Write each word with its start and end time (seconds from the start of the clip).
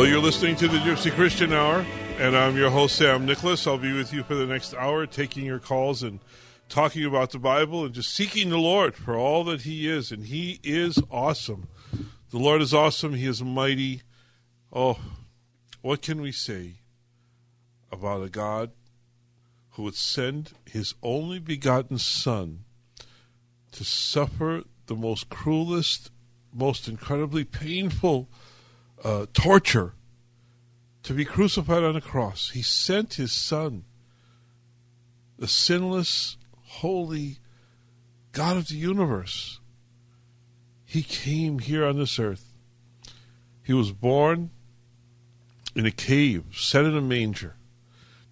Well, 0.00 0.08
you're 0.08 0.18
listening 0.18 0.56
to 0.56 0.66
the 0.66 0.78
Gypsy 0.78 1.12
Christian 1.12 1.52
Hour, 1.52 1.84
and 2.16 2.34
I'm 2.34 2.56
your 2.56 2.70
host, 2.70 2.96
Sam 2.96 3.26
Nicholas. 3.26 3.66
I'll 3.66 3.76
be 3.76 3.92
with 3.92 4.14
you 4.14 4.22
for 4.22 4.34
the 4.34 4.46
next 4.46 4.72
hour, 4.72 5.04
taking 5.04 5.44
your 5.44 5.58
calls 5.58 6.02
and 6.02 6.20
talking 6.70 7.04
about 7.04 7.32
the 7.32 7.38
Bible 7.38 7.84
and 7.84 7.94
just 7.94 8.14
seeking 8.14 8.48
the 8.48 8.56
Lord 8.56 8.94
for 8.94 9.14
all 9.14 9.44
that 9.44 9.60
He 9.60 9.86
is. 9.86 10.10
And 10.10 10.24
He 10.24 10.58
is 10.64 10.98
awesome. 11.10 11.68
The 12.30 12.38
Lord 12.38 12.62
is 12.62 12.72
awesome. 12.72 13.12
He 13.12 13.26
is 13.26 13.42
mighty. 13.42 14.00
Oh, 14.72 14.98
what 15.82 16.00
can 16.00 16.22
we 16.22 16.32
say 16.32 16.76
about 17.92 18.22
a 18.22 18.30
God 18.30 18.70
who 19.72 19.82
would 19.82 19.96
send 19.96 20.52
His 20.64 20.94
only 21.02 21.38
begotten 21.38 21.98
Son 21.98 22.64
to 23.72 23.84
suffer 23.84 24.62
the 24.86 24.96
most 24.96 25.28
cruelest, 25.28 26.10
most 26.54 26.88
incredibly 26.88 27.44
painful 27.44 28.30
uh, 29.04 29.26
torture 29.32 29.94
to 31.02 31.14
be 31.14 31.24
crucified 31.24 31.82
on 31.82 31.96
a 31.96 32.00
cross. 32.00 32.50
He 32.50 32.62
sent 32.62 33.14
his 33.14 33.32
son, 33.32 33.84
the 35.38 35.48
sinless, 35.48 36.36
holy 36.62 37.38
God 38.32 38.56
of 38.56 38.68
the 38.68 38.76
universe. 38.76 39.60
He 40.84 41.02
came 41.02 41.60
here 41.60 41.84
on 41.84 41.98
this 41.98 42.18
earth. 42.18 42.52
He 43.62 43.72
was 43.72 43.92
born 43.92 44.50
in 45.74 45.86
a 45.86 45.90
cave, 45.90 46.44
set 46.52 46.84
in 46.84 46.96
a 46.96 47.00
manger. 47.00 47.56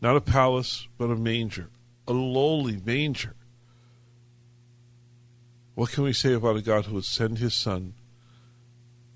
Not 0.01 0.17
a 0.17 0.21
palace, 0.21 0.89
but 0.97 1.11
a 1.11 1.17
manger. 1.17 1.71
A 2.07 2.13
lowly 2.13 2.81
manger. 2.85 3.35
What 5.75 5.91
can 5.93 6.05
we 6.05 6.13
say 6.13 6.33
about 6.33 6.57
a 6.57 6.63
God 6.63 6.87
who 6.87 6.95
would 6.95 7.05
send 7.05 7.39
his 7.39 7.55
son 7.55 7.95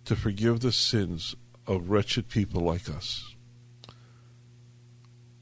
to 0.05 0.15
forgive 0.15 0.61
the 0.61 0.73
sins 0.73 1.35
of 1.67 1.91
wretched 1.91 2.29
people 2.29 2.63
like 2.63 2.89
us. 2.89 3.35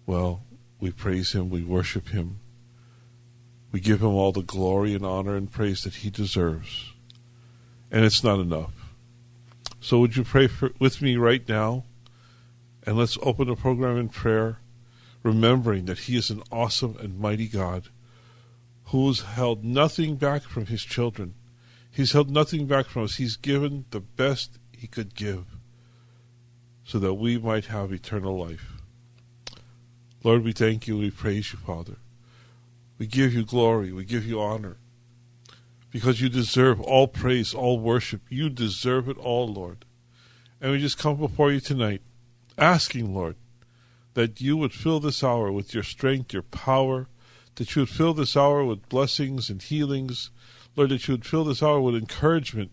Well, 0.06 0.42
we 0.81 0.91
praise 0.91 1.32
him, 1.32 1.50
we 1.50 1.62
worship 1.62 2.08
him, 2.08 2.41
we 3.72 3.81
give 3.81 4.00
him 4.00 4.08
all 4.08 4.32
the 4.32 4.42
glory 4.42 4.94
and 4.94 5.04
honor 5.04 5.36
and 5.36 5.50
praise 5.50 5.84
that 5.84 5.97
he 5.97 6.10
deserves. 6.10 6.92
And 7.91 8.04
it's 8.04 8.25
not 8.25 8.41
enough. 8.41 8.72
So, 9.80 9.98
would 10.00 10.16
you 10.16 10.25
pray 10.25 10.47
for, 10.47 10.72
with 10.78 11.00
me 11.00 11.16
right 11.16 11.48
now? 11.48 11.84
And 12.84 12.97
let's 12.97 13.19
open 13.22 13.48
the 13.48 13.56
program 13.56 13.97
in 13.97 14.09
prayer, 14.09 14.59
remembering 15.22 15.84
that 15.86 16.00
he 16.00 16.16
is 16.16 16.30
an 16.30 16.42
awesome 16.50 16.97
and 17.00 17.19
mighty 17.19 17.47
God 17.47 17.88
who 18.86 19.06
has 19.06 19.20
held 19.20 19.64
nothing 19.64 20.16
back 20.16 20.42
from 20.42 20.66
his 20.66 20.82
children. 20.82 21.34
He's 21.91 22.12
held 22.12 22.30
nothing 22.30 22.66
back 22.66 22.86
from 22.86 23.04
us. 23.04 23.16
He's 23.16 23.36
given 23.36 23.84
the 23.91 24.00
best 24.00 24.59
he 24.76 24.86
could 24.86 25.14
give 25.14 25.47
so 26.91 26.99
that 26.99 27.15
we 27.15 27.39
might 27.39 27.67
have 27.67 27.93
eternal 27.93 28.37
life. 28.37 28.73
Lord, 30.25 30.43
we 30.43 30.51
thank 30.51 30.89
you, 30.89 30.99
we 30.99 31.12
praise 31.12 31.53
you, 31.53 31.59
Father. 31.61 31.99
We 32.99 33.06
give 33.06 33.33
you 33.33 33.45
glory, 33.45 33.93
we 33.93 34.05
give 34.05 34.27
you 34.27 34.41
honor, 34.41 34.77
because 35.93 36.21
you 36.21 36.28
deserve 36.28 36.81
all 36.81 37.06
praise, 37.06 37.55
all 37.55 37.78
worship. 37.78 38.23
You 38.28 38.51
deserve 38.51 39.09
it 39.09 39.17
all, 39.19 39.47
Lord. 39.47 39.84
And 40.61 40.73
we 40.73 40.81
just 40.81 40.99
come 40.99 41.17
before 41.17 41.53
you 41.53 41.61
tonight, 41.61 42.03
asking, 42.59 43.15
Lord, 43.15 43.37
that 44.15 44.41
you 44.41 44.57
would 44.57 44.72
fill 44.72 44.99
this 44.99 45.22
hour 45.22 45.53
with 45.53 45.72
your 45.72 45.84
strength, 45.84 46.33
your 46.33 46.43
power, 46.43 47.07
that 47.55 47.77
you 47.77 47.83
would 47.83 47.89
fill 47.89 48.15
this 48.15 48.37
hour 48.37 48.65
with 48.65 48.89
blessings 48.89 49.49
and 49.49 49.62
healings. 49.62 50.33
Lord, 50.75 50.91
that 50.91 51.07
you 51.07 51.15
would 51.15 51.25
fill 51.25 51.45
this 51.45 51.62
hour 51.62 51.81
with 51.81 51.95
encouragement. 51.95 52.72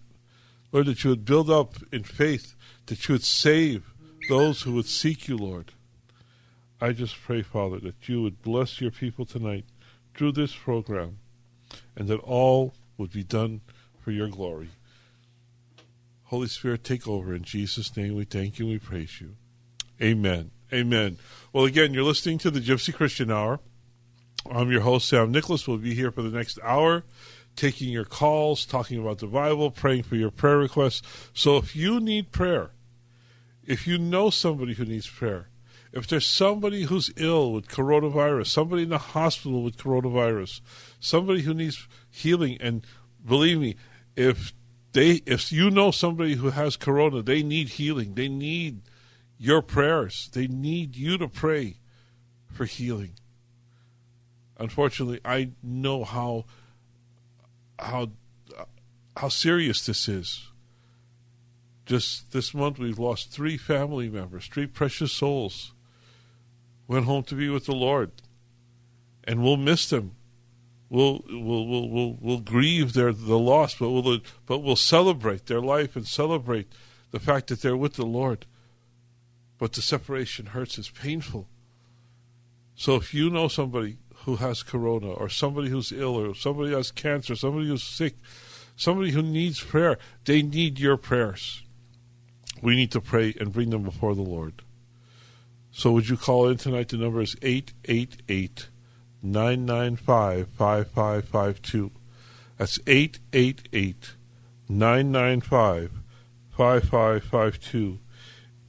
Lord, 0.71 0.87
that 0.87 1.03
you 1.03 1.11
would 1.11 1.23
build 1.23 1.51
up 1.51 1.75
in 1.91 2.01
faith, 2.01 2.55
that 2.87 3.07
you 3.07 3.13
would 3.13 3.23
save, 3.23 3.93
those 4.29 4.61
who 4.61 4.73
would 4.73 4.87
seek 4.87 5.27
you, 5.27 5.37
Lord. 5.37 5.71
I 6.79 6.91
just 6.91 7.19
pray, 7.21 7.41
Father, 7.41 7.79
that 7.79 8.07
you 8.07 8.21
would 8.21 8.41
bless 8.41 8.79
your 8.79 8.91
people 8.91 9.25
tonight 9.25 9.65
through 10.15 10.33
this 10.33 10.55
program 10.55 11.17
and 11.95 12.07
that 12.07 12.19
all 12.19 12.73
would 12.97 13.11
be 13.11 13.23
done 13.23 13.61
for 13.99 14.11
your 14.11 14.27
glory. 14.27 14.69
Holy 16.25 16.47
Spirit, 16.47 16.83
take 16.83 17.07
over. 17.07 17.33
In 17.33 17.43
Jesus' 17.43 17.95
name 17.95 18.15
we 18.15 18.25
thank 18.25 18.59
you 18.59 18.65
and 18.65 18.73
we 18.73 18.79
praise 18.79 19.21
you. 19.21 19.35
Amen. 20.01 20.51
Amen. 20.71 21.17
Well, 21.53 21.65
again, 21.65 21.93
you're 21.93 22.03
listening 22.03 22.37
to 22.39 22.51
the 22.51 22.59
Gypsy 22.59 22.93
Christian 22.93 23.31
Hour. 23.31 23.59
I'm 24.51 24.71
your 24.71 24.81
host, 24.81 25.07
Sam 25.07 25.31
Nicholas. 25.31 25.67
We'll 25.67 25.77
be 25.77 25.95
here 25.95 26.11
for 26.11 26.21
the 26.21 26.29
next 26.29 26.59
hour, 26.63 27.03
taking 27.55 27.89
your 27.89 28.05
calls, 28.05 28.65
talking 28.65 28.99
about 28.99 29.19
the 29.19 29.27
Bible, 29.27 29.71
praying 29.71 30.03
for 30.03 30.15
your 30.15 30.31
prayer 30.31 30.57
requests. 30.57 31.01
So 31.33 31.57
if 31.57 31.75
you 31.75 31.99
need 31.99 32.31
prayer, 32.31 32.71
if 33.67 33.85
you 33.85 33.97
know 33.97 34.29
somebody 34.29 34.73
who 34.73 34.85
needs 34.85 35.07
prayer, 35.07 35.49
if 35.91 36.07
there's 36.07 36.25
somebody 36.25 36.83
who's 36.83 37.11
ill 37.17 37.51
with 37.51 37.67
coronavirus, 37.67 38.47
somebody 38.47 38.83
in 38.83 38.89
the 38.89 38.97
hospital 38.97 39.61
with 39.61 39.77
coronavirus, 39.77 40.61
somebody 40.99 41.41
who 41.41 41.53
needs 41.53 41.87
healing, 42.09 42.57
and 42.61 42.85
believe 43.25 43.59
me, 43.59 43.75
if 44.15 44.53
they 44.93 45.21
if 45.25 45.51
you 45.51 45.69
know 45.69 45.91
somebody 45.91 46.35
who 46.35 46.49
has 46.49 46.77
corona, 46.77 47.21
they 47.21 47.43
need 47.43 47.69
healing. 47.69 48.15
They 48.15 48.29
need 48.29 48.81
your 49.37 49.61
prayers. 49.61 50.29
They 50.33 50.47
need 50.47 50.95
you 50.95 51.17
to 51.17 51.27
pray 51.27 51.77
for 52.51 52.65
healing. 52.65 53.11
Unfortunately, 54.57 55.19
I 55.23 55.51
know 55.61 56.03
how 56.03 56.45
how 57.77 58.11
how 59.15 59.27
serious 59.27 59.85
this 59.85 60.07
is. 60.07 60.47
Just 61.87 62.33
this 62.33 62.53
month, 62.53 62.79
we've 62.79 62.99
lost 62.99 63.31
three 63.31 63.55
family 63.55 64.09
members, 64.09 64.47
three 64.47 64.67
precious 64.67 65.13
souls. 65.13 65.71
Went 66.85 67.05
home 67.05 67.23
to 67.23 67.35
be 67.35 67.47
with 67.47 67.65
the 67.65 67.75
Lord, 67.75 68.11
and 69.23 69.41
we'll 69.41 69.55
miss 69.55 69.89
them. 69.89 70.11
We'll 70.89 71.23
we'll 71.29 71.65
we'll 71.65 71.89
we'll, 71.89 72.17
we'll 72.19 72.39
grieve 72.39 72.91
their 72.91 73.13
the 73.13 73.39
loss, 73.39 73.75
but 73.75 73.89
we'll 73.89 74.19
but 74.45 74.59
we'll 74.59 74.75
celebrate 74.75 75.45
their 75.45 75.61
life 75.61 75.95
and 75.95 76.05
celebrate 76.05 76.73
the 77.11 77.21
fact 77.21 77.47
that 77.47 77.61
they're 77.61 77.77
with 77.77 77.93
the 77.93 78.05
Lord. 78.05 78.45
But 79.57 79.71
the 79.71 79.81
separation 79.81 80.47
hurts; 80.47 80.77
it's 80.77 80.89
painful. 80.89 81.47
So 82.75 82.95
if 82.95 83.13
you 83.13 83.29
know 83.29 83.47
somebody 83.47 83.97
who 84.25 84.35
has 84.37 84.61
corona, 84.61 85.11
or 85.11 85.29
somebody 85.29 85.69
who's 85.69 85.93
ill, 85.93 86.15
or 86.15 86.35
somebody 86.35 86.71
who 86.71 86.75
has 86.75 86.91
cancer, 86.91 87.35
somebody 87.35 87.67
who's 87.67 87.83
sick, 87.83 88.15
somebody 88.75 89.11
who 89.11 89.21
needs 89.21 89.61
prayer, 89.61 89.97
they 90.25 90.41
need 90.41 90.79
your 90.79 90.97
prayers 90.97 91.63
we 92.61 92.75
need 92.75 92.91
to 92.91 93.01
pray 93.01 93.33
and 93.39 93.53
bring 93.53 93.69
them 93.69 93.83
before 93.83 94.15
the 94.15 94.21
Lord. 94.21 94.61
So 95.71 95.91
would 95.91 96.09
you 96.09 96.17
call 96.17 96.47
in 96.47 96.57
tonight? 96.57 96.89
The 96.89 96.97
number 96.97 97.21
is 97.21 97.35
888 97.41 98.69
995 99.21 100.47
5552. 100.49 101.91
That's 102.57 102.79
888 102.87 104.15
995 104.69 105.91
5552. 106.51 107.99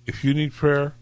If 0.07 0.25
you 0.25 0.35
need 0.35 0.53
prayer, 0.53 0.95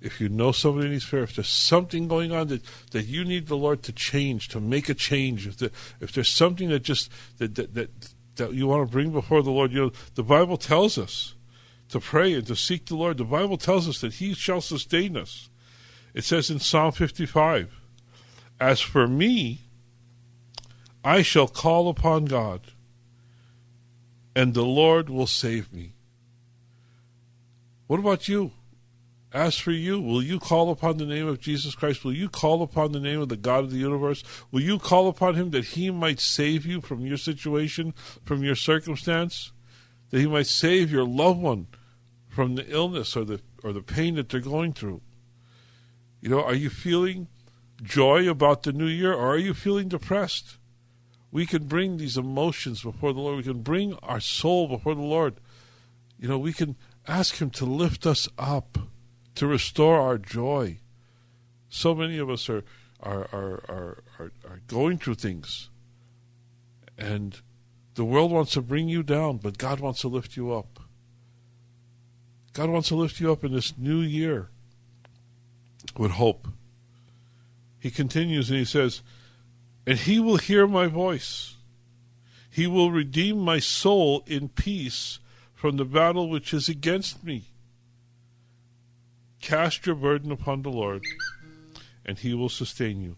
if 0.00 0.20
you 0.20 0.28
know 0.28 0.52
somebody 0.52 0.90
needs 0.90 1.04
prayer, 1.04 1.24
if 1.24 1.34
there's 1.34 1.48
something 1.48 2.06
going 2.06 2.32
on 2.32 2.48
that, 2.48 2.62
that 2.92 3.06
you 3.06 3.24
need 3.24 3.48
the 3.48 3.56
Lord 3.56 3.82
to 3.84 3.92
change, 3.92 4.48
to 4.48 4.60
make 4.60 4.88
a 4.88 4.94
change, 4.94 5.46
if, 5.46 5.56
the, 5.56 5.72
if 6.00 6.12
there's 6.12 6.32
something 6.32 6.68
that 6.68 6.84
just 6.84 7.10
that, 7.38 7.56
that, 7.56 7.74
that, 7.74 7.90
that 8.36 8.52
you 8.52 8.68
want 8.68 8.88
to 8.88 8.92
bring 8.92 9.10
before 9.10 9.42
the 9.42 9.50
Lord, 9.50 9.72
you 9.72 9.80
know, 9.80 9.92
the 10.14 10.22
Bible 10.22 10.56
tells 10.56 10.98
us 10.98 11.34
to 11.88 12.00
pray 12.00 12.34
and 12.34 12.46
to 12.46 12.56
seek 12.56 12.86
the 12.86 12.96
Lord. 12.96 13.18
The 13.18 13.24
Bible 13.24 13.56
tells 13.56 13.88
us 13.88 14.00
that 14.00 14.14
He 14.14 14.34
shall 14.34 14.60
sustain 14.60 15.16
us. 15.16 15.48
It 16.14 16.24
says 16.24 16.50
in 16.50 16.58
Psalm 16.58 16.92
55, 16.92 17.72
As 18.60 18.80
for 18.80 19.06
me, 19.06 19.62
I 21.04 21.22
shall 21.22 21.48
call 21.48 21.88
upon 21.88 22.26
God, 22.26 22.72
and 24.34 24.54
the 24.54 24.64
Lord 24.64 25.08
will 25.08 25.26
save 25.26 25.72
me. 25.72 25.94
What 27.86 28.00
about 28.00 28.28
you? 28.28 28.52
As 29.32 29.58
for 29.58 29.72
you, 29.72 30.00
will 30.00 30.22
you 30.22 30.38
call 30.38 30.70
upon 30.70 30.96
the 30.96 31.04
name 31.04 31.26
of 31.26 31.40
Jesus 31.40 31.74
Christ? 31.74 32.02
Will 32.02 32.14
you 32.14 32.30
call 32.30 32.62
upon 32.62 32.92
the 32.92 33.00
name 33.00 33.20
of 33.20 33.28
the 33.28 33.36
God 33.36 33.64
of 33.64 33.70
the 33.70 33.78
universe? 33.78 34.24
Will 34.50 34.62
you 34.62 34.78
call 34.78 35.08
upon 35.08 35.34
him 35.34 35.50
that 35.50 35.66
he 35.66 35.90
might 35.90 36.18
save 36.18 36.64
you 36.64 36.80
from 36.80 37.04
your 37.04 37.18
situation, 37.18 37.92
from 38.24 38.42
your 38.42 38.54
circumstance? 38.54 39.52
That 40.10 40.20
he 40.20 40.26
might 40.26 40.46
save 40.46 40.90
your 40.90 41.04
loved 41.04 41.40
one 41.40 41.66
from 42.38 42.54
the 42.54 42.70
illness 42.72 43.16
or 43.16 43.24
the 43.24 43.40
or 43.64 43.72
the 43.72 43.82
pain 43.82 44.14
that 44.14 44.28
they're 44.28 44.38
going 44.38 44.72
through. 44.72 45.00
You 46.20 46.28
know, 46.28 46.40
are 46.40 46.54
you 46.54 46.70
feeling 46.70 47.26
joy 47.82 48.30
about 48.30 48.62
the 48.62 48.72
new 48.72 48.86
year 48.86 49.12
or 49.12 49.34
are 49.34 49.38
you 49.38 49.54
feeling 49.54 49.88
depressed? 49.88 50.56
We 51.32 51.46
can 51.46 51.64
bring 51.64 51.96
these 51.96 52.16
emotions 52.16 52.84
before 52.84 53.12
the 53.12 53.18
Lord. 53.18 53.38
We 53.38 53.42
can 53.42 53.62
bring 53.62 53.94
our 54.04 54.20
soul 54.20 54.68
before 54.68 54.94
the 54.94 55.00
Lord. 55.00 55.40
You 56.16 56.28
know, 56.28 56.38
we 56.38 56.52
can 56.52 56.76
ask 57.08 57.38
him 57.38 57.50
to 57.50 57.64
lift 57.64 58.06
us 58.06 58.28
up 58.38 58.78
to 59.34 59.48
restore 59.48 60.00
our 60.00 60.16
joy. 60.16 60.78
So 61.68 61.92
many 61.92 62.18
of 62.18 62.30
us 62.30 62.48
are 62.48 62.62
are 63.02 63.28
are 63.32 63.64
are, 63.68 64.02
are, 64.20 64.32
are 64.48 64.60
going 64.68 64.98
through 64.98 65.16
things, 65.16 65.70
and 66.96 67.40
the 67.94 68.04
world 68.04 68.30
wants 68.30 68.52
to 68.52 68.62
bring 68.62 68.88
you 68.88 69.02
down, 69.02 69.38
but 69.38 69.58
God 69.58 69.80
wants 69.80 70.02
to 70.02 70.08
lift 70.08 70.36
you 70.36 70.52
up. 70.52 70.77
God 72.58 72.70
wants 72.70 72.88
to 72.88 72.96
lift 72.96 73.20
you 73.20 73.30
up 73.30 73.44
in 73.44 73.52
this 73.52 73.78
new 73.78 74.00
year 74.00 74.48
with 75.96 76.10
hope. 76.10 76.48
He 77.78 77.88
continues 77.88 78.50
and 78.50 78.58
he 78.58 78.64
says, 78.64 79.00
And 79.86 79.96
he 79.96 80.18
will 80.18 80.38
hear 80.38 80.66
my 80.66 80.88
voice. 80.88 81.54
He 82.50 82.66
will 82.66 82.90
redeem 82.90 83.38
my 83.38 83.60
soul 83.60 84.24
in 84.26 84.48
peace 84.48 85.20
from 85.54 85.76
the 85.76 85.84
battle 85.84 86.28
which 86.28 86.52
is 86.52 86.68
against 86.68 87.22
me. 87.22 87.44
Cast 89.40 89.86
your 89.86 89.94
burden 89.94 90.32
upon 90.32 90.62
the 90.62 90.70
Lord, 90.70 91.04
and 92.04 92.18
he 92.18 92.34
will 92.34 92.48
sustain 92.48 93.00
you. 93.00 93.14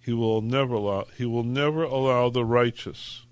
He 0.00 0.14
will 0.14 0.40
never 0.40 0.76
allow 0.76 1.04
he 1.18 1.26
will 1.26 1.44
never 1.44 1.82
allow 1.82 2.30
the 2.30 2.46
righteous. 2.46 3.26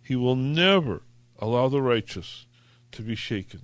He 0.00 0.14
will 0.14 0.36
never 0.36 1.02
allow 1.40 1.66
the 1.66 1.82
righteous 1.82 2.46
to 2.92 3.02
be 3.02 3.16
shaken. 3.16 3.62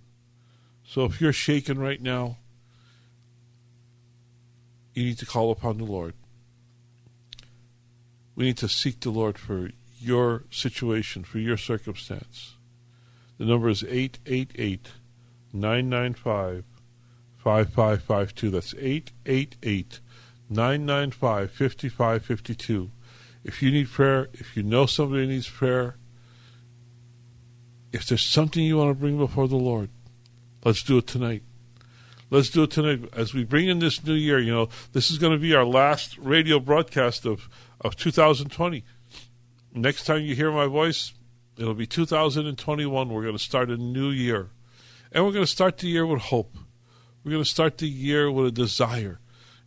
So 0.88 1.05
if 1.05 1.20
you're 1.20 1.35
shaken 1.35 1.79
right 1.79 2.00
now, 2.00 2.38
you 4.94 5.05
need 5.05 5.19
to 5.19 5.26
call 5.26 5.50
upon 5.50 5.76
the 5.76 5.85
Lord. 5.85 6.14
We 8.35 8.46
need 8.46 8.56
to 8.56 8.70
seek 8.70 9.00
the 9.00 9.11
Lord 9.11 9.37
for 9.37 9.69
your 10.00 10.44
situation, 10.50 11.25
for 11.25 11.40
your 11.40 11.58
circumstance. 11.58 12.55
The 13.37 13.44
number 13.44 13.69
is 13.69 13.85
888 13.85 14.88
995 15.52 16.64
5552. 17.37 18.50
That's 18.50 18.75
888 18.75 20.00
995 20.49 21.50
5552. 21.50 22.91
If 23.44 23.62
you 23.62 23.70
need 23.70 23.91
prayer, 23.91 24.31
if 24.32 24.56
you 24.56 24.62
know 24.62 24.87
somebody 24.87 25.26
needs 25.26 25.50
prayer, 25.50 25.96
if 27.93 28.06
there's 28.06 28.25
something 28.25 28.64
you 28.64 28.79
want 28.79 28.91
to 28.91 28.99
bring 28.99 29.19
before 29.19 29.49
the 29.49 29.56
Lord, 29.56 29.91
let's 30.69 30.82
do 30.82 30.99
it 30.99 31.06
tonight. 31.06 31.43
Let's 32.29 32.50
do 32.50 32.65
it 32.65 32.70
tonight 32.70 33.09
as 33.17 33.32
we 33.32 33.43
bring 33.43 33.69
in 33.69 33.79
this 33.79 34.05
new 34.05 34.12
year. 34.12 34.38
You 34.38 34.53
know, 34.53 34.69
this 34.93 35.11
is 35.11 35.17
going 35.17 35.32
to 35.32 35.38
be 35.38 35.55
our 35.55 35.65
last 35.65 36.19
radio 36.19 36.61
broadcast 36.61 37.25
of, 37.25 37.49
of 37.81 37.97
2020. 37.97 38.85
Next 39.73 40.05
time 40.05 40.20
you 40.20 40.35
hear 40.35 40.53
my 40.53 40.67
voice, 40.67 41.15
it'll 41.56 41.73
be 41.73 41.87
2021. 41.87 43.09
We're 43.09 43.23
going 43.23 43.35
to 43.35 43.43
start 43.43 43.70
a 43.70 43.79
new 43.79 44.11
year. 44.11 44.50
And 45.11 45.25
we're 45.25 45.32
going 45.32 45.47
to 45.47 45.50
start 45.50 45.79
the 45.79 45.88
year 45.88 46.05
with 46.05 46.20
hope. 46.20 46.59
We're 47.25 47.32
going 47.32 47.44
to 47.44 47.49
start 47.49 47.79
the 47.79 47.88
year 47.88 48.31
with 48.31 48.44
a 48.49 48.53
desire. 48.53 49.20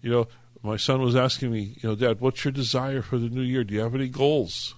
You 0.03 0.11
know, 0.11 0.27
my 0.61 0.77
son 0.77 1.01
was 1.01 1.15
asking 1.15 1.51
me, 1.51 1.77
you 1.81 1.89
know, 1.89 1.95
Dad, 1.95 2.21
what's 2.21 2.45
your 2.45 2.51
desire 2.51 3.01
for 3.01 3.17
the 3.17 3.29
new 3.29 3.41
year? 3.41 3.63
Do 3.63 3.73
you 3.73 3.79
have 3.79 3.95
any 3.95 4.07
goals? 4.07 4.75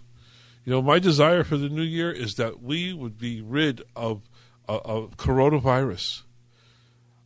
You 0.64 0.72
know, 0.72 0.82
my 0.82 1.00
desire 1.00 1.44
for 1.44 1.58
the 1.58 1.68
new 1.68 1.84
year 1.84 2.10
is 2.10 2.36
that 2.36 2.64
we 2.64 2.94
would 2.94 3.18
be 3.18 3.42
rid 3.42 3.82
of, 3.94 4.22
uh, 4.68 4.80
of 4.84 5.18
coronavirus. 5.18 6.24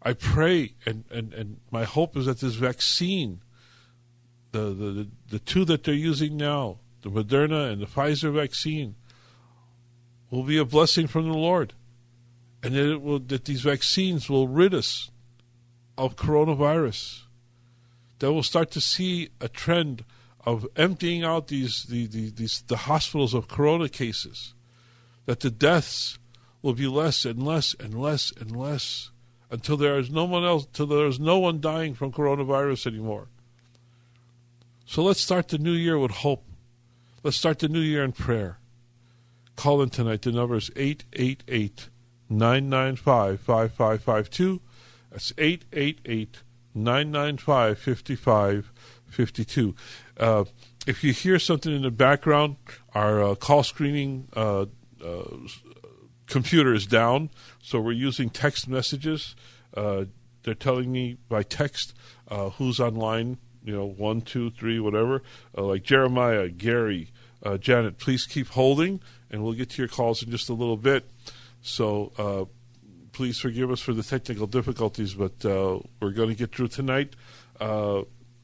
I 0.01 0.13
pray, 0.13 0.73
and, 0.85 1.03
and, 1.11 1.33
and 1.33 1.57
my 1.71 1.83
hope 1.83 2.15
is 2.15 2.27
that 2.27 2.39
this 2.39 2.55
vaccine, 2.55 3.41
the, 4.51 4.73
the, 4.73 4.91
the, 4.91 5.07
the 5.29 5.39
two 5.39 5.65
that 5.65 5.83
they're 5.83 5.93
using 5.93 6.37
now, 6.37 6.79
the 7.01 7.09
Moderna 7.09 7.71
and 7.71 7.81
the 7.81 7.85
Pfizer 7.87 8.33
vaccine, 8.33 8.95
will 10.29 10.43
be 10.43 10.57
a 10.57 10.65
blessing 10.65 11.07
from 11.07 11.27
the 11.29 11.37
Lord. 11.37 11.73
And 12.63 12.73
that, 12.75 12.91
it 12.93 13.01
will, 13.01 13.19
that 13.19 13.45
these 13.45 13.61
vaccines 13.61 14.29
will 14.29 14.47
rid 14.47 14.73
us 14.73 15.11
of 15.97 16.15
coronavirus, 16.15 17.21
that 18.19 18.31
we'll 18.31 18.43
start 18.43 18.71
to 18.71 18.81
see 18.81 19.29
a 19.41 19.47
trend 19.47 20.05
of 20.45 20.65
emptying 20.75 21.23
out 21.23 21.49
these 21.49 21.83
the, 21.83 22.07
the, 22.07 22.29
these 22.29 22.63
the 22.67 22.77
hospitals 22.77 23.33
of 23.33 23.47
corona 23.47 23.89
cases, 23.89 24.53
that 25.25 25.41
the 25.41 25.49
deaths 25.49 26.17
will 26.61 26.73
be 26.73 26.87
less 26.87 27.25
and 27.25 27.43
less 27.43 27.75
and 27.79 27.99
less 27.99 28.31
and 28.39 28.55
less 28.55 29.11
until 29.49 29.77
there 29.77 29.97
is 29.97 30.09
no 30.09 30.25
one 30.25 30.43
else 30.43 30.65
until 30.65 30.87
there 30.87 31.07
is 31.07 31.19
no 31.19 31.39
one 31.39 31.61
dying 31.61 31.93
from 31.93 32.11
coronavirus 32.11 32.87
anymore. 32.87 33.27
So 34.85 35.03
let's 35.03 35.21
start 35.21 35.49
the 35.49 35.57
new 35.57 35.73
year 35.73 35.97
with 35.99 36.11
hope. 36.11 36.45
Let's 37.23 37.37
start 37.37 37.59
the 37.59 37.67
new 37.67 37.81
year 37.81 38.03
in 38.03 38.11
prayer. 38.11 38.59
Call 39.55 39.81
in 39.81 39.89
tonight. 39.89 40.21
The 40.21 40.31
number 40.31 40.55
is 40.55 40.71
888 40.75 41.89
995 42.29 43.41
5552. 43.41 44.61
That's 45.11 45.33
888 45.37 46.43
995 46.73 47.79
5552. 47.79 49.75
Uh, 50.17 50.45
if 50.85 51.03
you 51.03 51.11
hear 51.11 51.39
something 51.39 51.73
in 51.73 51.81
the 51.81 51.91
background, 51.91 52.57
our 52.93 53.21
uh, 53.23 53.35
call 53.35 53.63
screening 53.63 54.27
uh, 54.35 54.65
uh 55.03 55.23
computer 56.27 56.73
is 56.73 56.85
down, 56.85 57.29
so 57.61 57.79
we're 57.79 57.93
using 57.93 58.29
text 58.29 58.67
messages. 58.67 59.35
Uh, 59.73 60.05
they're 60.43 60.53
telling 60.53 60.91
me 60.91 61.17
by 61.27 61.43
text 61.43 61.93
uh, 62.29 62.49
who's 62.51 62.79
online, 62.79 63.37
you 63.63 63.73
know, 63.73 63.85
one, 63.85 64.21
two, 64.21 64.51
three, 64.51 64.79
whatever. 64.79 65.23
like 65.55 65.83
Jeremiah, 65.83 66.49
Gary, 66.49 67.09
Janet, 67.59 67.97
please 67.97 68.25
keep 68.25 68.47
holding, 68.49 69.01
and 69.29 69.43
we'll 69.43 69.53
get 69.53 69.69
to 69.71 69.81
your 69.81 69.87
calls 69.87 70.21
in 70.21 70.31
just 70.31 70.49
a 70.49 70.53
little 70.53 70.77
bit. 70.77 71.09
So 71.61 72.47
please 73.17 73.39
forgive 73.39 73.71
us 73.71 73.81
for 73.81 73.93
the 73.93 74.03
technical 74.03 74.45
difficulties, 74.45 75.15
but 75.15 75.43
uh, 75.43 75.79
we're 75.99 76.11
going 76.11 76.29
to 76.29 76.35
get 76.35 76.53
through 76.53 76.67
tonight 76.67 77.15
uh, 77.59 78.03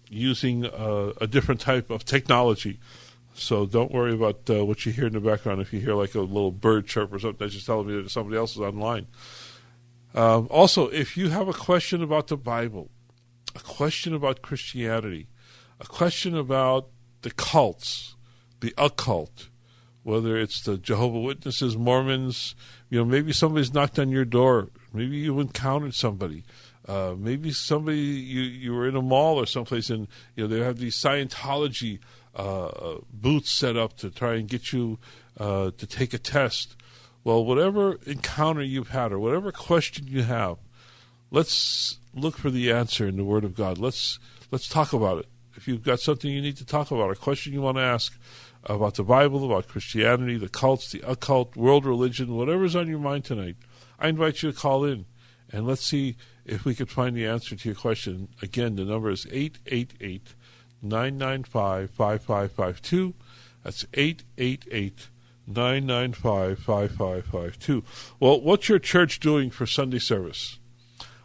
using 0.10 0.66
uh, 0.66 1.14
a 1.22 1.28
different 1.28 1.62
type 1.62 1.92
of 1.92 2.04
technology. 2.04 2.80
So 3.34 3.66
don't 3.66 3.92
worry 3.92 4.14
about 4.14 4.50
uh, 4.50 4.66
what 4.66 4.86
you 4.86 4.92
hear 4.92 5.08
in 5.08 5.14
the 5.14 5.20
background. 5.20 5.62
If 5.62 5.74
you 5.74 5.80
hear 5.80 5.96
like 5.96 6.16
a 6.16 6.22
little 6.22 6.52
bird 6.52 6.88
chirp 6.88 7.12
or 7.12 7.20
something, 7.20 7.38
that's 7.40 7.54
just 7.54 7.66
telling 7.66 7.88
me 7.88 8.02
that 8.02 8.10
somebody 8.10 8.38
else 8.38 8.54
is 8.54 8.62
online. 8.62 9.08
Um, 10.14 10.48
also, 10.52 10.88
if 10.90 11.18
you 11.18 11.30
have 11.30 11.48
a 11.48 11.54
question 11.54 12.04
about 12.04 12.28
the 12.28 12.38
Bible, 12.38 12.90
a 13.56 13.60
question 13.60 14.14
about 14.14 14.44
Christianity, 14.44 15.28
a 15.80 15.86
question 15.86 16.36
about 16.36 16.90
the 17.24 17.32
cults, 17.32 18.16
the 18.60 18.74
occult, 18.78 19.50
whether 20.04 20.38
it's 20.38 20.62
the 20.62 20.78
Jehovah 20.78 21.20
Witnesses, 21.20 21.76
Mormons, 21.76 22.56
you 22.90 23.00
know, 23.00 23.06
maybe 23.06 23.34
somebody's 23.34 23.74
knocked 23.74 23.98
on 23.98 24.10
your 24.10 24.26
door. 24.26 24.70
Maybe 24.94 25.18
you 25.18 25.40
encountered 25.40 25.96
somebody. 25.96 26.44
Uh, 26.88 27.16
maybe 27.18 27.52
somebody 27.52 27.98
you 27.98 28.42
you 28.42 28.74
were 28.74 28.86
in 28.86 28.96
a 28.96 29.02
mall 29.02 29.38
or 29.38 29.46
someplace, 29.46 29.90
and 29.90 30.08
you 30.36 30.44
know 30.44 30.54
they 30.54 30.62
have 30.64 30.78
these 30.78 30.98
Scientology 30.98 32.00
uh, 32.36 32.66
uh, 32.66 32.98
booths 33.12 33.52
set 33.52 33.78
up 33.78 33.96
to 33.98 34.10
try 34.10 34.36
and 34.36 34.48
get 34.48 34.74
you 34.74 35.00
uh, 35.40 35.72
to 35.78 35.88
take 35.88 36.14
a 36.14 36.18
test. 36.18 36.76
Well, 37.24 37.46
whatever 37.46 38.00
encounter 38.06 38.62
you've 38.62 38.90
had 38.90 39.12
or 39.12 39.20
whatever 39.20 39.52
question 39.52 40.08
you 40.08 40.24
have, 40.24 40.58
let's 41.32 41.98
look 42.14 42.38
for 42.38 42.50
the 42.50 42.72
answer 42.72 43.08
in 43.08 43.18
the 43.18 43.24
Word 43.24 43.44
of 43.44 43.56
God. 43.56 43.78
Let's 43.78 44.20
let's 44.52 44.68
talk 44.68 44.94
about 44.94 45.20
it. 45.20 45.28
If 45.56 45.68
you've 45.68 45.84
got 45.84 46.00
something 46.00 46.32
you 46.32 46.42
need 46.42 46.58
to 46.58 46.66
talk 46.66 46.92
about, 46.92 47.12
a 47.12 47.16
question 47.16 47.54
you 47.54 47.62
want 47.62 47.78
to 47.78 47.84
ask, 47.84 48.18
about 48.66 48.96
the 48.96 49.04
Bible, 49.04 49.46
about 49.46 49.68
Christianity, 49.68 50.38
the 50.38 50.50
cults, 50.50 50.92
the 50.92 51.02
occult, 51.02 51.56
world 51.56 51.86
religion, 51.86 52.36
whatever's 52.36 52.76
on 52.76 52.88
your 52.88 53.00
mind 53.00 53.26
tonight, 53.26 53.58
I 54.00 54.08
invite 54.08 54.42
you 54.42 54.52
to 54.52 54.58
call 54.58 54.86
in 54.86 55.06
And 55.52 55.68
let's 55.68 55.86
see 55.86 56.16
if 56.46 56.66
we 56.66 56.74
could 56.74 56.90
find 56.90 57.16
the 57.16 57.28
answer 57.28 57.56
to 57.56 57.70
your 57.70 57.76
question. 57.76 58.30
Again, 58.42 58.76
the 58.76 58.86
number 58.86 59.10
is 59.10 59.28
888 59.32 60.34
995 60.84 61.90
5552. 61.90 63.14
That's 63.64 63.86
888 63.94 65.10
995 65.48 66.60
5552. 66.60 67.84
Well, 68.20 68.42
what's 68.42 68.70
your 68.70 68.80
church 68.80 69.20
doing 69.20 69.50
for 69.50 69.66
Sunday 69.66 70.00
service? 70.00 70.60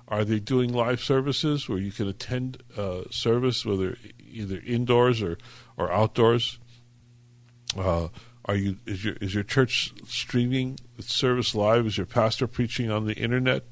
Are 0.06 0.24
they 0.24 0.40
doing 0.40 0.72
live 0.72 1.00
services 1.00 1.68
where 1.68 1.78
you 1.78 1.92
can 1.92 2.08
attend 2.08 2.62
uh, 2.76 3.02
service, 3.10 3.66
whether 3.66 3.98
either 4.18 4.62
indoors 4.64 5.22
or, 5.22 5.36
or 5.76 5.92
outdoors? 5.92 6.58
Uh, 7.76 8.08
are 8.46 8.56
you 8.56 8.78
is 8.86 9.04
your 9.04 9.14
is 9.20 9.34
your 9.34 9.44
church 9.44 9.92
streaming 10.06 10.78
the 10.96 11.02
service 11.02 11.54
live? 11.54 11.86
Is 11.86 11.98
your 11.98 12.06
pastor 12.06 12.46
preaching 12.46 12.90
on 12.90 13.04
the 13.04 13.14
internet? 13.14 13.64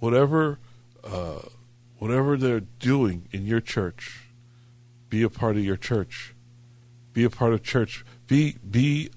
Whatever, 0.00 0.58
uh, 1.04 1.42
whatever 1.98 2.36
they're 2.36 2.60
doing 2.60 3.28
in 3.30 3.46
your 3.46 3.60
church, 3.60 4.25
be 5.08 5.22
a 5.22 5.30
part 5.30 5.56
of 5.56 5.64
your 5.64 5.76
church. 5.76 6.34
Be 7.12 7.24
a 7.24 7.30
part 7.30 7.52
of 7.52 7.62
church. 7.62 8.04
Be 8.26 8.56
be 8.68 9.10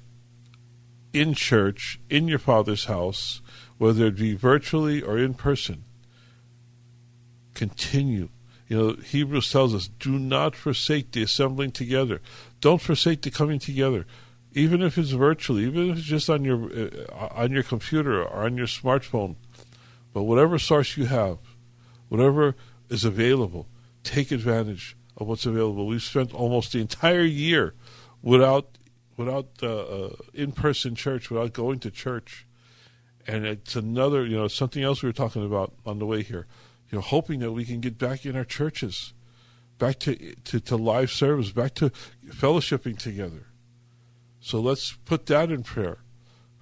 in 1.11 1.33
church 1.33 1.99
in 2.09 2.27
your 2.27 2.39
Father's 2.39 2.85
house, 2.85 3.41
whether 3.77 4.05
it 4.07 4.15
be 4.15 4.35
virtually 4.35 5.01
or 5.01 5.17
in 5.17 5.33
person 5.33 5.83
continue. 7.59 8.29
You 8.69 8.77
know, 8.77 8.93
Hebrews 9.03 9.51
tells 9.51 9.73
us, 9.73 9.87
do 9.87 10.17
not 10.17 10.55
forsake 10.55 11.11
the 11.11 11.23
assembling 11.23 11.71
together. 11.71 12.21
Don't 12.61 12.81
forsake 12.81 13.23
the 13.23 13.31
coming 13.31 13.59
together, 13.59 14.05
even 14.53 14.81
if 14.81 14.97
it's 14.97 15.09
virtually, 15.09 15.63
even 15.65 15.89
if 15.89 15.97
it's 15.97 16.07
just 16.07 16.29
on 16.29 16.45
your 16.45 16.69
uh, 16.71 17.27
on 17.31 17.51
your 17.51 17.63
computer 17.63 18.23
or 18.23 18.45
on 18.45 18.55
your 18.57 18.67
smartphone. 18.67 19.35
But 20.13 20.23
whatever 20.23 20.59
source 20.59 20.95
you 20.97 21.05
have, 21.05 21.39
whatever 22.07 22.55
is 22.89 23.03
available, 23.03 23.67
take 24.03 24.31
advantage 24.31 24.95
of 25.17 25.27
what's 25.27 25.45
available. 25.45 25.87
We've 25.87 26.01
spent 26.01 26.33
almost 26.33 26.73
the 26.73 26.79
entire 26.79 27.23
year 27.23 27.73
without 28.21 28.77
without 29.17 29.49
uh, 29.61 29.67
uh, 29.67 30.15
in-person 30.33 30.95
church, 30.95 31.29
without 31.29 31.51
going 31.51 31.79
to 31.79 31.91
church, 31.91 32.47
and 33.27 33.45
it's 33.45 33.75
another, 33.75 34.25
you 34.25 34.37
know, 34.37 34.47
something 34.47 34.81
else 34.81 35.03
we 35.03 35.09
were 35.09 35.13
talking 35.13 35.45
about 35.45 35.73
on 35.85 35.99
the 35.99 36.05
way 36.05 36.23
here 36.23 36.47
you 36.89 36.97
know, 36.97 37.01
hoping 37.01 37.39
that 37.39 37.51
we 37.51 37.65
can 37.65 37.79
get 37.79 37.97
back 37.97 38.25
in 38.25 38.35
our 38.35 38.43
churches, 38.43 39.13
back 39.77 39.99
to, 39.99 40.35
to, 40.43 40.59
to 40.59 40.75
live 40.75 41.11
service, 41.11 41.51
back 41.51 41.75
to 41.75 41.91
fellowshipping 42.27 42.97
together. 42.97 43.47
So 44.39 44.59
let's 44.59 44.93
put 44.93 45.27
that 45.27 45.51
in 45.51 45.63
prayer 45.63 45.99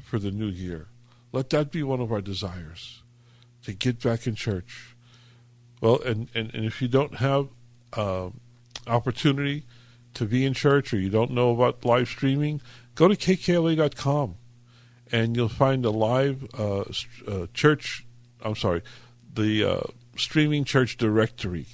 for 0.03 0.19
the 0.19 0.31
new 0.31 0.47
year. 0.47 0.87
Let 1.31 1.49
that 1.51 1.71
be 1.71 1.83
one 1.83 2.01
of 2.01 2.11
our 2.11 2.21
desires 2.21 3.03
to 3.63 3.73
get 3.73 4.01
back 4.01 4.27
in 4.27 4.35
church. 4.35 4.95
Well, 5.79 6.01
and, 6.01 6.27
and, 6.33 6.53
and 6.53 6.65
if 6.65 6.81
you 6.81 6.87
don't 6.87 7.15
have 7.15 7.49
uh, 7.97 8.29
opportunity 8.85 9.65
to 10.13 10.25
be 10.25 10.45
in 10.45 10.53
church 10.53 10.93
or 10.93 10.99
you 10.99 11.09
don't 11.09 11.31
know 11.31 11.51
about 11.51 11.83
live 11.83 12.07
streaming, 12.07 12.61
go 12.95 13.07
to 13.07 13.15
kkla.com 13.15 14.35
and 15.11 15.35
you'll 15.35 15.49
find 15.49 15.85
a 15.85 15.89
live 15.89 16.47
uh, 16.57 16.83
uh, 17.27 17.47
church. 17.53 18.05
I'm 18.43 18.55
sorry, 18.55 18.81
the 19.33 19.63
uh, 19.63 19.81
streaming 20.15 20.63
church 20.63 20.97
directory. 20.97 21.67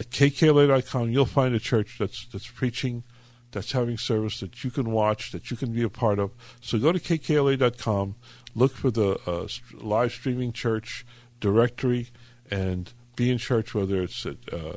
At 0.00 0.10
kkla.com, 0.10 1.10
you'll 1.10 1.26
find 1.26 1.54
a 1.54 1.60
church 1.60 1.96
that's 1.98 2.26
that's 2.26 2.48
preaching, 2.48 3.04
that's 3.52 3.72
having 3.72 3.98
service 3.98 4.40
that 4.40 4.64
you 4.64 4.70
can 4.70 4.90
watch, 4.90 5.30
that 5.32 5.50
you 5.50 5.56
can 5.56 5.72
be 5.72 5.82
a 5.82 5.88
part 5.88 6.18
of. 6.18 6.32
So 6.60 6.78
go 6.78 6.92
to 6.92 6.98
kkla.com, 6.98 8.16
look 8.54 8.74
for 8.74 8.90
the 8.90 9.20
uh, 9.26 9.46
live 9.74 10.12
streaming 10.12 10.52
church 10.52 11.06
directory, 11.40 12.08
and 12.50 12.92
be 13.16 13.30
in 13.30 13.38
church. 13.38 13.74
Whether 13.74 14.02
it's 14.02 14.24
at, 14.26 14.36
uh, 14.52 14.74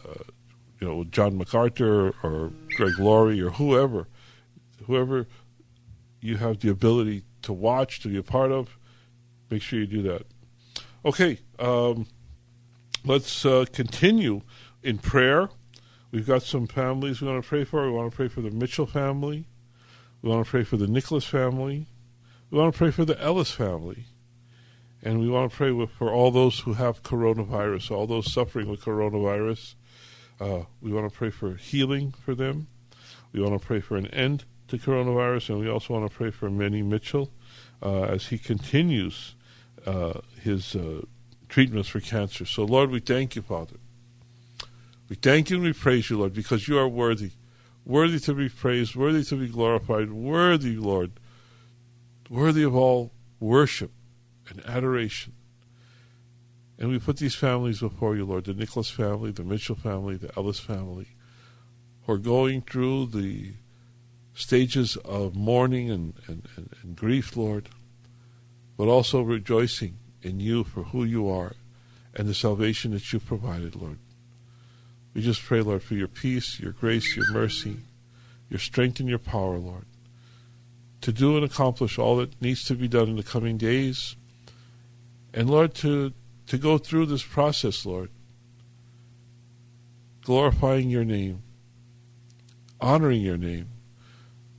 you 0.79 0.87
know 0.87 1.03
John 1.05 1.37
MacArthur 1.37 2.13
or 2.23 2.51
Greg 2.75 2.99
Laurie 2.99 3.41
or 3.41 3.51
whoever, 3.51 4.07
whoever 4.85 5.27
you 6.21 6.37
have 6.37 6.59
the 6.59 6.69
ability 6.69 7.23
to 7.43 7.53
watch 7.53 7.99
to 8.01 8.07
be 8.07 8.17
a 8.17 8.23
part 8.23 8.51
of, 8.51 8.77
make 9.49 9.61
sure 9.61 9.79
you 9.79 9.87
do 9.87 10.01
that. 10.03 10.25
Okay. 11.05 11.39
Um, 11.59 12.07
let's 13.05 13.45
uh, 13.45 13.65
continue 13.71 14.41
in 14.81 14.97
prayer. 14.97 15.49
We've 16.11 16.25
got 16.25 16.43
some 16.43 16.65
families 16.67 17.21
we 17.21 17.27
want 17.27 17.43
to 17.43 17.47
pray 17.47 17.63
for. 17.63 17.85
We 17.85 17.91
want 17.91 18.11
to 18.11 18.15
pray 18.15 18.27
for 18.27 18.41
the 18.41 18.51
Mitchell 18.51 18.85
family. 18.85 19.47
We 20.21 20.29
want 20.29 20.45
to 20.45 20.49
pray 20.49 20.63
for 20.63 20.77
the 20.77 20.87
Nicholas 20.87 21.25
family. 21.25 21.87
We 22.49 22.57
want 22.57 22.73
to 22.73 22.77
pray 22.77 22.91
for 22.91 23.05
the 23.05 23.21
Ellis 23.21 23.51
family. 23.51 24.05
And 25.05 25.19
we 25.19 25.29
want 25.29 25.51
to 25.51 25.55
pray 25.55 25.69
with, 25.69 25.91
for 25.91 26.11
all 26.11 26.31
those 26.31 26.61
who 26.61 26.73
have 26.73 27.03
coronavirus, 27.03 27.91
all 27.91 28.07
those 28.07 28.33
suffering 28.33 28.67
with 28.67 28.81
coronavirus. 28.81 29.75
Uh, 30.41 30.61
we 30.81 30.91
want 30.91 31.07
to 31.07 31.15
pray 31.15 31.29
for 31.29 31.53
healing 31.53 32.11
for 32.11 32.33
them. 32.33 32.67
We 33.31 33.39
want 33.39 33.61
to 33.61 33.65
pray 33.65 33.81
for 33.81 33.97
an 33.97 34.07
end 34.07 34.45
to 34.67 34.79
coronavirus. 34.79 35.49
And 35.49 35.59
we 35.59 35.69
also 35.69 35.93
want 35.93 36.09
to 36.09 36.17
pray 36.17 36.31
for 36.31 36.49
Manny 36.49 36.81
Mitchell 36.81 37.29
uh, 37.83 38.05
as 38.05 38.27
he 38.27 38.39
continues 38.39 39.35
uh, 39.85 40.21
his 40.41 40.75
uh, 40.75 41.01
treatments 41.49 41.87
for 41.87 41.99
cancer. 41.99 42.43
So, 42.43 42.63
Lord, 42.63 42.89
we 42.89 42.99
thank 42.99 43.35
you, 43.35 43.43
Father. 43.43 43.75
We 45.07 45.17
thank 45.17 45.51
you 45.51 45.57
and 45.57 45.65
we 45.65 45.73
praise 45.73 46.09
you, 46.09 46.17
Lord, 46.17 46.33
because 46.33 46.67
you 46.67 46.79
are 46.79 46.87
worthy. 46.87 47.29
Worthy 47.85 48.17
to 48.21 48.33
be 48.33 48.49
praised, 48.49 48.95
worthy 48.95 49.23
to 49.25 49.35
be 49.35 49.49
glorified, 49.49 50.11
worthy, 50.11 50.77
Lord, 50.77 51.11
worthy 52.27 52.63
of 52.63 52.75
all 52.75 53.11
worship 53.39 53.91
and 54.49 54.65
adoration. 54.65 55.33
And 56.77 56.89
we 56.89 56.99
put 56.99 57.17
these 57.17 57.35
families 57.35 57.79
before 57.79 58.15
you, 58.15 58.25
Lord 58.25 58.45
the 58.45 58.53
Nicholas 58.53 58.89
family, 58.89 59.31
the 59.31 59.43
Mitchell 59.43 59.75
family, 59.75 60.17
the 60.17 60.35
Ellis 60.37 60.59
family, 60.59 61.07
who 62.05 62.13
are 62.13 62.17
going 62.17 62.61
through 62.61 63.07
the 63.07 63.53
stages 64.33 64.97
of 64.97 65.35
mourning 65.35 65.89
and, 65.89 66.13
and, 66.27 66.47
and, 66.57 66.69
and 66.83 66.95
grief, 66.95 67.37
Lord, 67.37 67.69
but 68.77 68.87
also 68.87 69.21
rejoicing 69.21 69.97
in 70.21 70.39
you 70.39 70.63
for 70.63 70.83
who 70.83 71.03
you 71.05 71.29
are 71.29 71.53
and 72.13 72.27
the 72.27 72.33
salvation 72.33 72.91
that 72.91 73.11
you've 73.13 73.25
provided, 73.25 73.75
Lord. 73.75 73.99
We 75.13 75.21
just 75.21 75.43
pray, 75.43 75.61
Lord, 75.61 75.81
for 75.81 75.93
your 75.93 76.09
peace, 76.09 76.59
your 76.59 76.73
grace, 76.73 77.15
your 77.15 77.31
mercy, 77.31 77.77
your 78.49 78.59
strength, 78.59 78.99
and 78.99 79.07
your 79.07 79.19
power, 79.19 79.57
Lord, 79.57 79.85
to 81.01 81.13
do 81.13 81.37
and 81.37 81.45
accomplish 81.45 81.97
all 81.97 82.17
that 82.17 82.41
needs 82.41 82.65
to 82.65 82.75
be 82.75 82.89
done 82.89 83.09
in 83.09 83.15
the 83.15 83.23
coming 83.23 83.57
days. 83.57 84.17
And, 85.35 85.49
Lord, 85.49 85.75
to, 85.75 86.13
to 86.47 86.57
go 86.57 86.77
through 86.77 87.07
this 87.07 87.21
process, 87.23 87.85
Lord, 87.85 88.09
glorifying 90.23 90.89
your 90.89 91.03
name, 91.03 91.43
honoring 92.79 93.21
your 93.21 93.37
name, 93.37 93.67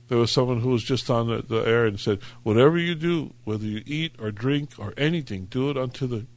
there 0.07 0.19
was 0.19 0.31
someone 0.31 0.61
who 0.61 0.69
was 0.69 0.83
just 0.83 1.09
on 1.09 1.27
the, 1.27 1.41
the, 1.41 1.67
air 1.67 1.87
and 1.87 1.99
said, 1.99 2.19
Whatever 2.43 2.77
you 2.77 2.93
do, 2.93 3.33
whether 3.43 3.65
you 3.65 3.81
eat 3.87 4.13
or 4.19 4.31
drink 4.31 4.71
or 4.77 4.93
anything, 4.95 5.45
do 5.45 5.71
it 5.71 5.77
unto 5.77 6.05
the 6.05 6.27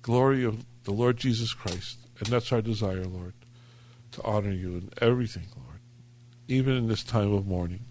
glory 0.00 0.44
of 0.44 0.64
the 0.84 0.92
Lord 0.92 1.18
Jesus 1.18 1.52
Christ. 1.52 1.98
And 2.18 2.28
that's 2.28 2.52
our 2.52 2.62
desire, 2.62 3.04
Lord, 3.04 3.34
to 4.12 4.22
honor 4.24 4.50
you 4.50 4.70
in 4.76 4.90
everything, 5.00 5.46
Lord, 5.54 5.78
even 6.48 6.74
in 6.74 6.88
this 6.88 7.04
time 7.04 7.32
of 7.32 7.46
mourning. 7.46 7.84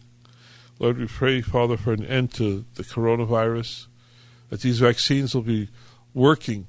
Lord, 0.79 0.97
we 0.97 1.05
pray, 1.05 1.41
Father, 1.41 1.77
for 1.77 1.93
an 1.93 2.05
end 2.05 2.33
to 2.33 2.65
the 2.73 2.83
coronavirus, 2.83 3.85
that 4.49 4.61
these 4.61 4.79
vaccines 4.79 5.35
will 5.35 5.43
be 5.43 5.69
working 6.13 6.67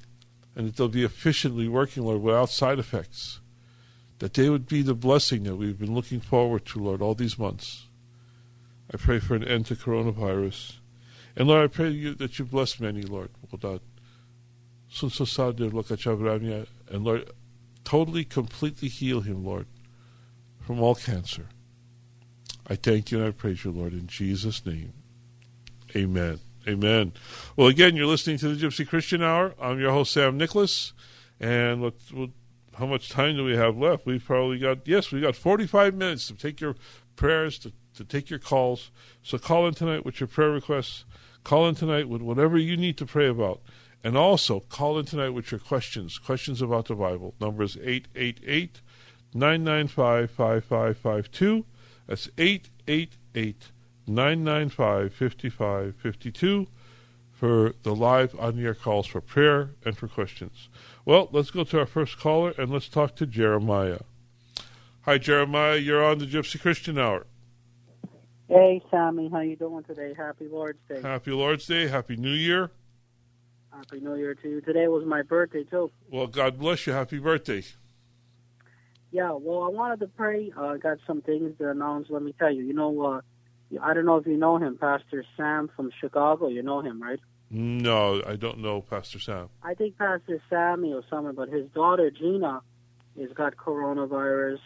and 0.55 0.67
that 0.67 0.75
they'll 0.75 0.87
be 0.87 1.03
efficiently 1.03 1.67
working, 1.67 2.03
Lord, 2.03 2.21
without 2.21 2.49
side 2.49 2.79
effects. 2.79 3.39
That 4.19 4.33
they 4.33 4.49
would 4.49 4.67
be 4.67 4.81
the 4.81 4.93
blessing 4.93 5.43
that 5.43 5.55
we've 5.55 5.79
been 5.79 5.95
looking 5.95 6.19
forward 6.19 6.65
to, 6.67 6.79
Lord, 6.79 7.01
all 7.01 7.15
these 7.15 7.39
months. 7.39 7.87
I 8.93 8.97
pray 8.97 9.19
for 9.19 9.35
an 9.35 9.43
end 9.43 9.67
to 9.67 9.75
coronavirus. 9.75 10.75
And 11.35 11.47
Lord, 11.47 11.63
I 11.63 11.67
pray 11.67 11.89
you, 11.89 12.13
that 12.15 12.37
you 12.37 12.45
bless 12.45 12.79
Manny, 12.79 13.03
Lord. 13.03 13.29
And 16.89 17.03
Lord, 17.05 17.31
totally, 17.83 18.25
completely 18.25 18.89
heal 18.89 19.21
him, 19.21 19.45
Lord, 19.45 19.67
from 20.59 20.81
all 20.81 20.95
cancer. 20.95 21.47
I 22.67 22.75
thank 22.75 23.11
you 23.11 23.19
and 23.19 23.27
I 23.27 23.31
praise 23.31 23.63
you, 23.63 23.71
Lord, 23.71 23.93
in 23.93 24.07
Jesus' 24.07 24.65
name. 24.65 24.93
Amen. 25.95 26.39
Amen. 26.67 27.13
Well, 27.55 27.67
again, 27.67 27.95
you're 27.95 28.05
listening 28.05 28.37
to 28.37 28.53
the 28.53 28.67
Gypsy 28.67 28.87
Christian 28.87 29.23
Hour. 29.23 29.55
I'm 29.59 29.79
your 29.79 29.91
host, 29.91 30.11
Sam 30.11 30.37
Nicholas. 30.37 30.93
And 31.39 31.81
what, 31.81 31.95
how 32.77 32.85
much 32.85 33.09
time 33.09 33.35
do 33.35 33.43
we 33.43 33.55
have 33.55 33.77
left? 33.77 34.05
We've 34.05 34.23
probably 34.23 34.59
got, 34.59 34.87
yes, 34.87 35.11
we 35.11 35.21
got 35.21 35.35
45 35.35 35.95
minutes 35.95 36.27
to 36.27 36.35
take 36.35 36.61
your 36.61 36.75
prayers, 37.15 37.57
to 37.59 37.73
to 37.95 38.03
take 38.03 38.29
your 38.29 38.39
calls. 38.39 38.91
So 39.23 39.37
call 39.37 39.67
in 39.67 39.73
tonight 39.73 40.05
with 40.05 40.19
your 40.19 40.27
prayer 40.27 40.51
requests. 40.51 41.05
Call 41.43 41.67
in 41.67 41.75
tonight 41.75 42.07
with 42.07 42.21
whatever 42.21 42.57
you 42.57 42.77
need 42.77 42.97
to 42.97 43.05
pray 43.05 43.27
about. 43.27 43.61
And 44.03 44.17
also 44.17 44.61
call 44.61 44.97
in 44.97 45.05
tonight 45.05 45.29
with 45.29 45.51
your 45.51 45.59
questions, 45.59 46.17
questions 46.17 46.61
about 46.61 46.87
the 46.87 46.95
Bible. 46.95 47.35
Number 47.39 47.63
is 47.63 47.77
888 47.77 48.81
995 49.33 50.31
5552. 50.31 51.65
That's 52.07 52.29
888 52.37 53.71
995 54.13 55.13
5552 55.13 56.67
for 57.31 57.73
the 57.83 57.95
live 57.95 58.39
on 58.39 58.63
air 58.63 58.75
calls 58.75 59.07
for 59.07 59.19
prayer 59.19 59.71
and 59.83 59.97
for 59.97 60.07
questions. 60.07 60.69
Well, 61.05 61.27
let's 61.31 61.49
go 61.49 61.63
to 61.63 61.79
our 61.79 61.85
first 61.85 62.19
caller 62.19 62.53
and 62.57 62.71
let's 62.71 62.87
talk 62.87 63.15
to 63.15 63.25
Jeremiah. 63.25 64.01
Hi, 65.01 65.17
Jeremiah. 65.17 65.77
You're 65.77 66.03
on 66.03 66.19
the 66.19 66.27
Gypsy 66.27 66.61
Christian 66.61 66.99
Hour. 66.99 67.25
Hey, 68.47 68.83
Sammy. 68.91 69.29
How 69.31 69.39
you 69.39 69.55
doing 69.55 69.83
today? 69.85 70.13
Happy 70.15 70.47
Lord's 70.47 70.77
Day. 70.87 71.01
Happy 71.01 71.31
Lord's 71.31 71.65
Day. 71.65 71.87
Happy 71.87 72.15
New 72.15 72.29
Year. 72.29 72.69
Happy 73.71 73.99
New 73.99 74.15
Year 74.15 74.35
to 74.35 74.47
you. 74.47 74.61
Today 74.61 74.87
was 74.87 75.05
my 75.05 75.23
birthday, 75.23 75.63
too. 75.63 75.89
Well, 76.11 76.27
God 76.27 76.59
bless 76.59 76.85
you. 76.85 76.93
Happy 76.93 77.17
birthday. 77.17 77.63
Yeah, 79.11 79.31
well, 79.31 79.63
I 79.63 79.69
wanted 79.69 80.01
to 80.01 80.07
pray. 80.07 80.53
Uh, 80.55 80.65
I 80.67 80.77
got 80.77 80.99
some 81.07 81.21
things 81.21 81.57
to 81.57 81.71
announce. 81.71 82.07
Let 82.09 82.21
me 82.21 82.33
tell 82.37 82.53
you. 82.53 82.63
You 82.63 82.73
know, 82.73 83.01
uh, 83.01 83.21
I 83.81 83.93
don't 83.93 84.05
know 84.05 84.17
if 84.17 84.25
you 84.25 84.37
know 84.37 84.57
him, 84.57 84.77
Pastor 84.77 85.23
Sam 85.37 85.69
from 85.75 85.91
Chicago. 85.99 86.47
You 86.47 86.63
know 86.63 86.81
him, 86.81 87.01
right? 87.01 87.19
No, 87.49 88.21
I 88.25 88.35
don't 88.37 88.59
know 88.59 88.81
Pastor 88.81 89.19
Sam. 89.19 89.49
I 89.61 89.73
think 89.73 89.97
Pastor 89.97 90.41
Sammy 90.49 90.93
or 90.93 91.03
someone, 91.09 91.35
but 91.35 91.49
his 91.49 91.67
daughter 91.71 92.09
Gina 92.09 92.61
has 93.19 93.29
got 93.33 93.55
coronavirus. 93.57 94.59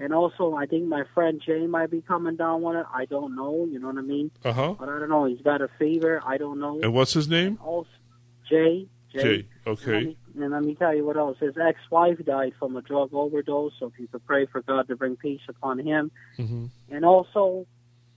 And 0.00 0.12
also, 0.12 0.54
I 0.54 0.66
think 0.66 0.86
my 0.86 1.02
friend 1.14 1.42
Jay 1.44 1.66
might 1.66 1.90
be 1.90 2.00
coming 2.02 2.36
down 2.36 2.62
with 2.62 2.76
it. 2.76 2.86
I 2.94 3.04
don't 3.06 3.34
know. 3.34 3.66
You 3.70 3.80
know 3.80 3.88
what 3.88 3.98
I 3.98 4.02
mean? 4.02 4.30
Uh 4.44 4.52
huh. 4.52 4.74
But 4.78 4.88
I 4.88 4.98
don't 5.00 5.08
know. 5.08 5.24
He's 5.24 5.40
got 5.42 5.60
a 5.60 5.68
fever. 5.78 6.20
I 6.24 6.36
don't 6.38 6.60
know. 6.60 6.78
And 6.82 6.92
what's 6.92 7.14
his 7.14 7.28
name? 7.28 7.58
Also, 7.64 7.88
Jay. 8.48 8.86
Jay. 9.12 9.22
Jay. 9.22 9.34
And 9.34 9.46
let, 9.66 9.78
Okay. 9.88 10.04
me, 10.06 10.16
and 10.40 10.50
let 10.52 10.62
me 10.62 10.74
tell 10.76 10.94
you 10.94 11.04
what 11.04 11.16
else. 11.16 11.36
His 11.40 11.54
ex-wife 11.58 12.18
died 12.24 12.52
from 12.58 12.76
a 12.76 12.82
drug 12.82 13.10
overdose. 13.12 13.72
So 13.80 13.86
if 13.86 13.98
you 13.98 14.06
could 14.06 14.24
pray 14.26 14.46
for 14.46 14.60
God 14.62 14.86
to 14.88 14.96
bring 14.96 15.16
peace 15.16 15.40
upon 15.48 15.78
him, 15.80 16.10
hmm 16.36 16.66
and 16.90 17.04
also 17.04 17.66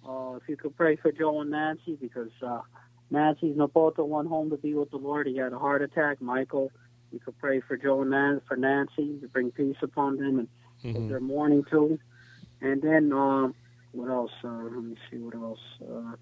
uh, 0.08 0.36
if 0.36 0.44
you 0.48 0.58
could 0.58 0.76
pray 0.76 0.96
for 0.96 1.12
Joe 1.12 1.42
and 1.42 1.52
Nancy 1.52 1.98
because 2.00 2.32
uh, 2.46 2.62
Nancy's 3.10 3.56
Napoto 3.56 4.06
went 4.08 4.28
home 4.28 4.50
to 4.50 4.58
be 4.58 4.74
with 4.74 4.92
the 4.92 4.98
Lord. 4.98 5.28
He 5.28 5.38
had 5.38 5.54
a 5.54 5.60
heart 5.60 5.82
attack. 5.82 6.22
Michael, 6.22 6.72
you 7.12 7.20
could 7.20 7.38
pray 7.40 7.62
for 7.68 7.78
Joe 7.78 8.02
and 8.02 8.12
Nan- 8.12 8.42
for 8.48 8.58
Nancy 8.58 9.20
to 9.20 9.28
bring 9.32 9.52
peace 9.52 9.78
upon 9.82 10.18
them 10.18 10.40
and 10.40 10.48
hmm 10.84 11.10
they're 11.10 11.20
mourning 11.20 11.64
too. 11.70 12.00
And 12.62 12.82
then 12.82 13.12
um, 13.12 13.56
what 13.92 14.10
else? 14.10 14.32
Uh, 14.44 14.64
let 14.64 14.84
me 14.84 14.96
see 15.10 15.18
what 15.18 15.36
else. 15.36 15.60
Uh, 15.82 16.16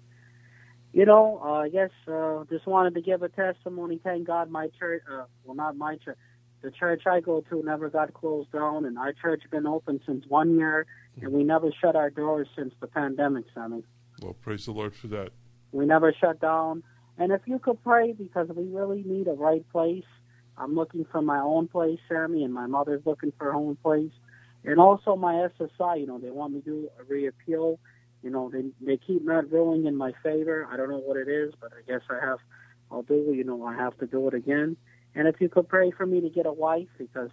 you 0.92 1.06
know, 1.06 1.40
uh, 1.44 1.52
I 1.52 1.68
guess 1.68 1.90
uh, 2.08 2.44
just 2.50 2.66
wanted 2.66 2.94
to 2.94 3.00
give 3.00 3.22
a 3.22 3.28
testimony. 3.28 4.00
Thank 4.02 4.26
God, 4.26 4.50
my 4.50 4.68
church. 4.78 5.02
Uh, 5.10 5.24
well, 5.44 5.54
not 5.54 5.76
my 5.76 5.96
church. 5.96 6.18
The 6.62 6.70
church 6.70 7.02
I 7.06 7.20
go 7.20 7.42
to 7.48 7.62
never 7.62 7.88
got 7.88 8.12
closed 8.12 8.52
down, 8.52 8.84
and 8.84 8.98
our 8.98 9.12
church 9.12 9.42
been 9.50 9.66
open 9.66 10.00
since 10.04 10.24
one 10.28 10.58
year, 10.58 10.86
and 11.20 11.32
we 11.32 11.44
never 11.44 11.70
shut 11.80 11.96
our 11.96 12.10
doors 12.10 12.48
since 12.56 12.72
the 12.80 12.86
pandemic, 12.86 13.44
Sammy. 13.54 13.84
Well, 14.22 14.34
praise 14.34 14.66
the 14.66 14.72
Lord 14.72 14.94
for 14.94 15.08
that. 15.08 15.30
We 15.72 15.86
never 15.86 16.12
shut 16.12 16.40
down. 16.40 16.82
And 17.18 17.32
if 17.32 17.42
you 17.46 17.58
could 17.58 17.82
pray, 17.82 18.12
because 18.12 18.48
we 18.48 18.64
really 18.64 19.02
need 19.04 19.28
a 19.28 19.32
right 19.32 19.68
place. 19.70 20.04
I'm 20.56 20.74
looking 20.74 21.06
for 21.10 21.22
my 21.22 21.38
own 21.38 21.68
place, 21.68 21.98
Sammy, 22.08 22.44
and 22.44 22.52
my 22.52 22.66
mother's 22.66 23.02
looking 23.06 23.32
for 23.38 23.46
her 23.46 23.54
own 23.54 23.76
place. 23.76 24.12
And 24.64 24.78
also 24.78 25.16
my 25.16 25.48
SSI, 25.58 26.00
you 26.00 26.06
know, 26.06 26.18
they 26.18 26.30
want 26.30 26.52
me 26.52 26.60
to 26.60 26.64
do 26.64 26.88
a 26.98 27.04
reappeal. 27.04 27.78
You 28.22 28.30
know, 28.30 28.50
they 28.50 28.64
they 28.80 28.98
keep 28.98 29.24
not 29.24 29.50
ruling 29.50 29.86
in 29.86 29.96
my 29.96 30.12
favor. 30.22 30.68
I 30.70 30.76
don't 30.76 30.90
know 30.90 30.98
what 30.98 31.16
it 31.16 31.28
is, 31.28 31.54
but 31.60 31.72
I 31.72 31.90
guess 31.90 32.02
I 32.10 32.24
have, 32.24 32.38
I'll 32.90 33.02
do, 33.02 33.32
you 33.34 33.44
know, 33.44 33.64
I 33.64 33.74
have 33.74 33.96
to 33.98 34.06
do 34.06 34.28
it 34.28 34.34
again. 34.34 34.76
And 35.14 35.26
if 35.26 35.40
you 35.40 35.48
could 35.48 35.68
pray 35.68 35.90
for 35.90 36.04
me 36.04 36.20
to 36.20 36.28
get 36.28 36.44
a 36.44 36.52
wife, 36.52 36.88
because, 36.98 37.30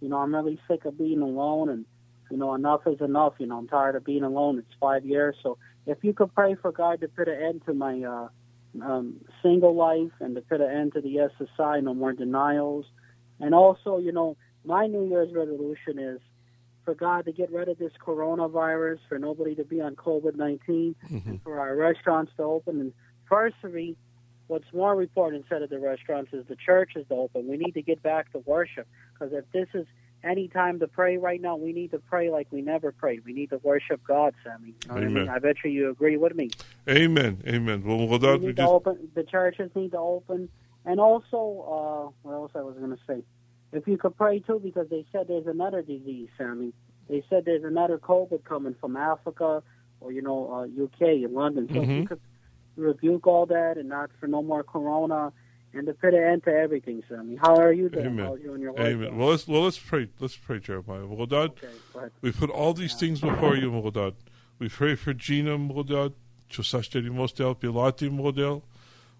you 0.00 0.08
know, 0.08 0.18
I'm 0.18 0.34
really 0.34 0.60
sick 0.68 0.84
of 0.84 0.96
being 0.96 1.20
alone 1.20 1.68
and, 1.68 1.84
you 2.30 2.36
know, 2.36 2.54
enough 2.54 2.82
is 2.86 3.00
enough. 3.00 3.34
You 3.38 3.46
know, 3.46 3.58
I'm 3.58 3.68
tired 3.68 3.96
of 3.96 4.04
being 4.04 4.22
alone. 4.22 4.58
It's 4.58 4.74
five 4.80 5.04
years. 5.04 5.36
So 5.42 5.58
if 5.86 5.98
you 6.02 6.12
could 6.12 6.34
pray 6.34 6.54
for 6.54 6.72
God 6.72 7.00
to 7.00 7.08
put 7.08 7.28
an 7.28 7.40
end 7.40 7.62
to 7.66 7.74
my 7.74 8.02
uh, 8.02 8.28
um, 8.82 9.16
single 9.42 9.74
life 9.74 10.12
and 10.20 10.34
to 10.34 10.42
put 10.42 10.60
an 10.60 10.70
end 10.70 10.92
to 10.94 11.00
the 11.00 11.28
SSI, 11.40 11.82
no 11.82 11.94
more 11.94 12.12
denials. 12.12 12.86
And 13.40 13.54
also, 13.54 13.98
you 13.98 14.12
know, 14.12 14.36
my 14.64 14.86
New 14.86 15.08
Year's 15.08 15.32
resolution 15.32 15.98
is 15.98 16.20
for 16.84 16.94
God 16.94 17.26
to 17.26 17.32
get 17.32 17.50
rid 17.52 17.68
of 17.68 17.78
this 17.78 17.92
coronavirus, 18.04 18.98
for 19.08 19.18
nobody 19.18 19.54
to 19.54 19.64
be 19.64 19.80
on 19.80 19.94
COVID 19.94 20.36
19, 20.36 20.94
and 21.26 21.42
for 21.42 21.60
our 21.60 21.76
restaurants 21.76 22.32
to 22.36 22.42
open. 22.42 22.80
And 22.80 22.92
firstly, 23.28 23.96
what's 24.48 24.64
more 24.72 25.00
important 25.00 25.42
instead 25.42 25.62
of 25.62 25.70
the 25.70 25.78
restaurants 25.78 26.32
is 26.32 26.46
the 26.48 26.56
churches 26.56 27.06
to 27.08 27.14
open. 27.14 27.46
We 27.46 27.56
need 27.56 27.72
to 27.72 27.82
get 27.82 28.02
back 28.02 28.32
to 28.32 28.38
worship 28.38 28.86
because 29.12 29.32
if 29.32 29.44
this 29.52 29.68
is 29.74 29.86
any 30.24 30.48
time 30.48 30.80
to 30.80 30.88
pray 30.88 31.16
right 31.16 31.40
now, 31.40 31.56
we 31.56 31.72
need 31.72 31.90
to 31.92 31.98
pray 31.98 32.30
like 32.30 32.48
we 32.50 32.60
never 32.60 32.92
prayed. 32.92 33.24
We 33.24 33.32
need 33.32 33.50
to 33.50 33.58
worship 33.58 34.00
God, 34.06 34.34
Sammy. 34.44 34.74
You 34.82 34.88
know 34.88 34.94
what 34.94 35.02
I, 35.02 35.06
mean? 35.06 35.16
Amen. 35.18 35.28
I 35.28 35.38
bet 35.38 35.56
you 35.64 35.70
you 35.70 35.90
agree 35.90 36.16
with 36.16 36.34
me. 36.34 36.52
Amen. 36.88 37.42
Amen. 37.46 37.84
Well, 37.84 37.98
well 37.98 38.08
We 38.08 38.18
that, 38.18 38.40
we 38.40 38.46
need 38.48 38.56
to 38.56 38.62
just, 38.62 38.72
open. 38.72 39.08
The 39.14 39.24
churches 39.24 39.70
need 39.74 39.92
to 39.92 39.98
open, 39.98 40.48
and 40.84 41.00
also, 41.00 41.30
uh, 41.32 42.10
what 42.22 42.34
else 42.34 42.52
I 42.54 42.62
was 42.62 42.76
going 42.76 42.90
to 42.90 43.02
say? 43.06 43.22
If 43.72 43.86
you 43.86 43.98
could 43.98 44.16
pray 44.16 44.40
too, 44.40 44.60
because 44.62 44.88
they 44.88 45.04
said 45.12 45.28
there's 45.28 45.46
another 45.46 45.82
disease, 45.82 46.28
Sammy. 46.38 46.72
They 47.08 47.22
said 47.28 47.44
there's 47.44 47.64
another 47.64 47.98
COVID 47.98 48.44
coming 48.44 48.74
from 48.80 48.96
Africa 48.96 49.62
or 50.00 50.12
you 50.12 50.22
know 50.22 50.50
uh, 50.52 50.84
UK 50.84 51.24
in 51.24 51.34
London. 51.34 51.68
So 51.72 51.82
if 51.82 51.88
you 51.88 52.02
Mhm. 52.02 52.08
could 52.08 52.20
rebuke 52.76 53.26
all 53.26 53.46
that 53.46 53.76
and 53.76 53.88
not 53.88 54.10
for 54.18 54.26
no 54.26 54.42
more 54.42 54.62
Corona, 54.62 55.32
and 55.74 55.86
to 55.86 55.94
put 55.94 56.14
an 56.14 56.22
end 56.22 56.44
to 56.44 56.50
everything, 56.50 57.02
Sammy. 57.08 57.36
How 57.36 57.56
are 57.56 57.72
you 57.72 57.88
doing? 57.88 58.06
Amen. 58.06 58.38
You 58.42 58.56
your 58.56 58.72
wife 58.72 58.80
Amen. 58.80 59.16
Well, 59.16 59.28
let's 59.28 59.46
well 59.46 59.62
let's 59.62 59.78
pray. 59.78 60.08
Let's 60.18 60.36
pray, 60.36 60.60
Jeremiah. 60.60 61.06
Well, 61.06 61.26
God, 61.26 61.52
Okay, 61.94 62.08
we 62.20 62.32
put 62.32 62.50
all 62.50 62.74
these 62.74 62.94
things 62.94 63.20
before 63.20 63.56
you, 63.56 63.70
Mogodad. 63.70 64.14
We 64.58 64.68
pray 64.68 64.94
for 64.94 65.14
Gina, 65.14 65.56
Mostel, 65.58 66.14
Pilati, 66.50 68.10
Mogodel. 68.10 68.62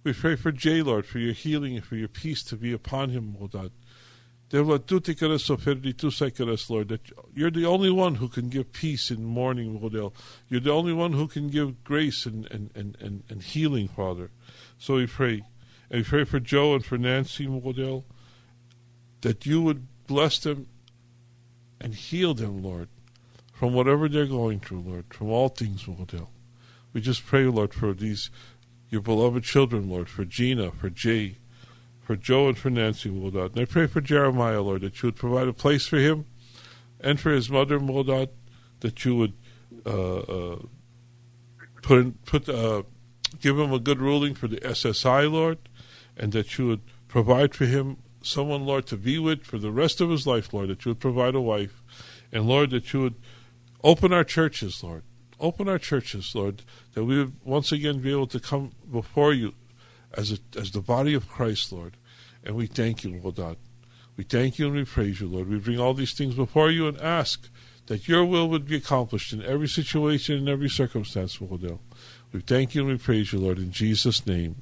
We 0.05 0.13
pray 0.13 0.37
for 0.37 0.53
Jay, 0.53 0.83
Lord, 0.83 1.07
for 1.07 1.19
your 1.19 1.35
healing 1.35 1.77
and 1.77 1.85
for 1.85 1.97
your 1.97 2.09
peace 2.09 2.43
to 2.45 2.57
be 2.57 2.73
upon 2.73 3.11
him, 3.11 3.37
Mogodad. 3.39 3.71
Devla 4.51 4.79
tutikaras 4.79 5.51
oferdi 5.51 5.93
tusaikaras, 5.93 6.71
Lord, 6.71 6.89
that 6.89 7.13
you're 7.35 7.51
the 7.51 7.67
only 7.67 7.91
one 7.91 8.15
who 8.15 8.29
can 8.29 8.49
give 8.49 8.73
peace 8.73 9.11
in 9.11 9.23
mourning, 9.23 9.79
Mogodel. 9.79 10.15
You're 10.49 10.61
the 10.61 10.73
only 10.73 10.95
one 10.95 11.13
who 11.13 11.29
can 11.29 11.49
give 11.49 11.85
grace 11.85 12.25
and, 12.25 12.51
and, 12.51 12.71
and, 12.75 12.97
and, 12.99 13.25
and 13.29 13.43
healing, 13.43 13.89
Father. 13.89 14.31
So 14.79 14.95
we 14.95 15.07
pray. 15.07 15.43
And 15.91 16.05
pray 16.05 16.25
for 16.25 16.39
Joe 16.41 16.75
and 16.75 16.85
for 16.85 16.99
Nancy, 16.99 17.47
Mogodel, 17.47 18.05
that 19.23 19.47
you 19.47 19.63
would 19.63 19.87
bless 20.07 20.39
them 20.39 20.67
and 21.81 21.95
heal 21.95 22.35
them, 22.35 22.63
Lord, 22.63 22.89
from 23.53 23.73
whatever 23.73 24.09
they're 24.09 24.27
going 24.27 24.61
through, 24.61 24.81
Lord, 24.81 25.07
from 25.13 25.29
all 25.31 25.49
things, 25.49 25.89
Lord. 25.89 26.13
We 26.93 27.01
just 27.01 27.25
pray, 27.25 27.45
Lord, 27.45 27.73
for 27.73 27.93
these, 27.93 28.31
your 28.91 29.01
beloved 29.01 29.45
children, 29.45 29.89
Lord, 29.89 30.09
for 30.09 30.25
Gina, 30.25 30.73
for 30.73 30.91
Jay, 30.91 31.37
for 32.03 32.17
Joe, 32.17 32.49
and 32.49 32.59
for 32.59 32.71
Nancy, 32.71 33.11
Lord. 33.11 33.35
And 33.35 33.61
I 33.61 33.65
pray 33.65 33.87
for 33.87 34.01
Jeremiah, 34.01 34.63
Lord, 34.63 34.83
that 34.83 35.03
you 35.03 35.09
would 35.09 35.17
provide 35.17 35.49
a 35.49 35.53
place 35.53 35.87
for 35.87 35.99
him 35.99 36.27
and 37.01 37.19
for 37.21 37.31
his 37.31 37.51
mother, 37.51 37.79
Lord, 37.79 38.31
that 38.81 39.05
you 39.05 39.17
would 39.17 39.33
uh, 39.87 40.19
uh, 40.19 40.59
put, 41.83 42.25
put 42.25 42.49
uh, 42.49 42.83
give 43.41 43.59
him 43.59 43.73
a 43.73 43.79
good 43.79 44.01
ruling 44.01 44.35
for 44.35 44.49
the 44.49 44.59
SSI, 44.59 45.31
Lord, 45.31 45.59
and 46.19 46.33
that 46.33 46.59
you 46.59 46.67
would 46.67 46.81
provide 47.07 47.55
for 47.55 47.65
him 47.65 47.99
someone, 48.23 48.67
Lord, 48.67 48.87
to 48.87 48.97
be 48.97 49.19
with 49.19 49.45
for 49.45 49.59
the 49.59 49.71
rest 49.71 50.01
of 50.01 50.11
his 50.11 50.27
life, 50.27 50.53
Lord, 50.53 50.69
that 50.69 50.85
you 50.85 50.91
would 50.91 51.01
provide 51.01 51.35
a 51.35 51.41
wife. 51.41 51.83
And 52.33 52.47
Lord, 52.47 52.71
that 52.71 52.93
you 52.93 53.03
would 53.03 53.15
open 53.83 54.13
our 54.13 54.25
churches, 54.25 54.83
Lord. 54.83 55.05
Open 55.41 55.69
our 55.69 55.79
churches, 55.79 56.35
Lord, 56.35 56.63
that 56.95 57.05
we 57.05 57.19
would 57.19 57.33
once 57.45 57.71
again 57.71 58.01
be 58.01 58.11
able 58.11 58.27
to 58.27 58.41
come 58.41 58.73
before 58.91 59.33
you 59.33 59.55
as 60.13 60.33
a, 60.33 60.39
as 60.59 60.73
the 60.73 60.81
body 60.81 61.15
of 61.15 61.29
Christ, 61.29 61.73
Lord. 61.73 61.97
And 62.43 62.57
we 62.57 62.67
thank 62.67 63.05
you, 63.05 63.19
Lord 63.21 63.37
God. 63.37 63.57
We 64.17 64.25
thank 64.25 64.59
you 64.59 64.67
and 64.67 64.75
we 64.75 64.85
praise 64.85 65.21
you, 65.21 65.29
Lord. 65.29 65.49
We 65.49 65.59
bring 65.59 65.79
all 65.79 65.95
these 65.95 66.13
things 66.13 66.35
before 66.35 66.73
you 66.73 66.89
and 66.89 67.01
ask 67.01 67.49
that 67.87 68.09
your 68.09 68.25
will 68.25 68.49
would 68.49 68.67
be 68.67 68.77
accomplished 68.77 69.33
in 69.33 69.45
every 69.45 69.69
situation 69.69 70.37
and 70.37 70.49
every 70.49 70.69
circumstance, 70.69 71.41
Lord. 71.41 71.79
We 72.33 72.41
thank 72.41 72.75
you 72.75 72.83
and 72.83 72.91
we 72.91 72.99
praise 72.99 73.33
you, 73.33 73.39
Lord, 73.39 73.59
in 73.59 73.71
Jesus' 73.71 74.27
name. 74.27 74.57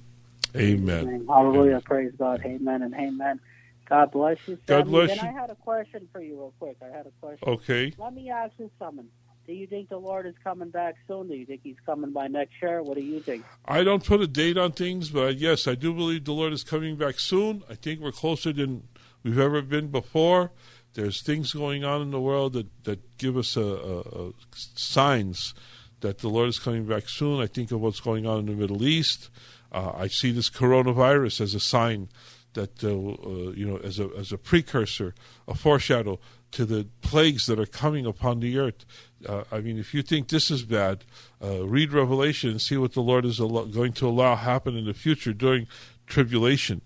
Amen. 0.56 1.08
Amen. 1.08 1.26
Hallelujah. 1.28 1.70
Amen. 1.70 1.82
Praise 1.82 2.12
God. 2.18 2.42
Amen 2.44 2.82
and 2.82 2.94
amen. 2.94 3.40
God 3.88 4.10
bless 4.10 4.38
you. 4.46 4.58
God 4.66 4.86
bless 4.86 5.14
you. 5.14 5.28
I 5.28 5.32
had 5.32 5.50
a 5.50 5.54
question 5.54 6.08
for 6.12 6.20
you, 6.20 6.36
real 6.36 6.52
quick. 6.58 6.76
I 6.82 6.96
had 6.96 7.06
a 7.06 7.12
question. 7.20 7.48
Okay. 7.48 7.92
Let 7.98 8.14
me 8.14 8.30
ask 8.30 8.52
you 8.58 8.70
something. 8.78 9.06
Do 9.46 9.52
you 9.52 9.68
think 9.68 9.88
the 9.88 9.96
Lord 9.96 10.26
is 10.26 10.34
coming 10.42 10.70
back 10.70 10.96
soon? 11.06 11.28
Do 11.28 11.34
you 11.34 11.46
think 11.46 11.60
He's 11.62 11.76
coming 11.86 12.12
by 12.12 12.26
next 12.26 12.54
year? 12.60 12.82
What 12.82 12.96
do 12.96 13.02
you 13.02 13.20
think? 13.20 13.44
I 13.64 13.84
don't 13.84 14.04
put 14.04 14.20
a 14.20 14.26
date 14.26 14.58
on 14.58 14.72
things, 14.72 15.10
but 15.10 15.36
yes, 15.36 15.68
I 15.68 15.76
do 15.76 15.94
believe 15.94 16.24
the 16.24 16.32
Lord 16.32 16.52
is 16.52 16.64
coming 16.64 16.96
back 16.96 17.20
soon. 17.20 17.62
I 17.70 17.74
think 17.74 18.00
we're 18.00 18.10
closer 18.10 18.52
than 18.52 18.88
we've 19.22 19.38
ever 19.38 19.62
been 19.62 19.88
before. 19.88 20.50
There's 20.94 21.22
things 21.22 21.52
going 21.52 21.84
on 21.84 22.02
in 22.02 22.10
the 22.10 22.20
world 22.20 22.54
that, 22.54 22.84
that 22.84 23.18
give 23.18 23.36
us 23.36 23.56
a, 23.56 23.60
a, 23.60 24.00
a 24.00 24.32
signs 24.52 25.54
that 26.00 26.18
the 26.18 26.28
Lord 26.28 26.48
is 26.48 26.58
coming 26.58 26.84
back 26.84 27.08
soon. 27.08 27.40
I 27.40 27.46
think 27.46 27.70
of 27.70 27.80
what's 27.80 28.00
going 28.00 28.26
on 28.26 28.40
in 28.40 28.46
the 28.46 28.52
Middle 28.52 28.84
East. 28.84 29.30
Uh, 29.76 29.92
I 29.94 30.06
see 30.06 30.30
this 30.30 30.48
coronavirus 30.48 31.42
as 31.42 31.54
a 31.54 31.60
sign 31.60 32.08
that 32.54 32.82
uh, 32.82 32.88
uh, 32.88 33.52
you 33.52 33.66
know 33.66 33.76
as 33.76 33.98
a 33.98 34.08
as 34.16 34.32
a 34.32 34.38
precursor, 34.38 35.14
a 35.46 35.54
foreshadow 35.54 36.18
to 36.52 36.64
the 36.64 36.86
plagues 37.02 37.44
that 37.44 37.60
are 37.60 37.66
coming 37.66 38.06
upon 38.06 38.40
the 38.40 38.58
earth. 38.58 38.86
Uh, 39.28 39.44
I 39.52 39.60
mean, 39.60 39.78
if 39.78 39.92
you 39.92 40.00
think 40.00 40.28
this 40.28 40.50
is 40.50 40.62
bad, 40.62 41.04
uh, 41.44 41.66
read 41.66 41.92
Revelation 41.92 42.50
and 42.50 42.62
see 42.62 42.78
what 42.78 42.94
the 42.94 43.02
Lord 43.02 43.26
is 43.26 43.38
al- 43.38 43.66
going 43.66 43.92
to 43.94 44.08
allow 44.08 44.34
happen 44.34 44.78
in 44.78 44.86
the 44.86 44.94
future 44.94 45.34
during 45.34 45.66
tribulation. 46.06 46.80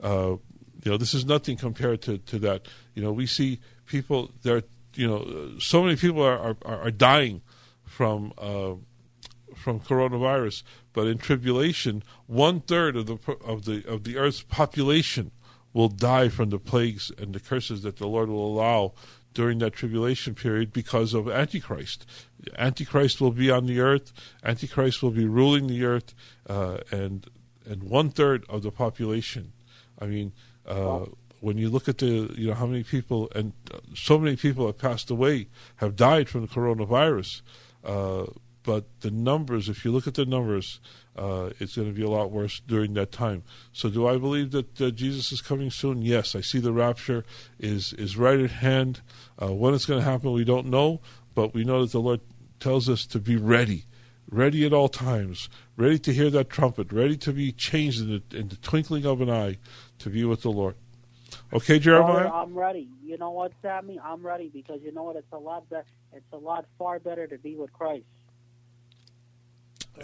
Uh, 0.00 0.36
you 0.84 0.92
know, 0.92 0.96
this 0.96 1.14
is 1.14 1.24
nothing 1.24 1.56
compared 1.56 2.00
to, 2.02 2.18
to 2.18 2.38
that. 2.38 2.68
You 2.94 3.02
know, 3.02 3.12
we 3.12 3.26
see 3.26 3.58
people 3.86 4.30
there. 4.44 4.62
You 4.94 5.08
know, 5.08 5.58
so 5.58 5.82
many 5.82 5.96
people 5.96 6.22
are 6.22 6.38
are, 6.38 6.56
are 6.64 6.90
dying 6.92 7.42
from 7.84 8.32
uh, 8.38 8.74
from 9.66 9.80
coronavirus, 9.80 10.62
but 10.92 11.08
in 11.08 11.18
tribulation, 11.18 12.04
one 12.28 12.60
third 12.60 12.94
of 12.94 13.06
the 13.06 13.18
of 13.44 13.64
the 13.64 13.84
of 13.88 14.04
the 14.04 14.16
earth's 14.16 14.42
population 14.42 15.32
will 15.72 15.88
die 15.88 16.28
from 16.28 16.50
the 16.50 16.58
plagues 16.60 17.10
and 17.18 17.34
the 17.34 17.40
curses 17.40 17.82
that 17.82 17.96
the 17.96 18.06
Lord 18.06 18.28
will 18.28 18.46
allow 18.46 18.92
during 19.34 19.58
that 19.58 19.72
tribulation 19.72 20.36
period 20.36 20.72
because 20.72 21.14
of 21.14 21.28
Antichrist. 21.28 22.06
Antichrist 22.56 23.20
will 23.20 23.32
be 23.32 23.50
on 23.50 23.66
the 23.66 23.80
earth. 23.80 24.12
Antichrist 24.44 25.02
will 25.02 25.10
be 25.10 25.26
ruling 25.26 25.66
the 25.66 25.84
earth, 25.84 26.14
uh, 26.48 26.78
and 26.92 27.26
and 27.68 27.82
one 27.82 28.10
third 28.10 28.44
of 28.48 28.62
the 28.62 28.70
population. 28.70 29.52
I 29.98 30.06
mean, 30.06 30.30
uh, 30.64 31.06
when 31.40 31.58
you 31.58 31.68
look 31.70 31.88
at 31.88 31.98
the 31.98 32.32
you 32.38 32.46
know 32.46 32.54
how 32.54 32.66
many 32.66 32.84
people 32.84 33.32
and 33.34 33.52
so 33.96 34.16
many 34.16 34.36
people 34.36 34.64
have 34.66 34.78
passed 34.78 35.10
away, 35.10 35.48
have 35.82 35.96
died 35.96 36.28
from 36.28 36.42
the 36.42 36.52
coronavirus. 36.56 37.40
Uh, 37.84 38.26
but 38.66 38.84
the 39.00 39.12
numbers, 39.12 39.68
if 39.68 39.84
you 39.84 39.92
look 39.92 40.08
at 40.08 40.14
the 40.14 40.26
numbers, 40.26 40.80
uh, 41.16 41.50
it's 41.60 41.76
going 41.76 41.88
to 41.88 41.94
be 41.94 42.02
a 42.02 42.10
lot 42.10 42.32
worse 42.32 42.60
during 42.66 42.94
that 42.94 43.12
time. 43.12 43.44
So, 43.72 43.88
do 43.88 44.08
I 44.08 44.18
believe 44.18 44.50
that 44.50 44.80
uh, 44.80 44.90
Jesus 44.90 45.30
is 45.30 45.40
coming 45.40 45.70
soon? 45.70 46.02
Yes, 46.02 46.34
I 46.34 46.40
see 46.40 46.58
the 46.58 46.72
rapture 46.72 47.24
is 47.60 47.92
is 47.92 48.16
right 48.16 48.40
at 48.40 48.50
hand. 48.50 49.00
Uh, 49.40 49.54
when 49.54 49.72
it's 49.72 49.86
going 49.86 50.00
to 50.00 50.04
happen, 50.04 50.32
we 50.32 50.44
don't 50.44 50.66
know, 50.66 51.00
but 51.34 51.54
we 51.54 51.62
know 51.62 51.82
that 51.82 51.92
the 51.92 52.00
Lord 52.00 52.20
tells 52.58 52.88
us 52.88 53.06
to 53.06 53.20
be 53.20 53.36
ready, 53.36 53.84
ready 54.28 54.66
at 54.66 54.72
all 54.72 54.88
times, 54.88 55.48
ready 55.76 56.00
to 56.00 56.12
hear 56.12 56.28
that 56.30 56.50
trumpet, 56.50 56.92
ready 56.92 57.16
to 57.18 57.32
be 57.32 57.52
changed 57.52 58.00
in 58.00 58.08
the, 58.08 58.36
in 58.36 58.48
the 58.48 58.56
twinkling 58.56 59.06
of 59.06 59.20
an 59.20 59.30
eye 59.30 59.58
to 60.00 60.10
be 60.10 60.24
with 60.24 60.42
the 60.42 60.50
Lord. 60.50 60.74
Okay, 61.52 61.78
Jeremiah. 61.78 62.30
I'm 62.32 62.54
ready. 62.54 62.88
You 63.04 63.16
know 63.16 63.30
what, 63.30 63.52
Sammy? 63.62 64.00
I'm 64.02 64.26
ready 64.26 64.50
because 64.52 64.80
you 64.82 64.92
know 64.92 65.04
what? 65.04 65.14
It's 65.14 65.32
a 65.32 65.38
lot 65.38 65.68
better. 65.70 65.86
It's 66.12 66.32
a 66.32 66.36
lot 66.36 66.66
far 66.78 66.98
better 66.98 67.28
to 67.28 67.38
be 67.38 67.54
with 67.54 67.72
Christ. 67.72 68.04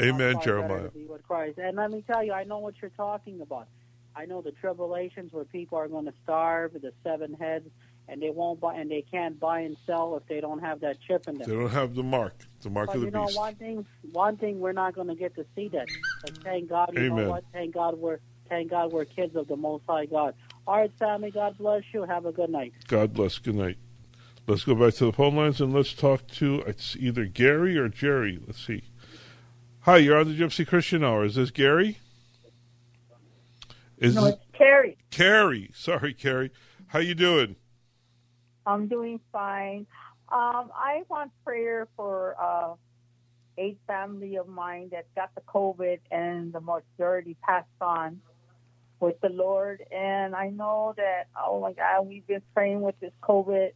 Amen, 0.00 0.40
Jeremiah. 0.42 0.88
Be 0.90 1.04
with 1.04 1.22
Christ. 1.22 1.58
And 1.58 1.76
let 1.76 1.90
me 1.90 2.02
tell 2.06 2.24
you, 2.24 2.32
I 2.32 2.44
know 2.44 2.58
what 2.58 2.74
you're 2.80 2.90
talking 2.90 3.40
about. 3.40 3.68
I 4.14 4.26
know 4.26 4.42
the 4.42 4.52
tribulations 4.52 5.32
where 5.32 5.44
people 5.44 5.78
are 5.78 5.88
going 5.88 6.04
to 6.04 6.12
starve, 6.22 6.72
the 6.74 6.92
seven 7.02 7.34
heads, 7.34 7.68
and 8.08 8.20
they 8.20 8.30
won't 8.30 8.60
buy 8.60 8.74
and 8.74 8.90
they 8.90 9.04
can't 9.10 9.38
buy 9.38 9.60
and 9.60 9.76
sell 9.86 10.16
if 10.16 10.26
they 10.28 10.40
don't 10.40 10.60
have 10.60 10.80
that 10.80 10.98
chip 11.00 11.28
in 11.28 11.38
them. 11.38 11.48
They 11.48 11.56
don't 11.56 11.70
have 11.70 11.94
the 11.94 12.02
mark, 12.02 12.34
the 12.60 12.70
mark 12.70 12.88
but 12.88 12.96
of 12.96 13.00
the 13.02 13.06
beast. 13.06 13.14
you 13.14 13.20
know, 13.20 13.26
beast. 13.26 13.38
one 13.38 13.54
thing, 13.54 13.86
one 14.12 14.36
thing 14.36 14.60
we're 14.60 14.72
not 14.72 14.94
going 14.94 15.08
to 15.08 15.14
get 15.14 15.34
to 15.36 15.46
see 15.54 15.68
that. 15.68 15.86
But 16.22 16.38
thank 16.38 16.68
God, 16.68 16.90
you 16.92 17.04
Amen. 17.04 17.16
know 17.16 17.30
what? 17.30 17.44
Thank 17.52 17.74
God 17.74 17.98
we're 17.98 18.18
thank 18.48 18.70
God 18.70 18.92
we're 18.92 19.06
kids 19.06 19.34
of 19.34 19.48
the 19.48 19.56
Most 19.56 19.84
High 19.88 20.06
God. 20.06 20.34
All 20.66 20.76
right, 20.76 20.92
Sammy. 20.98 21.30
God 21.30 21.56
bless 21.56 21.82
you. 21.92 22.02
Have 22.02 22.26
a 22.26 22.32
good 22.32 22.50
night. 22.50 22.74
God 22.86 23.14
bless. 23.14 23.38
Good 23.38 23.54
night. 23.54 23.78
Let's 24.46 24.64
go 24.64 24.74
back 24.74 24.94
to 24.94 25.06
the 25.06 25.12
phone 25.12 25.36
lines 25.36 25.60
and 25.60 25.72
let's 25.72 25.92
talk 25.92 26.26
to 26.32 26.62
it's 26.66 26.96
either 26.96 27.24
Gary 27.26 27.78
or 27.78 27.88
Jerry. 27.88 28.40
Let's 28.44 28.64
see. 28.64 28.82
Hi, 29.84 29.96
you're 29.96 30.16
on 30.16 30.28
the 30.28 30.38
Gypsy 30.38 30.64
Christian 30.64 31.02
Hour. 31.02 31.24
Is 31.24 31.34
this 31.34 31.50
Gary? 31.50 31.98
Is 33.98 34.14
No, 34.14 34.26
it's 34.26 34.38
Carrie. 34.52 34.96
Carrie? 35.10 35.72
Sorry, 35.74 36.14
Carrie. 36.14 36.52
How 36.86 37.00
you 37.00 37.16
doing? 37.16 37.56
I'm 38.64 38.86
doing 38.86 39.18
fine. 39.32 39.88
Um, 40.28 40.70
I 40.72 41.02
want 41.08 41.32
prayer 41.44 41.88
for 41.96 42.36
uh, 42.40 42.74
a 43.58 43.76
family 43.88 44.36
of 44.36 44.46
mine 44.46 44.90
that 44.92 45.12
got 45.16 45.34
the 45.34 45.40
COVID 45.40 45.98
and 46.12 46.52
the 46.52 46.60
majority 46.60 47.36
passed 47.42 47.66
on 47.80 48.20
with 49.00 49.20
the 49.20 49.30
Lord. 49.30 49.82
And 49.90 50.36
I 50.36 50.50
know 50.50 50.94
that, 50.96 51.24
oh 51.36 51.60
my 51.60 51.72
God, 51.72 52.06
we've 52.06 52.26
been 52.28 52.42
praying 52.54 52.82
with 52.82 53.00
this 53.00 53.12
COVID 53.20 53.70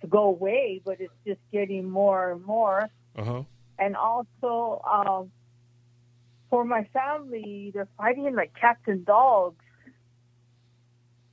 to 0.00 0.06
go 0.06 0.22
away, 0.22 0.80
but 0.82 1.02
it's 1.02 1.12
just 1.26 1.40
getting 1.52 1.86
more 1.86 2.32
and 2.32 2.42
more. 2.46 2.88
Uh 3.14 3.24
huh. 3.24 3.42
And 3.78 3.94
also, 3.94 4.80
um, 4.90 5.30
for 6.50 6.64
my 6.64 6.84
family, 6.92 7.70
they're 7.72 7.88
fighting 7.96 8.34
like 8.34 8.52
cats 8.60 8.80
and 8.86 9.06
dogs. 9.06 9.64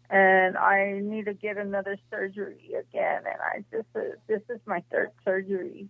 And 0.09 0.55
I 0.57 0.99
need 1.03 1.25
to 1.25 1.33
get 1.33 1.57
another 1.57 1.97
surgery 2.09 2.71
again. 2.79 3.23
And 3.25 3.41
I 3.41 3.63
just, 3.75 3.87
uh, 3.95 4.15
this 4.27 4.41
is 4.49 4.59
my 4.65 4.81
third 4.91 5.11
surgery 5.25 5.89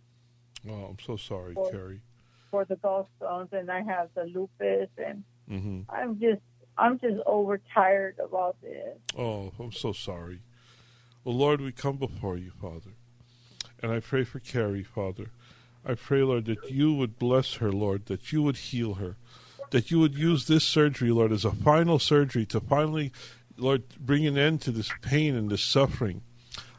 Oh, 0.67 0.85
I'm 0.89 0.97
so 0.99 1.15
sorry, 1.17 1.53
Well- 1.53 1.69
Carrie. 1.69 2.01
for 2.49 2.65
the 2.65 2.75
gallstones, 2.77 3.53
and 3.53 3.69
I 3.71 3.81
have 3.83 4.09
the 4.15 4.23
lupus, 4.25 4.89
and 4.97 5.23
hmm 5.47 5.81
I'm 5.89 6.19
just, 6.19 6.41
I'm 6.77 6.97
just 6.99 7.21
overtired 7.25 8.17
about 8.19 8.59
this. 8.61 8.97
Oh, 9.17 9.53
I'm 9.59 9.71
so 9.71 9.93
sorry. 9.93 10.41
Well, 11.23 11.35
Lord, 11.35 11.61
we 11.61 11.71
come 11.71 11.97
before 11.97 12.37
you, 12.37 12.49
Father. 12.51 12.91
And 13.83 13.91
I 13.91 13.99
pray 13.99 14.23
for 14.23 14.39
Carrie, 14.39 14.83
Father. 14.83 15.27
I 15.87 15.95
pray, 15.95 16.21
Lord, 16.21 16.45
that 16.45 16.69
you 16.69 16.93
would 16.93 17.17
bless 17.17 17.55
her, 17.55 17.71
Lord, 17.71 18.07
that 18.07 18.33
you 18.33 18.43
would 18.43 18.57
heal 18.57 18.95
her, 18.95 19.15
that 19.69 19.89
you 19.89 19.99
would 19.99 20.15
use 20.15 20.45
this 20.45 20.65
surgery, 20.65 21.11
Lord, 21.11 21.31
as 21.31 21.45
a 21.45 21.51
final 21.51 21.97
surgery 21.97 22.45
to 22.47 22.59
finally, 22.59 23.13
Lord, 23.55 23.83
bring 23.97 24.27
an 24.27 24.37
end 24.37 24.61
to 24.63 24.71
this 24.71 24.91
pain 25.01 25.33
and 25.33 25.49
this 25.49 25.63
suffering. 25.63 26.23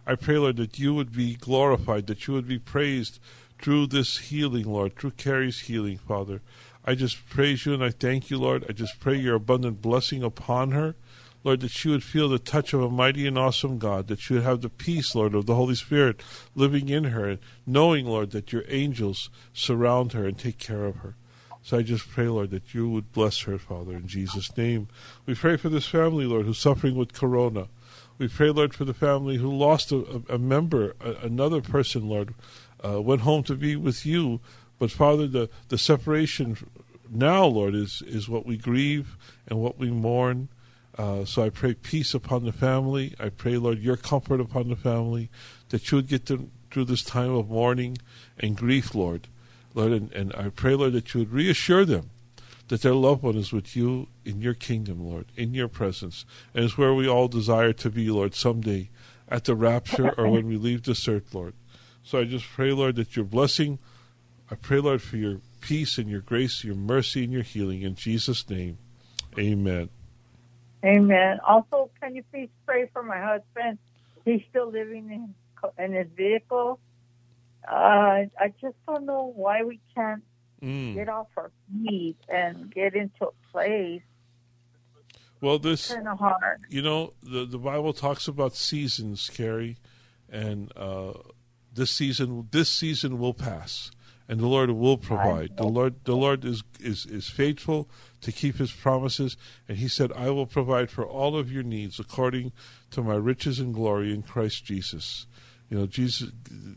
I 0.06 0.14
pray, 0.14 0.36
Lord, 0.36 0.58
that 0.58 0.78
you 0.78 0.92
would 0.92 1.10
be 1.10 1.36
glorified, 1.36 2.06
that 2.06 2.26
you 2.26 2.34
would 2.34 2.46
be 2.46 2.58
praised 2.58 3.18
through 3.58 3.86
this 3.86 4.18
healing, 4.18 4.64
Lord, 4.64 4.94
through 4.96 5.12
Carrie's 5.12 5.60
healing, 5.60 5.96
Father. 5.96 6.42
I 6.84 6.94
just 6.94 7.28
praise 7.28 7.64
you 7.64 7.74
and 7.74 7.82
I 7.82 7.90
thank 7.90 8.30
you, 8.30 8.38
Lord. 8.38 8.66
I 8.68 8.72
just 8.72 9.00
pray 9.00 9.16
your 9.16 9.36
abundant 9.36 9.80
blessing 9.80 10.22
upon 10.22 10.72
her. 10.72 10.96
Lord, 11.44 11.60
that 11.60 11.70
she 11.70 11.88
would 11.88 12.02
feel 12.02 12.28
the 12.28 12.38
touch 12.38 12.72
of 12.72 12.82
a 12.82 12.90
mighty 12.90 13.26
and 13.26 13.38
awesome 13.38 13.78
God, 13.78 14.08
that 14.08 14.20
she 14.20 14.34
would 14.34 14.42
have 14.42 14.60
the 14.60 14.68
peace, 14.68 15.14
Lord, 15.14 15.34
of 15.34 15.46
the 15.46 15.54
Holy 15.54 15.74
Spirit 15.74 16.22
living 16.54 16.88
in 16.88 17.04
her, 17.04 17.38
knowing, 17.66 18.06
Lord, 18.06 18.32
that 18.32 18.52
your 18.52 18.64
angels 18.68 19.30
surround 19.52 20.12
her 20.12 20.26
and 20.26 20.38
take 20.38 20.58
care 20.58 20.84
of 20.84 20.96
her. 20.96 21.14
So 21.62 21.78
I 21.78 21.82
just 21.82 22.08
pray, 22.08 22.28
Lord, 22.28 22.50
that 22.50 22.74
you 22.74 22.88
would 22.90 23.12
bless 23.12 23.42
her, 23.42 23.58
Father, 23.58 23.92
in 23.92 24.06
Jesus' 24.06 24.56
name. 24.56 24.88
We 25.26 25.34
pray 25.34 25.56
for 25.56 25.68
this 25.68 25.86
family, 25.86 26.24
Lord, 26.24 26.46
who's 26.46 26.58
suffering 26.58 26.96
with 26.96 27.12
corona. 27.12 27.68
We 28.16 28.26
pray, 28.26 28.50
Lord, 28.50 28.74
for 28.74 28.84
the 28.84 28.94
family 28.94 29.36
who 29.36 29.54
lost 29.54 29.92
a, 29.92 30.22
a, 30.28 30.34
a 30.34 30.38
member, 30.38 30.96
a, 31.00 31.26
another 31.26 31.60
person, 31.60 32.08
Lord, 32.08 32.34
uh, 32.84 33.00
went 33.00 33.20
home 33.22 33.42
to 33.44 33.54
be 33.54 33.76
with 33.76 34.04
you. 34.04 34.40
But 34.78 34.90
Father, 34.90 35.26
the, 35.26 35.50
the 35.68 35.78
separation 35.78 36.56
now, 37.10 37.44
Lord, 37.44 37.74
is, 37.74 38.02
is 38.06 38.28
what 38.28 38.46
we 38.46 38.56
grieve 38.56 39.16
and 39.46 39.60
what 39.60 39.78
we 39.78 39.90
mourn. 39.90 40.48
Uh, 40.98 41.24
so 41.24 41.42
I 41.42 41.48
pray 41.50 41.74
peace 41.74 42.12
upon 42.12 42.44
the 42.44 42.52
family. 42.52 43.14
I 43.20 43.28
pray, 43.28 43.56
Lord, 43.56 43.78
your 43.78 43.96
comfort 43.96 44.40
upon 44.40 44.68
the 44.68 44.76
family, 44.76 45.30
that 45.68 45.90
you 45.90 45.96
would 45.96 46.08
get 46.08 46.26
them 46.26 46.50
through 46.70 46.86
this 46.86 47.04
time 47.04 47.34
of 47.34 47.48
mourning 47.48 47.96
and 48.38 48.56
grief, 48.56 48.94
Lord. 48.94 49.28
Lord, 49.74 49.92
and, 49.92 50.12
and 50.12 50.34
I 50.34 50.48
pray, 50.48 50.74
Lord, 50.74 50.92
that 50.94 51.14
you 51.14 51.20
would 51.20 51.32
reassure 51.32 51.84
them 51.84 52.10
that 52.68 52.82
their 52.82 52.94
loved 52.94 53.22
one 53.22 53.36
is 53.36 53.52
with 53.52 53.74
you 53.74 54.08
in 54.24 54.40
your 54.40 54.54
kingdom, 54.54 55.00
Lord, 55.00 55.26
in 55.36 55.54
your 55.54 55.68
presence, 55.68 56.24
and 56.54 56.64
is 56.64 56.78
where 56.78 56.94
we 56.94 57.08
all 57.08 57.28
desire 57.28 57.72
to 57.72 57.90
be, 57.90 58.10
Lord, 58.10 58.34
someday 58.34 58.90
at 59.28 59.44
the 59.44 59.54
rapture 59.54 60.14
or 60.18 60.28
when 60.28 60.46
we 60.46 60.56
leave 60.56 60.84
this 60.84 61.08
earth, 61.08 61.34
Lord. 61.34 61.54
So 62.02 62.20
I 62.20 62.24
just 62.24 62.46
pray, 62.46 62.72
Lord, 62.72 62.96
that 62.96 63.16
your 63.16 63.24
blessing, 63.24 63.78
I 64.50 64.54
pray, 64.54 64.80
Lord, 64.80 65.02
for 65.02 65.16
your 65.16 65.40
peace 65.60 65.98
and 65.98 66.08
your 66.08 66.20
grace, 66.20 66.62
your 66.62 66.74
mercy 66.74 67.24
and 67.24 67.32
your 67.32 67.42
healing. 67.42 67.82
In 67.82 67.94
Jesus' 67.94 68.48
name, 68.48 68.78
amen. 69.38 69.88
Amen. 70.84 71.38
Also, 71.46 71.90
can 72.00 72.14
you 72.14 72.22
please 72.32 72.48
pray 72.66 72.88
for 72.92 73.02
my 73.02 73.20
husband? 73.20 73.78
He's 74.24 74.42
still 74.50 74.70
living 74.70 75.10
in 75.10 75.34
in 75.84 75.92
his 75.92 76.06
vehicle. 76.16 76.78
Uh, 77.68 78.24
I 78.38 78.52
just 78.60 78.76
don't 78.86 79.04
know 79.04 79.32
why 79.34 79.64
we 79.64 79.80
can't 79.94 80.22
Mm. 80.62 80.94
get 80.94 81.08
off 81.08 81.28
our 81.36 81.52
feet 81.86 82.16
and 82.28 82.68
get 82.74 82.94
into 82.96 83.26
a 83.26 83.52
place. 83.52 84.02
Well, 85.40 85.60
this, 85.60 85.94
Kind 85.94 86.08
of 86.08 86.18
hard. 86.18 86.64
you 86.68 86.82
know, 86.82 87.12
the, 87.22 87.44
the 87.46 87.58
Bible 87.58 87.92
talks 87.92 88.26
about 88.26 88.56
seasons, 88.56 89.30
Carrie, 89.32 89.76
and 90.28 90.72
uh, 90.76 91.12
this 91.72 91.92
season, 91.92 92.48
this 92.50 92.68
season 92.68 93.20
will 93.20 93.34
pass, 93.34 93.92
and 94.28 94.40
the 94.40 94.46
Lord 94.46 94.70
will 94.70 94.98
provide. 94.98 95.56
The 95.56 95.66
Lord, 95.66 96.04
the 96.04 96.16
Lord 96.16 96.44
is, 96.44 96.62
is, 96.80 97.06
is 97.06 97.28
faithful 97.28 97.88
to 98.20 98.30
keep 98.30 98.56
His 98.56 98.72
promises, 98.72 99.36
and 99.68 99.78
He 99.78 99.88
said, 99.88 100.12
"I 100.12 100.30
will 100.30 100.46
provide 100.46 100.90
for 100.90 101.06
all 101.06 101.36
of 101.36 101.50
your 101.50 101.62
needs 101.62 101.98
according 101.98 102.52
to 102.90 103.02
my 103.02 103.14
riches 103.14 103.58
and 103.58 103.72
glory 103.72 104.12
in 104.12 104.22
Christ 104.22 104.64
Jesus." 104.64 105.26
You 105.70 105.78
know, 105.78 105.86
Jesus. 105.86 106.30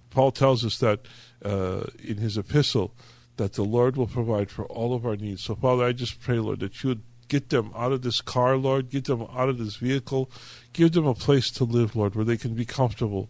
Paul 0.09 0.31
tells 0.31 0.65
us 0.65 0.77
that 0.79 1.01
uh, 1.43 1.83
in 2.03 2.17
his 2.17 2.37
epistle 2.37 2.93
that 3.37 3.53
the 3.53 3.63
Lord 3.63 3.95
will 3.95 4.07
provide 4.07 4.51
for 4.51 4.65
all 4.65 4.93
of 4.93 5.05
our 5.05 5.15
needs. 5.15 5.43
So, 5.43 5.55
Father, 5.55 5.85
I 5.85 5.93
just 5.93 6.19
pray, 6.19 6.39
Lord, 6.39 6.59
that 6.59 6.83
you 6.83 6.89
would 6.89 7.03
get 7.27 7.49
them 7.49 7.71
out 7.75 7.93
of 7.93 8.01
this 8.01 8.19
car, 8.19 8.57
Lord. 8.57 8.89
Get 8.89 9.05
them 9.05 9.25
out 9.33 9.47
of 9.47 9.57
this 9.57 9.77
vehicle. 9.77 10.29
Give 10.73 10.91
them 10.91 11.07
a 11.07 11.15
place 11.15 11.49
to 11.51 11.63
live, 11.63 11.95
Lord, 11.95 12.13
where 12.13 12.25
they 12.25 12.37
can 12.37 12.53
be 12.53 12.65
comfortable, 12.65 13.29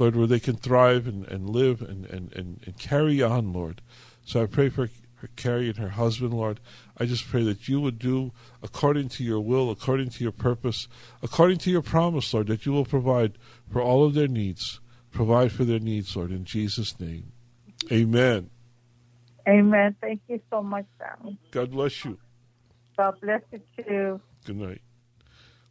Lord, 0.00 0.16
where 0.16 0.26
they 0.26 0.40
can 0.40 0.56
thrive 0.56 1.06
and, 1.06 1.28
and 1.28 1.50
live 1.50 1.82
and, 1.82 2.06
and, 2.06 2.32
and, 2.32 2.60
and 2.64 2.78
carry 2.78 3.22
on, 3.22 3.52
Lord. 3.52 3.82
So 4.24 4.42
I 4.42 4.46
pray 4.46 4.70
for 4.70 4.88
her 5.16 5.28
Carrie 5.36 5.68
and 5.68 5.76
her 5.76 5.90
husband, 5.90 6.32
Lord. 6.32 6.58
I 6.96 7.04
just 7.04 7.28
pray 7.28 7.42
that 7.44 7.68
you 7.68 7.82
would 7.82 7.98
do 7.98 8.32
according 8.62 9.10
to 9.10 9.24
your 9.24 9.40
will, 9.40 9.70
according 9.70 10.08
to 10.10 10.22
your 10.22 10.32
purpose, 10.32 10.88
according 11.22 11.58
to 11.58 11.70
your 11.70 11.82
promise, 11.82 12.32
Lord, 12.32 12.46
that 12.46 12.64
you 12.64 12.72
will 12.72 12.86
provide 12.86 13.36
for 13.70 13.82
all 13.82 14.06
of 14.06 14.14
their 14.14 14.26
needs. 14.26 14.80
Provide 15.10 15.52
for 15.52 15.64
their 15.64 15.78
needs, 15.78 16.16
Lord, 16.16 16.30
in 16.30 16.46
Jesus' 16.46 16.98
name. 16.98 17.32
Amen. 17.92 18.48
Amen. 19.46 19.96
Thank 20.00 20.22
you 20.28 20.40
so 20.48 20.62
much, 20.62 20.86
Sammy. 20.98 21.38
God 21.50 21.72
bless 21.72 22.06
you. 22.06 22.18
God 22.96 23.20
bless 23.20 23.42
you 23.52 23.60
too. 23.76 24.20
Good 24.46 24.56
night. 24.56 24.80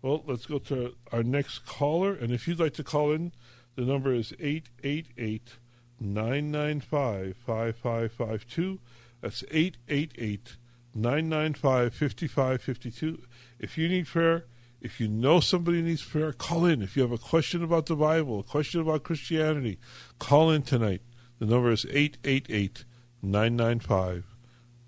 Well, 0.04 0.24
let's 0.28 0.46
go 0.46 0.60
to 0.60 0.94
our 1.12 1.24
next 1.24 1.66
caller. 1.66 2.14
And 2.14 2.32
if 2.32 2.48
you'd 2.48 2.60
like 2.60 2.74
to 2.76 2.84
call 2.84 3.12
in, 3.12 3.32
the 3.80 3.86
number 3.86 4.14
is 4.14 4.34
888 4.42 5.54
995 6.02 7.38
5552. 7.38 8.80
That's 9.22 9.44
888 9.50 10.58
995 10.94 11.94
5552. 11.94 13.22
If 13.58 13.78
you 13.78 13.88
need 13.88 14.08
prayer, 14.08 14.44
if 14.82 15.00
you 15.00 15.08
know 15.08 15.40
somebody 15.40 15.82
needs 15.82 16.04
prayer, 16.04 16.34
call 16.34 16.66
in. 16.66 16.82
If 16.82 16.98
you 16.98 17.04
have 17.04 17.14
a 17.14 17.18
question 17.18 17.64
about 17.64 17.86
the 17.86 17.96
Bible, 17.96 18.42
a 18.42 18.44
question 18.44 18.82
about 18.82 19.04
Christianity, 19.04 19.80
call 20.20 20.52
in 20.52 20.64
tonight. 20.64 21.02
The 21.40 21.46
number 21.46 21.72
is 21.72 21.86
888 21.86 22.84
995 23.22 24.26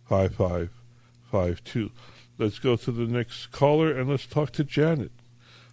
5552. 0.04 1.92
Let's 2.38 2.60
go 2.60 2.76
to 2.76 2.92
the 2.92 3.06
next 3.06 3.54
caller 3.54 3.98
and 3.98 4.10
let's 4.10 4.26
talk 4.26 4.52
to 4.52 4.66
Janet. 4.66 5.14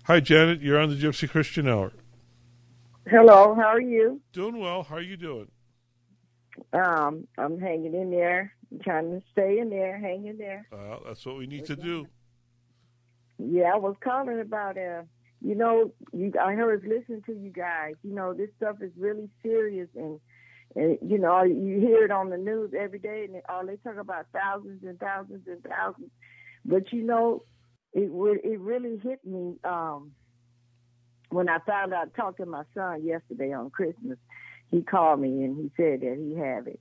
Hi, 0.05 0.21
Janet. 0.21 0.61
You're 0.63 0.79
on 0.79 0.91
the 0.91 0.95
Gypsy 0.95 1.29
Christian 1.29 1.67
Hour. 1.67 1.93
Hello, 3.11 3.55
how 3.55 3.69
are 3.69 3.81
you? 3.81 4.21
Doing 4.33 4.59
well. 4.59 4.83
How 4.83 4.97
are 4.97 5.01
you 5.01 5.17
doing? 5.17 5.49
Um, 6.75 7.27
I'm 7.39 7.59
hanging 7.59 7.95
in 7.95 8.11
there, 8.11 8.53
I'm 8.71 8.81
trying 8.81 9.11
to 9.11 9.23
stay 9.33 9.59
in 9.59 9.71
there, 9.71 9.99
hanging 9.99 10.37
there. 10.37 10.67
Uh, 10.71 10.99
that's 11.07 11.25
what 11.25 11.39
we 11.39 11.47
need 11.47 11.65
to 11.67 11.77
do. 11.77 12.07
Yeah, 13.39 13.73
I 13.75 13.77
was 13.77 13.95
calling 14.03 14.41
about 14.41 14.77
uh, 14.77 15.03
you 15.41 15.55
know, 15.55 15.93
you 16.13 16.33
I 16.39 16.53
heard 16.55 16.85
listening 16.85 17.23
to 17.27 17.33
you 17.33 17.51
guys. 17.51 17.95
You 18.03 18.15
know, 18.15 18.35
this 18.35 18.51
stuff 18.57 18.77
is 18.83 18.91
really 18.99 19.31
serious, 19.43 19.89
and 19.95 20.21
and 20.75 20.99
you 21.01 21.19
know, 21.19 21.45
you 21.45 21.81
hear 21.81 22.05
it 22.05 22.11
on 22.11 22.29
the 22.29 22.37
news 22.37 22.73
every 22.79 22.99
day, 22.99 23.27
and 23.27 23.41
all 23.49 23.65
they 23.65 23.77
talk 23.77 23.97
about 23.97 24.27
thousands 24.35 24.83
and 24.85 24.99
thousands 24.99 25.47
and 25.47 25.63
thousands. 25.63 26.11
But 26.65 26.93
you 26.93 27.05
know, 27.05 27.45
it 27.95 28.11
it 28.45 28.61
really 28.61 28.99
hit 29.03 29.25
me 29.25 29.55
um, 29.65 30.13
when 31.31 31.49
I 31.49 31.59
found 31.67 31.93
out. 31.95 32.15
Talked 32.15 32.39
to 32.39 32.47
my 32.47 32.63
son 32.75 33.05
yesterday 33.05 33.53
on 33.53 33.71
Christmas. 33.71 34.19
He 34.71 34.83
called 34.83 35.21
me 35.21 35.45
and 35.45 35.57
he 35.57 35.71
said 35.77 36.01
that 36.03 36.17
he 36.19 36.35
had 36.39 36.67
it. 36.67 36.81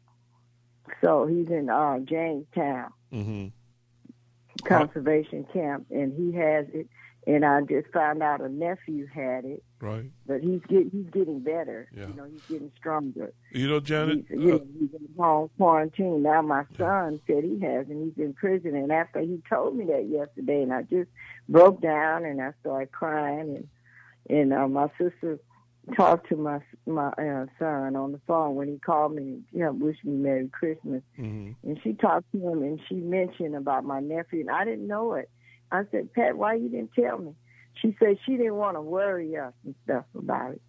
So 1.02 1.26
he's 1.28 1.48
in 1.50 1.70
uh, 1.70 2.00
Jamestown 2.00 2.92
Mm-hmm. 3.14 3.48
conservation 4.66 5.46
camp, 5.54 5.86
and 5.92 6.14
he 6.14 6.38
has 6.38 6.66
it. 6.74 6.88
And 7.26 7.44
I 7.44 7.60
just 7.62 7.88
found 7.94 8.24
out 8.24 8.40
a 8.40 8.48
nephew 8.48 9.06
had 9.14 9.44
it, 9.44 9.62
Right. 9.82 10.06
but 10.26 10.40
he's 10.40 10.62
get, 10.70 10.88
he's 10.94 11.10
getting 11.12 11.42
better. 11.42 11.90
Yeah. 11.94 12.08
You 12.08 12.14
know, 12.14 12.24
he's 12.24 12.42
getting 12.50 12.72
stronger. 12.78 13.34
You 13.52 13.68
know, 13.68 13.82
Janet. 13.82 14.26
He's, 14.30 14.40
you 14.40 14.54
uh, 14.54 14.58
know, 14.60 14.66
he's 14.80 14.90
in 14.94 15.10
home 15.18 15.50
quarantine. 15.58 16.24
Now 16.24 16.42
my 16.42 16.64
son 16.78 17.20
said 17.28 17.44
he 17.44 17.60
has, 17.66 17.88
and 17.90 18.06
he's 18.14 18.24
in 18.26 18.34
prison. 18.34 18.76
And 18.78 18.94
after 18.94 19.20
he 19.20 19.42
told 19.50 19.76
me 19.76 19.86
that 19.88 20.08
yesterday, 20.10 20.64
and 20.64 20.74
I 20.74 20.84
just 20.84 21.10
broke 21.50 21.82
down 21.82 22.24
and 22.24 22.42
I 22.42 22.52
started 22.62 22.94
crying. 22.94 23.58
And 23.58 23.68
and 24.30 24.54
uh, 24.54 24.68
my 24.68 24.90
sister 24.98 25.40
talked 25.96 26.30
to 26.30 26.36
my 26.36 26.60
my 26.86 27.10
uh, 27.10 27.46
son 27.60 27.96
on 27.96 28.12
the 28.12 28.20
phone 28.28 28.56
when 28.56 28.68
he 28.68 28.78
called 28.78 29.16
me 29.16 29.24
and 29.24 29.44
you 29.52 29.60
know, 29.60 29.72
wished 29.72 30.04
me 30.04 30.13
Merry 30.13 30.48
Christmas. 30.50 31.02
mhm. 31.18 31.56
And 31.63 31.80
she 31.84 31.94
talked 31.94 32.32
to 32.34 32.38
him, 32.38 32.63
and 32.63 32.80
she 32.88 32.96
mentioned 32.96 33.56
about 33.56 33.86
my 33.86 34.00
nephew, 34.00 34.42
and 34.42 34.50
I 34.50 34.66
didn't 34.66 34.88
know 34.88 35.13
it. 35.13 35.30
I 35.72 35.84
said, 35.92 36.13
Pat, 36.13 36.38
why 36.38 36.56
you 36.56 36.70
didn't 36.70 36.94
tell 36.94 37.18
me? 37.18 37.34
She 37.82 37.96
said 38.00 38.18
she 38.26 38.38
didn't 38.38 38.56
want 38.56 38.76
to 38.76 38.82
worry 38.82 39.38
us 39.38 39.54
and 39.63 39.76
stuff 39.84 40.06
about 40.16 40.54
it. 40.54 40.62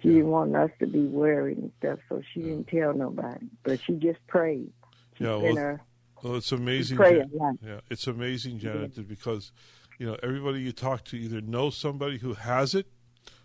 She 0.00 0.08
didn't 0.08 0.28
want 0.28 0.56
us 0.56 0.70
to 0.78 0.86
be 0.86 1.00
worried 1.00 1.58
and 1.58 1.72
stuff, 1.78 1.98
so 2.08 2.22
she 2.32 2.40
didn't 2.40 2.68
tell 2.68 2.94
nobody. 2.94 3.46
But 3.62 3.80
she 3.84 3.94
just 3.94 4.24
prayed. 4.26 4.72
She 5.18 5.24
Yeah, 5.24 5.36
well, 5.36 5.54
her 5.56 5.82
Well, 6.22 6.36
it's 6.36 6.52
amazing. 6.52 6.96
Jan- 6.96 7.58
yeah, 7.62 7.80
it's 7.90 8.06
amazing, 8.06 8.58
Janet, 8.60 8.94
that 8.94 9.08
because 9.08 9.52
you 10.00 10.06
know 10.06 10.16
everybody 10.22 10.60
you 10.62 10.72
talk 10.72 11.04
to 11.04 11.16
either 11.16 11.40
knows 11.42 11.76
somebody 11.76 12.18
who 12.18 12.32
has 12.34 12.74
it, 12.74 12.86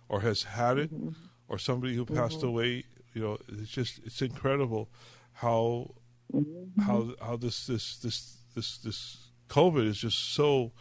or 0.09 0.21
has 0.21 0.43
had 0.43 0.77
it, 0.79 0.91
Mm-hmm. 0.93 1.09
or 1.49 1.57
somebody 1.59 1.95
who 1.95 2.05
passed 2.05 2.41
away. 2.43 2.85
You 3.13 3.21
know, 3.21 3.37
it's 3.49 3.69
just 3.69 3.99
it's 4.05 4.21
incredible 4.21 4.89
how 5.33 5.91
Mm-hmm. 6.33 6.81
how 6.81 7.13
how 7.21 7.35
this 7.35 7.67
this 7.67 7.97
this 7.97 8.37
this 8.55 8.77
this 8.77 9.17
COVID 9.49 9.85
is 9.85 9.97
just 9.99 10.33
so. 10.33 10.71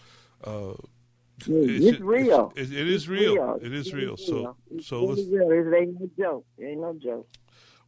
Uh, 0.43 0.75
It's, 1.47 2.01
real. 2.01 2.53
It's, 2.57 2.71
it, 2.71 2.79
it 2.79 2.87
is 2.89 3.03
It's 3.03 3.09
real. 3.09 3.59
It 3.61 3.73
It's 3.75 3.89
is 3.89 3.95
real. 3.95 4.17
So 4.17 4.57
It's 4.71 4.87
so 4.87 5.09
really 5.09 5.29
real. 5.29 5.51
It 5.51 5.77
ain't 5.77 6.01
no 6.01 6.09
joke. 6.17 6.47
It 6.59 6.65
ain't 6.67 6.81
no 6.81 6.95
joke. 6.95 7.29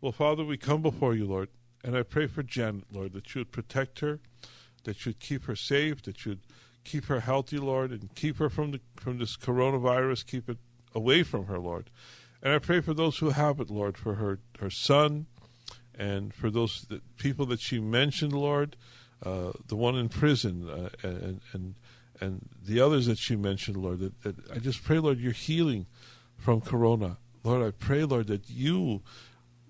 Well, 0.00 0.12
Father, 0.12 0.44
we 0.44 0.56
come 0.58 0.82
before 0.82 1.14
you, 1.14 1.24
Lord, 1.26 1.48
and 1.84 1.96
I 1.96 2.02
pray 2.02 2.26
for 2.26 2.42
Janet, 2.42 2.84
Lord, 2.92 3.12
that 3.14 3.34
you 3.34 3.40
would 3.42 3.52
protect 3.52 4.00
her, 4.00 4.18
that 4.84 5.06
you 5.06 5.10
would 5.10 5.20
keep 5.20 5.44
her 5.44 5.56
safe, 5.56 6.02
that 6.02 6.24
you 6.24 6.32
would 6.32 6.45
keep 6.86 7.06
her 7.06 7.20
healthy, 7.20 7.58
Lord, 7.58 7.90
and 7.90 8.14
keep 8.14 8.38
her 8.38 8.48
from 8.48 8.70
the 8.70 8.80
from 8.96 9.18
this 9.18 9.36
coronavirus, 9.36 10.26
keep 10.26 10.48
it 10.48 10.58
away 10.94 11.22
from 11.22 11.46
her, 11.46 11.58
Lord. 11.58 11.90
And 12.42 12.54
I 12.54 12.58
pray 12.58 12.80
for 12.80 12.94
those 12.94 13.18
who 13.18 13.30
have 13.30 13.60
it, 13.60 13.70
Lord, 13.70 13.98
for 13.98 14.14
her 14.14 14.38
her 14.60 14.70
son, 14.70 15.26
and 15.98 16.32
for 16.32 16.50
those 16.50 16.86
people 17.18 17.46
that 17.46 17.60
she 17.60 17.80
mentioned, 17.80 18.32
Lord, 18.32 18.76
uh, 19.24 19.52
the 19.66 19.76
one 19.76 19.96
in 19.96 20.08
prison, 20.08 20.68
uh, 20.68 20.90
and 21.02 21.40
and 21.52 21.74
and 22.20 22.48
the 22.64 22.80
others 22.80 23.06
that 23.06 23.18
she 23.18 23.36
mentioned, 23.36 23.76
Lord. 23.76 23.98
That, 23.98 24.22
that 24.22 24.36
I 24.52 24.58
just 24.58 24.84
pray, 24.84 24.98
Lord, 24.98 25.18
your 25.18 25.32
healing 25.32 25.86
from 26.38 26.60
corona, 26.60 27.18
Lord. 27.42 27.66
I 27.66 27.72
pray, 27.72 28.04
Lord, 28.04 28.28
that 28.28 28.48
you 28.48 29.02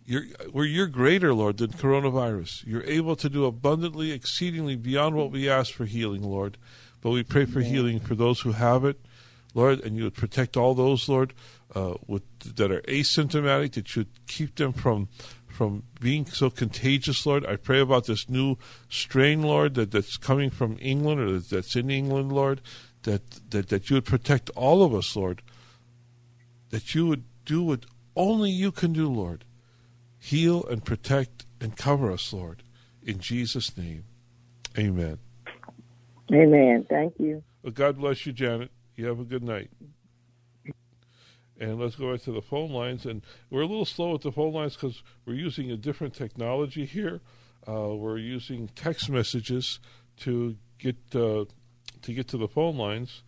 you're, 0.06 0.22
where 0.52 0.64
you're 0.64 0.86
greater, 0.86 1.34
Lord, 1.34 1.58
than 1.58 1.70
coronavirus. 1.70 2.64
You're 2.64 2.84
able 2.84 3.16
to 3.16 3.28
do 3.28 3.44
abundantly, 3.44 4.12
exceedingly 4.12 4.76
beyond 4.76 5.16
what 5.16 5.32
we 5.32 5.48
ask 5.48 5.72
for 5.72 5.84
healing, 5.84 6.22
Lord. 6.22 6.56
But 7.00 7.10
we 7.10 7.22
pray 7.22 7.44
for 7.44 7.60
healing 7.60 8.00
for 8.00 8.14
those 8.14 8.40
who 8.40 8.52
have 8.52 8.84
it, 8.84 8.98
Lord, 9.54 9.80
and 9.80 9.96
you 9.96 10.04
would 10.04 10.14
protect 10.14 10.56
all 10.56 10.74
those, 10.74 11.08
Lord, 11.08 11.34
uh, 11.74 11.94
with, 12.06 12.22
that 12.56 12.70
are 12.70 12.80
asymptomatic, 12.82 13.72
that 13.72 13.94
you 13.94 14.00
would 14.00 14.26
keep 14.26 14.56
them 14.56 14.72
from 14.72 15.08
from 15.46 15.84
being 16.00 16.26
so 16.26 16.50
contagious, 16.50 17.24
Lord. 17.24 17.46
I 17.46 17.56
pray 17.56 17.80
about 17.80 18.04
this 18.04 18.28
new 18.28 18.58
strain, 18.90 19.40
Lord, 19.40 19.72
that, 19.76 19.90
that's 19.90 20.18
coming 20.18 20.50
from 20.50 20.76
England 20.82 21.18
or 21.18 21.38
that's 21.38 21.74
in 21.74 21.88
England, 21.88 22.30
Lord, 22.30 22.60
that, 23.04 23.22
that, 23.52 23.70
that 23.70 23.88
you 23.88 23.96
would 23.96 24.04
protect 24.04 24.50
all 24.50 24.82
of 24.82 24.94
us, 24.94 25.16
Lord, 25.16 25.40
that 26.68 26.94
you 26.94 27.06
would 27.06 27.24
do 27.46 27.62
what 27.62 27.86
only 28.14 28.50
you 28.50 28.70
can 28.70 28.92
do, 28.92 29.08
Lord 29.08 29.46
heal 30.26 30.64
and 30.64 30.84
protect 30.84 31.46
and 31.60 31.76
cover 31.76 32.10
us, 32.10 32.32
Lord. 32.32 32.64
In 33.02 33.20
Jesus' 33.20 33.76
name, 33.76 34.04
amen. 34.76 35.18
Amen. 36.32 36.86
Thank 36.88 37.14
you. 37.18 37.42
Well, 37.62 37.72
God 37.72 37.98
bless 37.98 38.26
you, 38.26 38.32
Janet. 38.32 38.70
You 38.96 39.06
have 39.06 39.20
a 39.20 39.24
good 39.24 39.42
night. 39.42 39.70
And 41.58 41.80
let's 41.80 41.96
go 41.96 42.10
right 42.10 42.20
to 42.22 42.32
the 42.32 42.42
phone 42.42 42.70
lines. 42.70 43.06
And 43.06 43.22
we're 43.50 43.62
a 43.62 43.66
little 43.66 43.84
slow 43.84 44.12
with 44.12 44.22
the 44.22 44.32
phone 44.32 44.52
lines 44.52 44.74
because 44.74 45.02
we're 45.24 45.34
using 45.34 45.70
a 45.70 45.76
different 45.76 46.14
technology 46.14 46.84
here. 46.84 47.20
Uh, 47.66 47.94
we're 47.94 48.18
using 48.18 48.68
text 48.68 49.08
messages 49.08 49.80
to 50.18 50.56
get 50.78 50.96
uh, 51.14 51.44
to 52.02 52.12
get 52.12 52.28
to 52.28 52.36
the 52.36 52.48
phone 52.48 52.76
lines. 52.76 53.22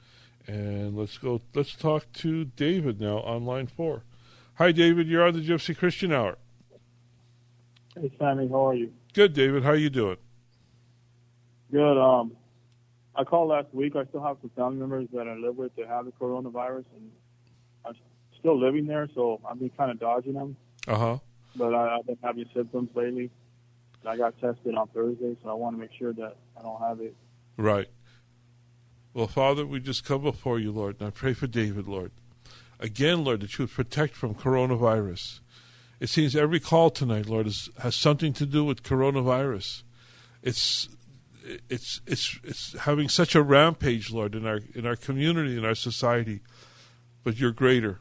And 0.47 0.97
let's 0.97 1.19
go. 1.19 1.41
Let's 1.55 1.75
talk 1.75 2.13
to 2.15 2.45
David 2.45 3.01
now 3.01 3.21
on 3.21 3.45
line 3.45 3.67
four. 3.67 4.05
Hi, 4.55 4.73
David. 4.73 5.09
You're 5.09 5.27
on 5.27 5.35
the 5.35 5.41
Gypsy 5.41 5.77
Christian 5.77 6.13
Hour. 6.13 6.37
Hey 8.01 8.13
Sammy, 8.19 8.49
how 8.49 8.69
are 8.69 8.75
you? 8.75 8.93
Good, 9.13 9.33
David. 9.33 9.65
How 9.65 9.71
are 9.71 9.77
you 9.77 9.91
doing? 9.91 10.19
Good. 11.73 11.99
Um, 11.99 12.33
I 13.19 13.25
called 13.25 13.49
last 13.49 13.75
week. 13.75 13.97
I 13.97 14.05
still 14.05 14.23
have 14.23 14.37
some 14.41 14.51
family 14.51 14.77
members 14.77 15.09
that 15.13 15.27
I 15.27 15.35
live 15.35 15.57
with 15.57 15.75
that 15.75 15.89
have 15.89 16.05
the 16.05 16.13
coronavirus, 16.13 16.85
and 16.95 17.11
I'm 17.85 17.95
still 18.39 18.59
living 18.59 18.87
there, 18.87 19.09
so 19.13 19.41
I've 19.49 19.59
been 19.59 19.71
kind 19.71 19.91
of 19.91 19.99
dodging 19.99 20.35
them. 20.35 20.57
Uh 20.87 20.97
huh. 20.97 21.19
But 21.57 21.75
I, 21.75 21.97
I've 21.97 22.07
been 22.07 22.19
having 22.23 22.47
symptoms 22.55 22.91
lately. 22.95 23.31
I 24.07 24.17
got 24.17 24.39
tested 24.41 24.77
on 24.77 24.87
Thursday, 24.89 25.37
so 25.43 25.51
I 25.51 25.55
want 25.55 25.75
to 25.75 25.81
make 25.81 25.91
sure 25.99 26.13
that 26.13 26.37
I 26.57 26.63
don't 26.63 26.81
have 26.81 27.01
it. 27.01 27.17
Right. 27.57 27.89
Well, 29.13 29.27
Father, 29.27 29.67
we 29.67 29.81
just 29.81 30.05
come 30.05 30.23
before 30.23 30.61
you, 30.61 30.71
Lord, 30.71 31.01
and 31.01 31.09
I 31.09 31.11
pray 31.11 31.35
for 31.35 31.49
David, 31.49 31.89
Lord. 31.89 32.13
Again, 32.79 33.25
Lord, 33.25 33.41
that 33.41 33.59
you 33.59 33.65
would 33.65 33.73
protect 33.73 34.15
from 34.15 34.37
coronavirus. 34.37 35.41
It 35.99 36.09
seems 36.09 36.37
every 36.37 36.61
call 36.61 36.91
tonight, 36.91 37.27
Lord, 37.27 37.49
is, 37.49 37.69
has 37.81 37.97
something 37.97 38.33
to 38.35 38.47
do 38.47 38.65
with 38.65 38.85
coronavirus. 38.85 39.83
It's 40.45 40.89
it's 41.69 42.01
it's 42.07 42.39
it's 42.45 42.79
having 42.81 43.09
such 43.09 43.35
a 43.35 43.43
rampage, 43.43 44.11
Lord, 44.11 44.35
in 44.35 44.47
our 44.47 44.61
in 44.75 44.87
our 44.87 44.97
community, 44.97 45.57
in 45.57 45.65
our 45.65 45.75
society. 45.75 46.41
But 47.25 47.39
you're 47.39 47.53
greater, 47.53 48.01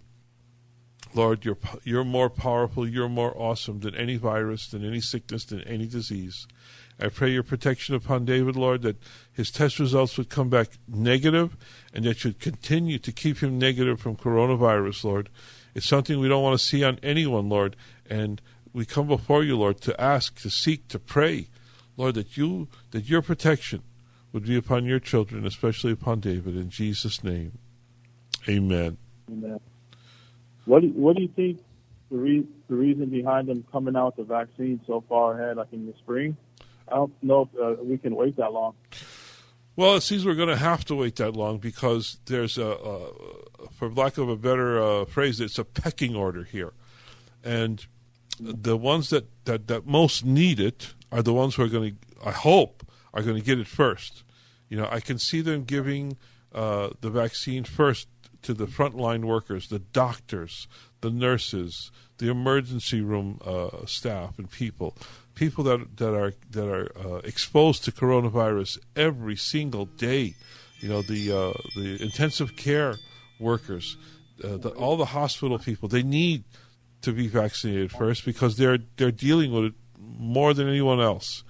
Lord. 1.13 1.45
You're 1.45 1.57
you're 1.83 2.03
more 2.03 2.29
powerful. 2.29 2.87
You're 2.87 3.09
more 3.09 3.35
awesome 3.37 3.79
than 3.79 3.95
any 3.95 4.17
virus, 4.17 4.67
than 4.67 4.85
any 4.85 5.01
sickness, 5.01 5.45
than 5.45 5.61
any 5.61 5.87
disease. 5.87 6.47
I 6.99 7.09
pray 7.09 7.31
your 7.31 7.43
protection 7.43 7.93
upon 7.93 8.25
David, 8.25 8.55
Lord, 8.55 8.81
that 8.81 8.97
his 9.31 9.51
test 9.51 9.77
results 9.77 10.17
would 10.17 10.29
come 10.29 10.49
back 10.49 10.69
negative 10.87 11.55
and 11.93 12.05
that 12.05 12.23
you'd 12.23 12.39
continue 12.39 12.97
to 12.97 13.11
keep 13.11 13.37
him 13.37 13.59
negative 13.59 13.99
from 13.99 14.15
coronavirus, 14.15 15.03
Lord. 15.03 15.29
It's 15.75 15.85
something 15.85 16.19
we 16.19 16.27
don't 16.27 16.41
want 16.41 16.59
to 16.59 16.65
see 16.65 16.83
on 16.83 16.97
anyone, 17.03 17.49
Lord. 17.49 17.75
And 18.09 18.41
we 18.73 18.83
come 18.83 19.07
before 19.07 19.43
you, 19.43 19.59
Lord, 19.59 19.79
to 19.81 20.01
ask, 20.01 20.41
to 20.41 20.49
seek, 20.49 20.87
to 20.87 20.97
pray, 20.97 21.49
Lord, 21.97 22.15
that 22.15 22.37
you 22.37 22.67
that 22.91 23.09
your 23.09 23.21
protection 23.21 23.83
would 24.31 24.45
be 24.45 24.55
upon 24.55 24.85
your 24.85 24.99
children, 24.99 25.45
especially 25.45 25.91
upon 25.91 26.19
David, 26.19 26.55
in 26.55 26.69
Jesus' 26.69 27.23
name. 27.23 27.57
Amen. 28.47 28.97
Amen. 29.29 29.59
What 30.65 30.81
do, 30.81 30.89
what 30.89 31.15
do 31.15 31.23
you 31.23 31.29
think 31.29 31.59
the, 32.11 32.17
re- 32.17 32.47
the 32.67 32.75
reason 32.75 33.09
behind 33.09 33.47
them 33.47 33.65
coming 33.71 33.95
out 33.95 34.17
with 34.17 34.27
the 34.27 34.33
vaccine 34.33 34.79
so 34.85 35.03
far 35.07 35.39
ahead, 35.41 35.57
like 35.57 35.71
in 35.71 35.85
the 35.85 35.93
spring? 35.97 36.37
I 36.87 36.95
don't 36.95 37.23
know 37.23 37.49
if 37.51 37.59
uh, 37.59 37.83
we 37.83 37.97
can 37.97 38.15
wait 38.15 38.37
that 38.37 38.53
long. 38.53 38.73
Well, 39.75 39.95
it 39.95 40.01
seems 40.01 40.25
we're 40.25 40.35
going 40.35 40.49
to 40.49 40.57
have 40.57 40.85
to 40.85 40.95
wait 40.95 41.17
that 41.17 41.35
long 41.35 41.59
because 41.59 42.17
there's 42.25 42.57
a, 42.57 42.67
a 42.67 43.67
for 43.71 43.89
lack 43.89 44.17
of 44.17 44.27
a 44.27 44.35
better 44.35 44.81
uh, 44.81 45.05
phrase, 45.05 45.39
it's 45.39 45.59
a 45.59 45.63
pecking 45.63 46.15
order 46.15 46.43
here, 46.43 46.73
and 47.43 47.85
the 48.39 48.77
ones 48.77 49.09
that, 49.09 49.25
that, 49.45 49.67
that 49.67 49.85
most 49.85 50.25
need 50.25 50.59
it 50.59 50.93
are 51.11 51.21
the 51.21 51.33
ones 51.33 51.55
who 51.55 51.63
are 51.63 51.67
going 51.69 51.91
to, 51.91 52.27
I 52.27 52.31
hope, 52.31 52.85
are 53.13 53.21
going 53.21 53.37
to 53.37 53.43
get 53.43 53.59
it 53.59 53.67
first. 53.67 54.23
You 54.69 54.77
know, 54.77 54.87
I 54.91 54.99
can 54.99 55.17
see 55.17 55.41
them 55.41 55.63
giving 55.63 56.17
uh, 56.53 56.89
the 57.01 57.09
vaccine 57.09 57.63
first 57.63 58.07
to 58.43 58.53
the 58.53 58.65
frontline 58.65 59.25
workers, 59.25 59.69
the 59.69 59.79
doctors, 59.79 60.67
the 61.01 61.09
nurses, 61.09 61.91
the 62.17 62.29
emergency 62.29 63.01
room 63.01 63.39
uh, 63.45 63.85
staff 63.85 64.37
and 64.37 64.49
people, 64.49 64.95
people 65.35 65.63
that 65.63 65.97
that 65.97 66.13
are 66.13 66.33
that 66.51 66.67
are 66.67 66.91
uh, 66.97 67.17
exposed 67.19 67.83
to 67.85 67.91
coronavirus 67.91 68.79
every 68.95 69.35
single 69.35 69.85
day. 69.85 70.33
You 70.79 70.89
know, 70.89 71.01
the 71.01 71.31
uh, 71.31 71.53
the 71.75 71.97
intensive 72.01 72.55
care 72.55 72.95
workers, 73.39 73.97
uh, 74.43 74.57
the, 74.57 74.69
all 74.69 74.97
the 74.97 75.05
hospital 75.05 75.59
people. 75.59 75.89
They 75.89 76.03
need 76.03 76.43
to 77.01 77.11
be 77.11 77.27
vaccinated 77.27 77.91
first 77.91 78.25
because 78.25 78.57
they're 78.57 78.79
they're 78.97 79.11
dealing 79.11 79.51
with 79.51 79.65
it 79.65 79.73
more 80.17 80.53
than 80.53 80.67
anyone 80.67 80.99
else. 80.99 81.43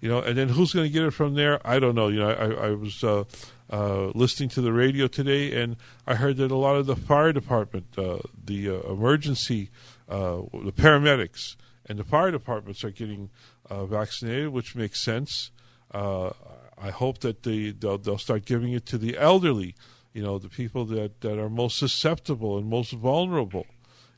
You 0.00 0.08
know, 0.08 0.20
and 0.20 0.36
then 0.36 0.48
who's 0.48 0.72
going 0.72 0.86
to 0.86 0.92
get 0.92 1.04
it 1.04 1.10
from 1.10 1.34
there? 1.34 1.60
I 1.66 1.78
don't 1.78 1.94
know. 1.94 2.08
You 2.08 2.20
know, 2.20 2.30
I, 2.30 2.68
I 2.68 2.70
was 2.70 3.04
uh, 3.04 3.24
uh, 3.68 4.06
listening 4.14 4.48
to 4.50 4.62
the 4.62 4.72
radio 4.72 5.06
today, 5.08 5.60
and 5.60 5.76
I 6.06 6.14
heard 6.14 6.38
that 6.38 6.50
a 6.50 6.56
lot 6.56 6.76
of 6.76 6.86
the 6.86 6.96
fire 6.96 7.32
department, 7.32 7.86
uh, 7.98 8.18
the 8.42 8.70
uh, 8.70 8.92
emergency, 8.92 9.70
uh, 10.08 10.40
the 10.64 10.72
paramedics, 10.72 11.56
and 11.84 11.98
the 11.98 12.04
fire 12.04 12.30
departments 12.30 12.82
are 12.82 12.90
getting 12.90 13.28
uh, 13.68 13.84
vaccinated, 13.84 14.48
which 14.48 14.74
makes 14.74 15.00
sense. 15.00 15.50
I 15.92 16.88
hope 16.88 17.18
that 17.18 17.42
they 17.42 17.72
they'll, 17.72 17.98
they'll 17.98 18.16
start 18.16 18.46
giving 18.46 18.72
it 18.72 18.86
to 18.86 18.96
the 18.96 19.18
elderly. 19.18 19.74
You 20.14 20.22
know, 20.22 20.38
the 20.38 20.48
people 20.48 20.86
that, 20.86 21.20
that 21.20 21.38
are 21.38 21.50
most 21.50 21.78
susceptible 21.78 22.56
and 22.56 22.66
most 22.68 22.92
vulnerable 22.92 23.66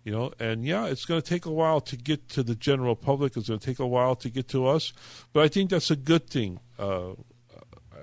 you 0.05 0.13
know 0.13 0.33
and 0.39 0.65
yeah 0.65 0.87
it's 0.87 1.05
going 1.05 1.21
to 1.21 1.29
take 1.29 1.47
a 1.47 1.51
while 1.51 1.81
to 1.81 1.97
get 1.97 2.29
to 2.29 2.43
the 2.43 2.55
general 2.55 2.97
public 2.97 3.37
it's 3.37 3.49
going 3.49 3.61
to 3.61 3.67
take 3.67 3.79
a 3.79 3.87
while 3.87 4.15
to 4.17 4.29
get 4.29 4.49
to 4.49 4.67
us 4.67 4.93
but 5.33 5.43
i 5.43 5.49
think 5.49 5.71
that's 5.71 5.91
a 5.91 5.97
good 5.97 6.29
thing 6.29 6.59
uh, 6.79 7.11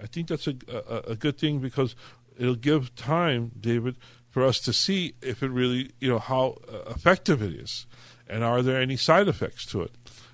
i 0.01 0.05
think 0.11 0.27
that's 0.27 0.47
a, 0.47 0.55
a, 0.67 1.11
a, 1.11 1.15
good 1.15 1.37
thing 1.37 1.59
because 1.59 1.95
it'll 2.37 2.55
give 2.55 2.95
time 2.95 3.51
david 3.59 3.95
for 4.29 4.43
us 4.45 4.59
to 4.59 4.71
see 4.71 5.15
if 5.21 5.43
it 5.43 5.49
really 5.49 5.91
you 5.99 6.09
know 6.09 6.19
how 6.19 6.57
uh, 6.71 6.89
effective 6.89 7.41
it 7.41 7.53
is 7.53 7.85
and 8.27 8.43
are 8.43 8.61
there 8.61 8.79
any 8.81 8.95
side 8.95 9.27
effects 9.27 9.65
to 9.65 9.81
it 9.81 9.91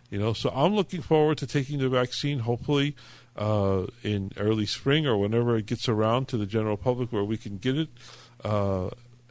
you 0.10 0.20
know? 0.20 0.34
So 0.34 0.52
i'm 0.56 0.76
looking 0.76 1.02
forward 1.02 1.38
to 1.40 1.48
taking 1.48 1.80
the 1.80 1.90
vaccine 1.90 2.40
hopefully 2.40 2.96
uh, 3.36 3.88
in 4.02 4.32
early 4.38 4.66
spring 4.66 5.06
or 5.06 5.18
whenever 5.18 5.58
it 5.58 5.66
gets 5.66 5.90
around 5.90 6.28
to 6.30 6.38
the 6.38 6.46
general 6.46 6.78
public 6.78 7.12
where 7.12 7.24
we 7.24 7.38
can 7.38 7.58
get 7.58 7.78
it 7.78 7.90
uh, 8.44 8.90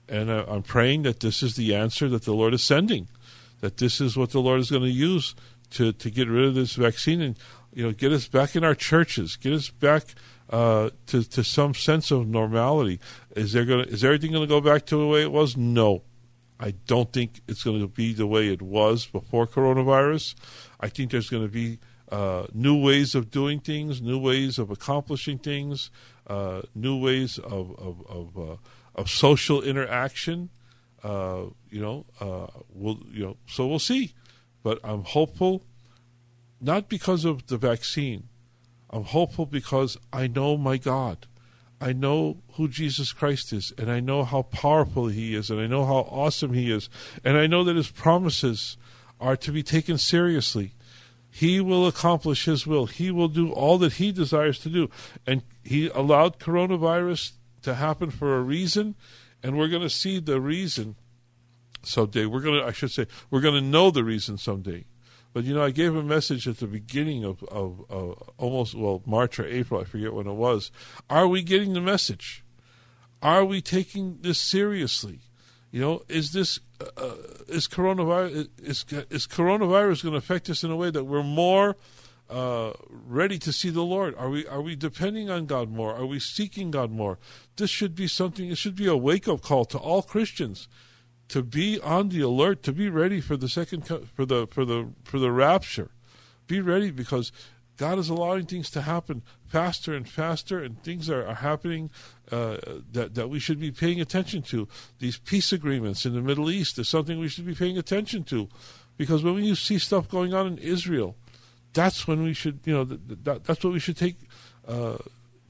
and 0.08 0.30
I, 0.30 0.44
I'm 0.44 0.62
praying 0.62 1.02
that 1.02 1.20
this 1.20 1.42
is 1.42 1.56
the 1.56 1.74
answer 1.74 2.08
that 2.08 2.24
the 2.24 2.34
Lord 2.34 2.54
is 2.54 2.62
sending, 2.62 3.08
that 3.60 3.78
this 3.78 4.00
is 4.00 4.16
what 4.16 4.30
the 4.30 4.40
Lord 4.40 4.60
is 4.60 4.70
going 4.70 4.82
to 4.82 4.90
use 4.90 5.34
to, 5.70 5.92
to 5.92 6.10
get 6.10 6.28
rid 6.28 6.46
of 6.46 6.54
this 6.54 6.74
vaccine 6.74 7.20
and 7.20 7.38
you 7.72 7.84
know 7.84 7.92
get 7.92 8.12
us 8.12 8.28
back 8.28 8.54
in 8.54 8.64
our 8.64 8.74
churches, 8.74 9.36
get 9.36 9.52
us 9.52 9.68
back 9.70 10.14
uh, 10.50 10.90
to 11.06 11.24
to 11.24 11.42
some 11.42 11.74
sense 11.74 12.10
of 12.10 12.26
normality. 12.26 13.00
Is 13.34 13.52
there 13.52 13.64
going 13.64 13.86
is 13.86 14.04
everything 14.04 14.32
going 14.32 14.44
to 14.44 14.48
go 14.48 14.60
back 14.60 14.86
to 14.86 14.96
the 14.96 15.06
way 15.06 15.22
it 15.22 15.32
was? 15.32 15.56
No, 15.56 16.02
I 16.60 16.72
don't 16.86 17.12
think 17.12 17.40
it's 17.48 17.62
going 17.62 17.80
to 17.80 17.88
be 17.88 18.12
the 18.12 18.26
way 18.26 18.48
it 18.48 18.62
was 18.62 19.06
before 19.06 19.46
coronavirus. 19.46 20.34
I 20.80 20.88
think 20.88 21.10
there's 21.10 21.30
going 21.30 21.42
to 21.44 21.52
be 21.52 21.78
uh, 22.12 22.46
new 22.52 22.80
ways 22.80 23.14
of 23.14 23.30
doing 23.30 23.60
things, 23.60 24.00
new 24.00 24.18
ways 24.18 24.58
of 24.58 24.70
accomplishing 24.70 25.38
things, 25.38 25.90
uh, 26.26 26.62
new 26.74 26.96
ways 26.96 27.38
of 27.38 27.76
of, 27.78 28.06
of 28.08 28.38
uh, 28.38 28.56
of 28.94 29.10
social 29.10 29.62
interaction. 29.62 30.50
Uh, 31.02 31.46
you 31.70 31.80
know, 31.80 32.06
uh, 32.20 32.46
we'll 32.72 33.00
you 33.10 33.24
know, 33.24 33.36
so 33.46 33.66
we'll 33.66 33.78
see. 33.78 34.14
But 34.62 34.78
I'm 34.82 35.04
hopeful, 35.04 35.62
not 36.60 36.88
because 36.88 37.24
of 37.24 37.46
the 37.46 37.58
vaccine. 37.58 38.28
I'm 38.90 39.04
hopeful 39.04 39.44
because 39.44 39.98
I 40.12 40.26
know 40.26 40.56
my 40.56 40.76
God. 40.76 41.26
I 41.80 41.92
know 41.92 42.38
who 42.52 42.68
Jesus 42.68 43.12
Christ 43.12 43.52
is, 43.52 43.72
and 43.76 43.90
I 43.90 44.00
know 44.00 44.24
how 44.24 44.42
powerful 44.42 45.08
He 45.08 45.34
is, 45.34 45.50
and 45.50 45.60
I 45.60 45.66
know 45.66 45.84
how 45.84 46.08
awesome 46.10 46.54
He 46.54 46.70
is, 46.70 46.88
and 47.22 47.36
I 47.36 47.46
know 47.46 47.64
that 47.64 47.76
His 47.76 47.90
promises 47.90 48.78
are 49.20 49.36
to 49.36 49.52
be 49.52 49.62
taken 49.62 49.98
seriously. 49.98 50.72
He 51.30 51.60
will 51.60 51.86
accomplish 51.86 52.44
His 52.44 52.66
will. 52.66 52.86
He 52.86 53.10
will 53.10 53.28
do 53.28 53.52
all 53.52 53.76
that 53.78 53.94
He 53.94 54.12
desires 54.12 54.58
to 54.60 54.70
do. 54.70 54.88
And 55.26 55.42
He 55.64 55.88
allowed 55.88 56.38
coronavirus 56.38 57.32
to 57.64 57.74
happen 57.74 58.10
for 58.10 58.36
a 58.36 58.42
reason, 58.42 58.94
and 59.42 59.58
we're 59.58 59.68
going 59.68 59.82
to 59.82 59.90
see 59.90 60.20
the 60.20 60.40
reason 60.40 60.96
someday. 61.82 62.26
We're 62.26 62.40
going 62.40 62.60
to, 62.60 62.66
I 62.66 62.72
should 62.72 62.90
say, 62.90 63.06
we're 63.30 63.40
going 63.40 63.54
to 63.54 63.60
know 63.60 63.90
the 63.90 64.04
reason 64.04 64.38
someday. 64.38 64.84
But 65.34 65.44
you 65.44 65.52
know, 65.52 65.64
I 65.64 65.72
gave 65.72 65.96
a 65.96 66.02
message 66.02 66.46
at 66.46 66.58
the 66.58 66.68
beginning 66.68 67.24
of, 67.24 67.42
of, 67.44 67.84
of 67.90 68.30
almost 68.38 68.74
well 68.74 69.02
March 69.04 69.38
or 69.40 69.44
April, 69.44 69.80
I 69.80 69.84
forget 69.84 70.14
when 70.14 70.28
it 70.28 70.34
was. 70.34 70.70
Are 71.10 71.26
we 71.26 71.42
getting 71.42 71.72
the 71.72 71.80
message? 71.80 72.44
Are 73.20 73.44
we 73.44 73.60
taking 73.60 74.18
this 74.20 74.38
seriously? 74.38 75.20
You 75.72 75.80
know, 75.80 76.02
is 76.08 76.32
this 76.32 76.60
uh, 76.80 76.84
uh 76.96 77.14
is 77.48 77.66
coronavirus 77.66 78.48
is 78.58 78.84
is 79.10 79.26
coronavirus 79.26 80.04
going 80.04 80.12
to 80.12 80.18
affect 80.18 80.48
us 80.48 80.62
in 80.62 80.70
a 80.70 80.76
way 80.76 80.90
that 80.90 81.02
we're 81.02 81.24
more 81.24 81.76
uh, 82.30 82.72
ready 82.90 83.38
to 83.40 83.52
see 83.52 83.70
the 83.70 83.82
Lord? 83.82 84.14
Are 84.16 84.30
we 84.30 84.46
are 84.46 84.60
we 84.60 84.76
depending 84.76 85.30
on 85.30 85.46
God 85.46 85.68
more? 85.68 85.92
Are 85.94 86.06
we 86.06 86.20
seeking 86.20 86.70
God 86.70 86.92
more? 86.92 87.18
This 87.56 87.70
should 87.70 87.94
be 87.94 88.08
something. 88.08 88.50
It 88.50 88.58
should 88.58 88.76
be 88.76 88.86
a 88.86 88.96
wake 88.96 89.28
up 89.28 89.42
call 89.42 89.64
to 89.66 89.78
all 89.78 90.02
Christians 90.02 90.68
to 91.28 91.42
be 91.42 91.80
on 91.80 92.08
the 92.08 92.20
alert, 92.20 92.62
to 92.64 92.72
be 92.72 92.88
ready 92.88 93.20
for 93.20 93.36
the 93.36 93.48
second 93.48 93.86
for 93.86 94.26
the 94.26 94.46
for 94.48 94.64
the 94.64 94.90
for 95.04 95.18
the 95.18 95.30
rapture. 95.30 95.90
Be 96.46 96.60
ready 96.60 96.90
because 96.90 97.32
God 97.76 97.98
is 97.98 98.08
allowing 98.08 98.46
things 98.46 98.70
to 98.70 98.82
happen 98.82 99.22
faster 99.46 99.94
and 99.94 100.08
faster, 100.08 100.62
and 100.62 100.82
things 100.82 101.08
are, 101.08 101.26
are 101.26 101.36
happening 101.36 101.90
uh, 102.30 102.58
that 102.92 103.14
that 103.14 103.30
we 103.30 103.38
should 103.38 103.60
be 103.60 103.70
paying 103.70 104.00
attention 104.00 104.42
to. 104.42 104.68
These 104.98 105.18
peace 105.18 105.52
agreements 105.52 106.04
in 106.04 106.14
the 106.14 106.22
Middle 106.22 106.50
East 106.50 106.78
is 106.78 106.88
something 106.88 107.18
we 107.18 107.28
should 107.28 107.46
be 107.46 107.54
paying 107.54 107.78
attention 107.78 108.24
to, 108.24 108.48
because 108.96 109.22
when 109.22 109.44
you 109.44 109.54
see 109.54 109.78
stuff 109.78 110.08
going 110.08 110.34
on 110.34 110.46
in 110.46 110.58
Israel 110.58 111.16
that's 111.74 112.06
when 112.06 112.22
we 112.22 112.32
should, 112.32 112.60
you 112.64 112.72
know, 112.72 112.84
that, 112.84 113.44
that's 113.44 113.62
what 113.62 113.72
we 113.72 113.80
should 113.80 113.96
take, 113.96 114.16
uh, 114.66 114.96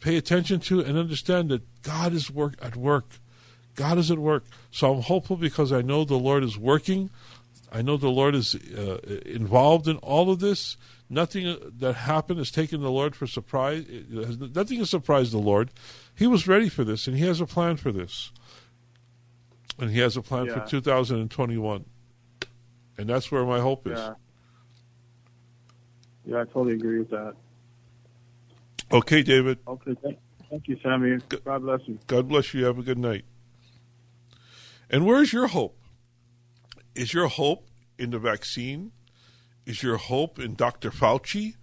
pay 0.04 0.16
attention 0.18 0.60
to 0.60 0.80
and 0.80 0.98
understand 0.98 1.48
that 1.48 1.82
God 1.82 2.12
is 2.12 2.30
work 2.30 2.54
at 2.60 2.76
work. 2.76 3.06
God 3.74 3.96
is 3.96 4.10
at 4.10 4.18
work. 4.18 4.44
So 4.70 4.92
I'm 4.92 5.02
hopeful 5.02 5.36
because 5.36 5.72
I 5.72 5.80
know 5.80 6.04
the 6.04 6.16
Lord 6.16 6.44
is 6.44 6.58
working. 6.58 7.08
I 7.72 7.80
know 7.80 7.96
the 7.96 8.10
Lord 8.10 8.34
is 8.34 8.54
uh, 8.54 8.98
involved 9.24 9.88
in 9.88 9.96
all 9.96 10.30
of 10.30 10.40
this. 10.40 10.76
Nothing 11.08 11.56
that 11.78 11.94
happened 11.94 12.38
has 12.38 12.50
taken 12.50 12.82
the 12.82 12.90
Lord 12.90 13.16
for 13.16 13.26
surprise. 13.26 13.86
Nothing 14.10 14.78
has 14.78 14.90
surprised 14.90 15.32
the 15.32 15.38
Lord. 15.38 15.70
He 16.14 16.26
was 16.26 16.46
ready 16.46 16.68
for 16.68 16.84
this, 16.84 17.06
and 17.06 17.16
He 17.16 17.24
has 17.24 17.40
a 17.40 17.46
plan 17.46 17.76
for 17.76 17.90
this. 17.90 18.30
And 19.78 19.90
He 19.90 20.00
has 20.00 20.18
a 20.18 20.22
plan 20.22 20.46
yeah. 20.46 20.64
for 20.64 20.68
2021. 20.68 21.84
And 22.98 23.08
that's 23.08 23.32
where 23.32 23.44
my 23.44 23.60
hope 23.60 23.86
is. 23.86 23.98
Yeah. 23.98 24.14
Yeah, 26.26 26.40
I 26.42 26.44
totally 26.44 26.74
agree 26.74 26.98
with 26.98 27.10
that. 27.10 27.34
Okay, 28.94 29.22
David. 29.22 29.58
Okay, 29.66 29.94
thank, 30.02 30.18
thank 30.48 30.68
you, 30.68 30.78
Sammy. 30.82 31.18
God 31.44 31.62
bless 31.62 31.80
you. 31.86 31.98
God 32.06 32.28
bless 32.28 32.54
you. 32.54 32.64
Have 32.64 32.78
a 32.78 32.82
good 32.82 32.98
night. 32.98 33.24
And 34.88 35.04
where's 35.04 35.32
your 35.32 35.48
hope? 35.48 35.76
Is 36.94 37.12
your 37.12 37.26
hope 37.26 37.68
in 37.98 38.10
the 38.10 38.18
vaccine? 38.18 38.92
Is 39.66 39.82
your 39.82 39.96
hope 39.96 40.38
in 40.38 40.54
Dr. 40.54 40.90
Fauci? 40.90 41.54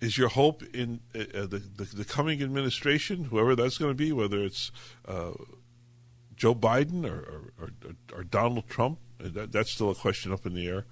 is 0.00 0.18
your 0.18 0.28
hope 0.28 0.62
in 0.74 1.00
uh, 1.14 1.20
uh, 1.20 1.46
the, 1.46 1.58
the, 1.58 1.84
the 1.96 2.04
coming 2.04 2.42
administration, 2.42 3.24
whoever 3.24 3.56
that's 3.56 3.78
going 3.78 3.90
to 3.90 3.94
be, 3.94 4.12
whether 4.12 4.42
it's 4.42 4.70
uh, 5.06 5.32
Joe 6.36 6.54
Biden 6.54 7.04
or, 7.04 7.18
or, 7.58 7.70
or, 7.84 8.18
or 8.18 8.24
Donald 8.24 8.68
Trump? 8.68 8.98
Uh, 9.22 9.28
that, 9.30 9.52
that's 9.52 9.70
still 9.70 9.90
a 9.90 9.94
question 9.94 10.32
up 10.32 10.44
in 10.46 10.54
the 10.54 10.66
air. 10.66 10.84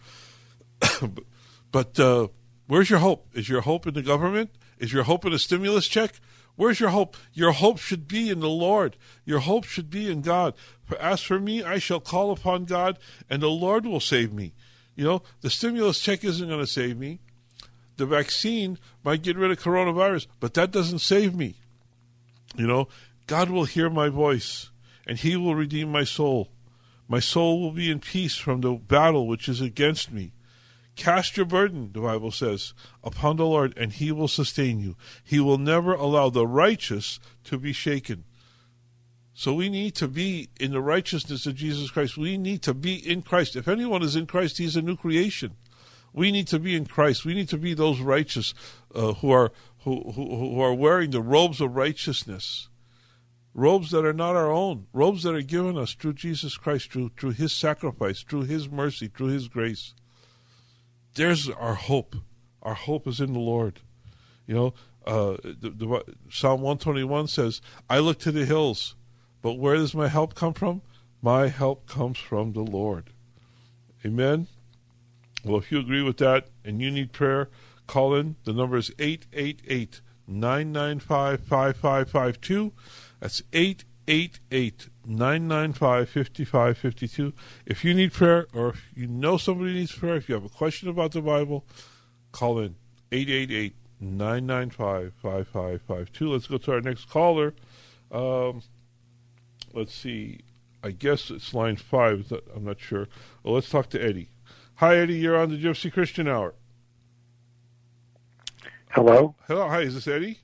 but, 1.00 1.24
but 1.72 2.00
uh, 2.00 2.28
where's 2.66 2.88
your 2.88 3.00
hope? 3.00 3.28
Is 3.34 3.48
your 3.48 3.62
hope 3.62 3.86
in 3.86 3.94
the 3.94 4.02
government? 4.02 4.50
Is 4.84 4.92
your 4.92 5.04
hope 5.04 5.24
in 5.24 5.32
a 5.32 5.38
stimulus 5.38 5.88
check? 5.88 6.20
Where's 6.56 6.78
your 6.78 6.90
hope? 6.90 7.16
Your 7.32 7.52
hope 7.52 7.78
should 7.78 8.06
be 8.06 8.28
in 8.28 8.40
the 8.40 8.50
Lord. 8.50 8.98
Your 9.24 9.38
hope 9.38 9.64
should 9.64 9.88
be 9.88 10.10
in 10.10 10.20
God. 10.20 10.52
For 10.84 10.98
as 10.98 11.22
for 11.22 11.40
me, 11.40 11.62
I 11.62 11.78
shall 11.78 12.00
call 12.00 12.32
upon 12.32 12.66
God, 12.66 12.98
and 13.30 13.40
the 13.40 13.48
Lord 13.48 13.86
will 13.86 13.98
save 13.98 14.30
me. 14.30 14.52
You 14.94 15.04
know, 15.04 15.22
the 15.40 15.48
stimulus 15.48 16.00
check 16.00 16.22
isn't 16.22 16.46
going 16.46 16.60
to 16.60 16.66
save 16.66 16.98
me. 16.98 17.20
The 17.96 18.04
vaccine 18.04 18.78
might 19.02 19.22
get 19.22 19.38
rid 19.38 19.50
of 19.50 19.58
coronavirus, 19.58 20.26
but 20.38 20.52
that 20.52 20.70
doesn't 20.70 20.98
save 20.98 21.34
me. 21.34 21.54
You 22.54 22.66
know, 22.66 22.88
God 23.26 23.48
will 23.48 23.64
hear 23.64 23.88
my 23.88 24.10
voice, 24.10 24.68
and 25.06 25.16
He 25.16 25.34
will 25.34 25.54
redeem 25.54 25.90
my 25.90 26.04
soul. 26.04 26.50
My 27.08 27.20
soul 27.20 27.58
will 27.58 27.72
be 27.72 27.90
in 27.90 28.00
peace 28.00 28.36
from 28.36 28.60
the 28.60 28.72
battle 28.72 29.26
which 29.26 29.48
is 29.48 29.62
against 29.62 30.12
me. 30.12 30.33
Cast 30.96 31.36
your 31.36 31.46
burden, 31.46 31.90
the 31.92 32.00
Bible 32.00 32.30
says, 32.30 32.72
upon 33.02 33.36
the 33.36 33.46
Lord, 33.46 33.76
and 33.76 33.92
he 33.92 34.12
will 34.12 34.28
sustain 34.28 34.78
you. 34.78 34.96
He 35.24 35.40
will 35.40 35.58
never 35.58 35.92
allow 35.92 36.30
the 36.30 36.46
righteous 36.46 37.18
to 37.44 37.58
be 37.58 37.72
shaken. 37.72 38.24
So 39.34 39.52
we 39.52 39.68
need 39.68 39.96
to 39.96 40.06
be 40.06 40.50
in 40.60 40.70
the 40.70 40.80
righteousness 40.80 41.46
of 41.46 41.56
Jesus 41.56 41.90
Christ. 41.90 42.16
We 42.16 42.38
need 42.38 42.62
to 42.62 42.72
be 42.72 42.94
in 42.94 43.22
Christ. 43.22 43.56
If 43.56 43.66
anyone 43.66 44.02
is 44.02 44.14
in 44.14 44.26
Christ, 44.26 44.58
he's 44.58 44.76
a 44.76 44.82
new 44.82 44.96
creation. 44.96 45.56
We 46.12 46.30
need 46.30 46.46
to 46.48 46.60
be 46.60 46.76
in 46.76 46.86
Christ. 46.86 47.24
We 47.24 47.34
need 47.34 47.48
to 47.48 47.58
be 47.58 47.74
those 47.74 47.98
righteous 47.98 48.54
uh, 48.94 49.14
who 49.14 49.32
are 49.32 49.50
who, 49.80 50.12
who, 50.12 50.36
who 50.36 50.60
are 50.60 50.72
wearing 50.72 51.10
the 51.10 51.20
robes 51.20 51.60
of 51.60 51.74
righteousness, 51.74 52.68
robes 53.52 53.90
that 53.90 54.04
are 54.04 54.14
not 54.14 54.36
our 54.36 54.50
own, 54.50 54.86
robes 54.92 55.24
that 55.24 55.34
are 55.34 55.42
given 55.42 55.76
us 55.76 55.92
through 55.92 56.14
Jesus 56.14 56.56
Christ, 56.56 56.92
through 56.92 57.10
through 57.18 57.32
His 57.32 57.52
sacrifice, 57.52 58.22
through 58.22 58.42
His 58.44 58.70
mercy, 58.70 59.08
through 59.08 59.26
His 59.26 59.48
grace. 59.48 59.94
There's 61.14 61.48
our 61.48 61.74
hope. 61.74 62.16
Our 62.62 62.74
hope 62.74 63.06
is 63.06 63.20
in 63.20 63.32
the 63.32 63.40
Lord. 63.40 63.80
You 64.46 64.54
know, 64.54 64.74
uh, 65.06 65.36
the, 65.42 65.70
the, 65.70 66.04
Psalm 66.30 66.60
121 66.60 67.28
says, 67.28 67.60
I 67.88 67.98
look 67.98 68.18
to 68.20 68.32
the 68.32 68.44
hills, 68.44 68.94
but 69.42 69.54
where 69.54 69.76
does 69.76 69.94
my 69.94 70.08
help 70.08 70.34
come 70.34 70.54
from? 70.54 70.82
My 71.22 71.48
help 71.48 71.86
comes 71.86 72.18
from 72.18 72.52
the 72.52 72.62
Lord. 72.62 73.10
Amen? 74.04 74.48
Well, 75.44 75.58
if 75.58 75.70
you 75.70 75.78
agree 75.78 76.02
with 76.02 76.18
that 76.18 76.48
and 76.64 76.80
you 76.80 76.90
need 76.90 77.12
prayer, 77.12 77.48
call 77.86 78.14
in. 78.14 78.36
The 78.44 78.52
number 78.52 78.76
is 78.76 78.90
888 78.98 80.00
995 80.26 81.40
5552. 81.40 82.72
That's 83.20 83.42
888 83.52 84.88
995 85.06 86.08
5552. 86.08 87.32
If 87.66 87.84
you 87.84 87.94
need 87.94 88.12
prayer 88.12 88.46
or 88.52 88.70
if 88.70 88.86
you 88.94 89.06
know 89.06 89.36
somebody 89.36 89.74
needs 89.74 89.92
prayer, 89.92 90.16
if 90.16 90.28
you 90.28 90.34
have 90.34 90.44
a 90.44 90.48
question 90.48 90.88
about 90.88 91.12
the 91.12 91.22
Bible, 91.22 91.64
call 92.32 92.58
in 92.58 92.76
888 93.12 93.74
995 94.00 95.12
5552. 95.20 96.28
Let's 96.28 96.46
go 96.46 96.58
to 96.58 96.72
our 96.72 96.80
next 96.80 97.08
caller. 97.08 97.54
Um, 98.10 98.62
let's 99.72 99.94
see. 99.94 100.40
I 100.82 100.90
guess 100.90 101.30
it's 101.30 101.54
line 101.54 101.76
five. 101.76 102.32
I'm 102.54 102.64
not 102.64 102.80
sure. 102.80 103.08
Well, 103.42 103.54
let's 103.54 103.70
talk 103.70 103.88
to 103.90 104.02
Eddie. 104.02 104.28
Hi, 104.76 104.96
Eddie. 104.96 105.16
You're 105.16 105.38
on 105.38 105.50
the 105.50 105.56
Gypsy 105.56 105.92
Christian 105.92 106.28
Hour. 106.28 106.54
Hello. 108.90 109.34
Hello. 109.46 109.68
Hi. 109.68 109.80
Is 109.80 109.94
this 109.94 110.06
Eddie? 110.06 110.40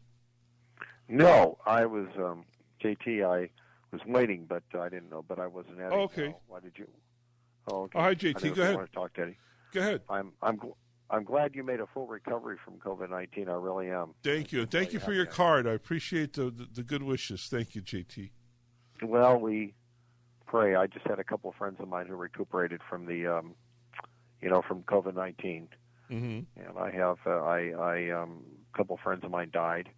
No, 1.09 1.59
I 1.67 1.85
was 1.85 2.07
um, 2.17 2.45
JT. 2.83 3.25
I 3.25 3.51
was 3.93 4.01
waiting, 4.07 4.47
but 4.49 4.63
I 4.79 4.89
didn't 4.89 5.11
know. 5.11 5.25
But 5.27 5.39
I 5.39 5.47
wasn't 5.47 5.81
Eddie. 5.81 5.95
Oh, 5.95 6.03
okay. 6.03 6.35
why 6.47 6.61
did 6.61 6.73
you? 6.77 6.87
Oh, 7.71 7.83
okay. 7.83 7.99
hi, 7.99 8.15
JT. 8.15 8.55
Go 8.55 8.63
ahead. 8.63 8.75
I 8.75 8.77
want 8.77 8.91
to 8.91 8.95
talk 8.95 9.15
to 9.15 9.23
Eddie. 9.23 9.39
Go 9.73 9.81
ahead. 9.81 10.03
I'm 10.09 10.33
I'm 10.43 10.59
gl- 10.59 10.77
I'm 11.11 11.25
glad 11.25 11.55
you 11.55 11.63
made 11.63 11.81
a 11.81 11.87
full 11.87 12.07
recovery 12.07 12.57
from 12.65 12.75
COVID 12.75 13.11
nineteen. 13.11 13.49
I 13.49 13.55
really 13.55 13.91
am. 13.91 14.15
Thank 14.23 14.53
you. 14.53 14.67
Thank 14.67 14.93
you 14.93 15.01
for 15.01 15.13
your 15.13 15.27
card. 15.27 15.67
I 15.67 15.73
appreciate 15.73 16.35
the, 16.35 16.45
the, 16.45 16.69
the 16.73 16.83
good 16.83 17.03
wishes. 17.03 17.47
Thank 17.51 17.75
you, 17.75 17.83
JT. 17.83 18.31
Well, 19.03 19.39
we 19.39 19.75
pray. 20.47 20.75
I 20.75 20.87
just 20.87 21.07
had 21.07 21.19
a 21.19 21.25
couple 21.25 21.51
of 21.51 21.57
friends 21.57 21.77
of 21.81 21.89
mine 21.89 22.07
who 22.07 22.17
recuperated 22.17 22.81
from 22.89 23.07
the, 23.07 23.27
um, 23.27 23.55
you 24.43 24.51
know, 24.51 24.63
from 24.67 24.83
COVID 24.83 25.15
19 25.15 25.69
Mm-hmm. 26.11 26.61
and 26.61 26.79
I 26.79 26.91
have 26.91 27.19
uh, 27.25 27.31
I 27.31 27.71
I 27.71 28.11
um, 28.11 28.43
a 28.75 28.77
couple 28.77 28.97
of 28.97 29.01
friends 29.01 29.23
of 29.23 29.31
mine 29.31 29.51
died, 29.53 29.89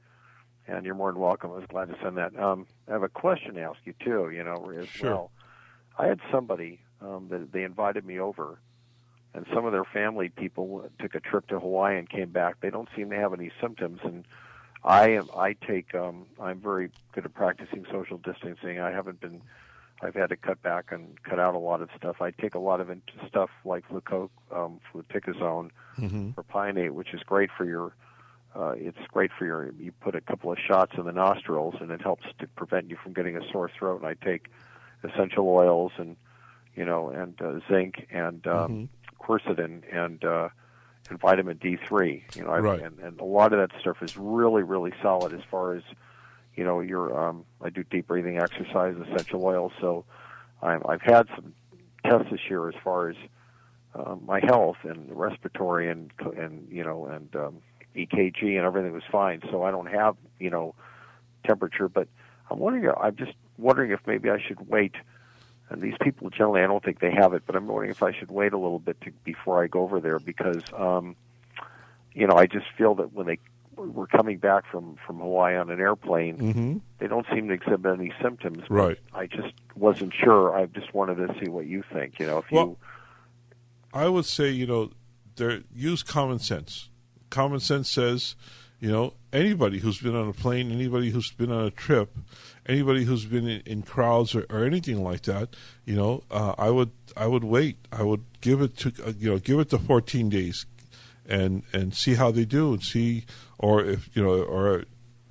and 0.66 0.84
you're 0.86 0.94
more 0.94 1.12
than 1.12 1.20
welcome. 1.20 1.50
I 1.50 1.54
was 1.56 1.66
glad 1.68 1.88
to 1.88 1.96
send 2.02 2.16
that. 2.18 2.36
Um, 2.38 2.66
I 2.88 2.92
have 2.92 3.02
a 3.02 3.08
question 3.08 3.54
to 3.54 3.62
ask 3.62 3.78
you 3.84 3.94
too. 4.04 4.30
You 4.30 4.44
know, 4.44 4.70
as 4.78 4.88
Sure. 4.88 5.10
well. 5.10 5.30
I 5.98 6.06
had 6.06 6.20
somebody 6.30 6.80
um, 7.02 7.28
that 7.30 7.52
they 7.52 7.64
invited 7.64 8.04
me 8.06 8.18
over, 8.18 8.58
and 9.34 9.44
some 9.52 9.66
of 9.66 9.72
their 9.72 9.84
family 9.84 10.28
people 10.30 10.88
took 10.98 11.14
a 11.14 11.20
trip 11.20 11.46
to 11.48 11.60
Hawaii 11.60 11.98
and 11.98 12.08
came 12.08 12.30
back. 12.30 12.60
They 12.60 12.70
don't 12.70 12.88
seem 12.96 13.10
to 13.10 13.16
have 13.16 13.32
any 13.34 13.50
symptoms, 13.60 14.00
and 14.02 14.24
I 14.84 15.10
am 15.10 15.28
I 15.36 15.52
take 15.52 15.94
um, 15.94 16.26
I'm 16.40 16.60
very 16.60 16.90
good 17.12 17.24
at 17.26 17.34
practicing 17.34 17.84
social 17.90 18.18
distancing. 18.18 18.78
I 18.80 18.90
haven't 18.90 19.20
been 19.20 19.42
I've 20.04 20.14
had 20.14 20.30
to 20.30 20.36
cut 20.36 20.60
back 20.62 20.86
and 20.90 21.22
cut 21.22 21.38
out 21.38 21.54
a 21.54 21.58
lot 21.58 21.80
of 21.82 21.88
stuff. 21.96 22.20
I 22.20 22.30
take 22.32 22.54
a 22.54 22.58
lot 22.58 22.80
of 22.80 22.90
stuff 23.28 23.50
like 23.64 23.86
fluco, 23.88 24.30
um, 24.54 24.80
fluticasone 24.92 25.70
Mm-hmm. 25.98 26.30
or 26.38 26.42
Pionate, 26.44 26.92
which 26.92 27.12
is 27.12 27.20
great 27.22 27.50
for 27.56 27.64
your. 27.66 27.94
Uh, 28.54 28.74
it's 28.76 28.98
great 29.10 29.30
for 29.38 29.46
your. 29.46 29.72
You 29.78 29.92
put 29.92 30.14
a 30.14 30.20
couple 30.20 30.52
of 30.52 30.58
shots 30.58 30.92
in 30.98 31.04
the 31.04 31.12
nostrils, 31.12 31.74
and 31.80 31.90
it 31.90 32.02
helps 32.02 32.26
to 32.38 32.46
prevent 32.48 32.90
you 32.90 32.96
from 33.02 33.12
getting 33.14 33.36
a 33.36 33.40
sore 33.50 33.70
throat. 33.78 34.02
And 34.02 34.06
I 34.06 34.14
take 34.24 34.48
essential 35.02 35.48
oils 35.48 35.92
and 35.96 36.16
you 36.74 36.84
know 36.84 37.08
and 37.08 37.40
uh, 37.40 37.60
zinc 37.70 38.06
and 38.10 38.46
um, 38.46 38.88
quercetin 39.20 39.82
and 39.90 40.22
uh, 40.24 40.48
and 41.08 41.18
vitamin 41.18 41.58
D3. 41.58 42.22
You 42.36 42.44
know, 42.44 42.50
I, 42.50 42.58
Right. 42.58 42.82
and, 42.82 42.98
and 43.00 43.20
a 43.20 43.24
lot 43.24 43.52
of 43.52 43.58
that 43.58 43.78
stuff 43.80 44.02
is 44.02 44.16
really 44.16 44.62
really 44.62 44.92
solid 45.02 45.32
as 45.32 45.42
far 45.50 45.74
as 45.74 45.82
you 46.54 46.64
know 46.64 46.80
your. 46.80 47.28
Um, 47.28 47.44
I 47.62 47.70
do 47.70 47.82
deep 47.84 48.06
breathing 48.08 48.38
exercise, 48.38 48.96
essential 48.96 49.44
oils. 49.44 49.72
So 49.80 50.04
I'm, 50.62 50.82
I've 50.86 51.02
had 51.02 51.26
some 51.34 51.54
tests 52.04 52.28
this 52.30 52.40
year 52.50 52.68
as 52.68 52.74
far 52.84 53.08
as 53.08 53.16
uh, 53.94 54.16
my 54.24 54.40
health 54.40 54.76
and 54.82 55.10
respiratory 55.10 55.90
and 55.90 56.10
and 56.36 56.68
you 56.70 56.84
know 56.84 57.06
and 57.06 57.34
um, 57.36 57.62
EKG 57.96 58.42
and 58.56 58.64
everything 58.66 58.92
was 58.92 59.02
fine. 59.10 59.42
So 59.50 59.62
I 59.62 59.70
don't 59.70 59.86
have 59.86 60.16
you 60.38 60.50
know 60.50 60.74
temperature, 61.44 61.88
but 61.88 62.08
I'm 62.50 62.58
wondering. 62.58 62.92
I'm 63.00 63.16
just 63.16 63.32
wondering 63.58 63.90
if 63.90 64.00
maybe 64.06 64.30
I 64.30 64.40
should 64.40 64.68
wait. 64.68 64.94
And 65.70 65.80
these 65.80 65.94
people 66.02 66.28
generally, 66.28 66.60
I 66.60 66.66
don't 66.66 66.84
think 66.84 67.00
they 67.00 67.12
have 67.12 67.32
it, 67.32 67.44
but 67.46 67.56
I'm 67.56 67.66
wondering 67.66 67.90
if 67.90 68.02
I 68.02 68.12
should 68.12 68.30
wait 68.30 68.52
a 68.52 68.58
little 68.58 68.78
bit 68.78 69.00
to, 69.02 69.10
before 69.24 69.62
I 69.64 69.68
go 69.68 69.80
over 69.80 70.00
there 70.00 70.18
because, 70.18 70.60
um, 70.76 71.16
you 72.12 72.26
know, 72.26 72.34
I 72.36 72.44
just 72.46 72.66
feel 72.76 72.94
that 72.96 73.14
when 73.14 73.26
they 73.26 73.38
were 73.76 74.06
coming 74.06 74.36
back 74.36 74.64
from 74.70 74.96
from 75.06 75.18
Hawaii 75.20 75.56
on 75.56 75.70
an 75.70 75.80
airplane, 75.80 76.36
Mm-hmm. 76.36 76.76
they 76.98 77.06
don't 77.06 77.24
seem 77.32 77.48
to 77.48 77.54
exhibit 77.54 77.98
any 77.98 78.12
symptoms. 78.20 78.58
but 78.68 78.70
Right. 78.70 78.98
I 79.14 79.26
just 79.26 79.54
wasn't 79.74 80.12
sure. 80.12 80.54
I 80.54 80.66
just 80.66 80.92
wanted 80.92 81.14
to 81.26 81.34
see 81.40 81.48
what 81.48 81.64
you 81.66 81.82
think. 81.90 82.18
You 82.20 82.26
know, 82.26 82.38
if 82.38 82.50
Well, 82.52 82.66
you 82.66 82.76
I 83.94 84.08
would 84.08 84.26
say, 84.26 84.50
you 84.50 84.66
know, 84.66 84.90
there 85.36 85.62
use 85.74 86.02
common 86.02 86.38
sense. 86.38 86.90
Common 87.32 87.60
sense 87.60 87.90
says, 87.90 88.34
you 88.78 88.92
know, 88.92 89.14
anybody 89.32 89.78
who's 89.78 89.98
been 89.98 90.14
on 90.14 90.28
a 90.28 90.34
plane, 90.34 90.70
anybody 90.70 91.08
who's 91.08 91.30
been 91.30 91.50
on 91.50 91.64
a 91.64 91.70
trip, 91.70 92.14
anybody 92.66 93.04
who's 93.04 93.24
been 93.24 93.48
in, 93.48 93.62
in 93.64 93.82
crowds 93.82 94.34
or, 94.34 94.44
or 94.50 94.64
anything 94.64 95.02
like 95.02 95.22
that, 95.22 95.56
you 95.86 95.96
know, 95.96 96.24
uh, 96.30 96.54
I 96.58 96.68
would 96.68 96.90
I 97.16 97.26
would 97.26 97.42
wait. 97.42 97.78
I 97.90 98.02
would 98.02 98.24
give 98.42 98.60
it 98.60 98.76
to 98.78 98.92
uh, 99.06 99.12
you 99.18 99.30
know 99.30 99.38
give 99.38 99.58
it 99.60 99.70
to 99.70 99.78
14 99.78 100.28
days, 100.28 100.66
and 101.26 101.62
and 101.72 101.94
see 101.94 102.16
how 102.16 102.30
they 102.30 102.44
do 102.44 102.74
and 102.74 102.82
see 102.82 103.24
or 103.58 103.82
if 103.82 104.14
you 104.14 104.22
know 104.22 104.42
or 104.42 104.84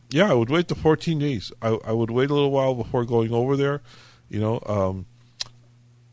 yeah, 0.09 0.31
I 0.31 0.33
would 0.33 0.49
wait 0.49 0.69
the 0.69 0.75
14 0.75 1.19
days. 1.19 1.51
I 1.61 1.77
I 1.85 1.91
would 1.91 2.09
wait 2.09 2.31
a 2.31 2.33
little 2.33 2.51
while 2.51 2.73
before 2.73 3.05
going 3.05 3.31
over 3.31 3.55
there, 3.55 3.83
you 4.27 4.39
know. 4.39 4.59
Um, 4.65 5.05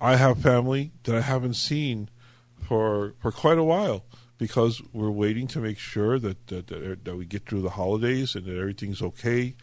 I 0.03 0.17
have 0.17 0.39
family 0.43 0.93
that 1.05 1.15
I 1.15 1.23
haven't 1.23 1.55
seen 1.55 2.11
for 2.61 3.15
for 3.23 3.33
quite 3.33 3.57
a 3.57 3.65
while 3.65 4.05
because 4.39 4.81
we're 4.93 5.11
waiting 5.11 5.47
to 5.49 5.59
make 5.59 5.79
sure 5.79 6.19
that 6.19 6.47
that, 6.47 6.69
that 6.69 7.05
that 7.05 7.17
we 7.17 7.25
get 7.25 7.47
through 7.47 7.63
the 7.63 7.71
holidays 7.71 8.35
and 8.35 8.47
that 8.47 8.57
everything's 8.57 9.03
okay, 9.03 9.55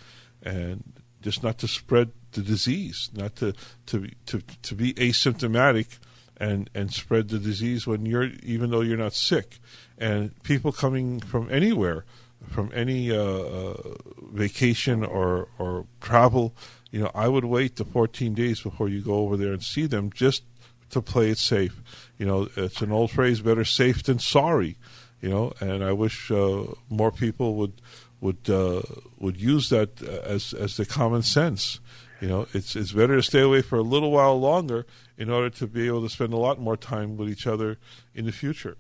and 0.44 0.94
just 1.22 1.42
not 1.42 1.58
to 1.60 1.68
spread 1.68 2.12
the 2.34 2.42
disease, 2.42 3.10
not 3.14 3.36
to 3.38 3.54
to 3.88 4.10
to 4.28 4.42
to 4.62 4.76
be 4.76 4.94
asymptomatic 4.96 5.98
and 6.38 6.70
and 6.76 6.94
spread 6.94 7.30
the 7.30 7.40
disease 7.40 7.88
when 7.88 8.06
you're 8.06 8.30
even 8.44 8.70
though 8.70 8.82
you're 8.82 8.98
not 8.98 9.14
sick, 9.14 9.58
and 9.98 10.42
people 10.44 10.72
coming 10.72 11.20
from 11.20 11.50
anywhere, 11.50 12.06
from 12.50 12.72
any 12.74 13.12
uh, 13.12 13.18
uh, 13.18 13.96
vacation 14.34 15.04
or 15.04 15.48
or 15.58 15.88
travel, 16.02 16.54
you 16.92 17.00
know, 17.00 17.12
I 17.16 17.28
would 17.28 17.46
wait 17.46 17.78
the 17.78 17.86
14 17.86 18.34
days 18.34 18.62
before 18.62 18.90
you 18.90 19.02
go 19.02 19.16
over 19.16 19.36
there 19.36 19.52
and 19.52 19.64
see 19.64 19.86
them 19.86 20.12
just 20.14 20.44
to 20.92 21.02
play 21.02 21.30
it 21.30 21.38
safe. 21.38 21.82
You 22.18 22.26
know, 22.26 22.48
it's 22.56 22.82
an 22.82 22.92
old 22.92 23.12
phrase: 23.12 23.42
"Better 23.42 23.66
safe 23.66 24.04
than 24.04 24.20
sorry." 24.20 24.78
You 25.22 25.30
know, 25.30 25.54
and 25.60 25.84
I 25.84 25.92
wish 25.92 26.30
uh, 26.32 26.64
more 26.90 27.12
people 27.12 27.56
would 27.56 27.82
would 28.22 28.50
uh, 28.50 28.82
would 29.18 29.38
use 29.40 29.70
that 29.70 30.02
as 30.02 30.54
as 30.54 30.78
the 30.78 30.86
common 30.86 31.22
sense. 31.24 31.80
You 32.22 32.28
know, 32.30 32.48
it's 32.54 32.76
it's 32.76 32.94
better 32.94 33.16
to 33.18 33.24
stay 33.24 33.42
away 33.42 33.62
for 33.62 33.78
a 33.78 33.82
little 33.82 34.12
while 34.12 34.40
longer 34.40 34.86
in 35.18 35.30
order 35.30 35.50
to 35.52 35.68
be 35.68 35.88
able 35.88 36.02
to 36.04 36.10
spend 36.10 36.32
a 36.34 36.38
lot 36.38 36.60
more 36.60 36.78
time 36.78 37.18
with 37.18 37.30
each 37.30 37.46
other 37.48 37.78
in 38.14 38.26
the 38.26 38.32
future. 38.32 38.78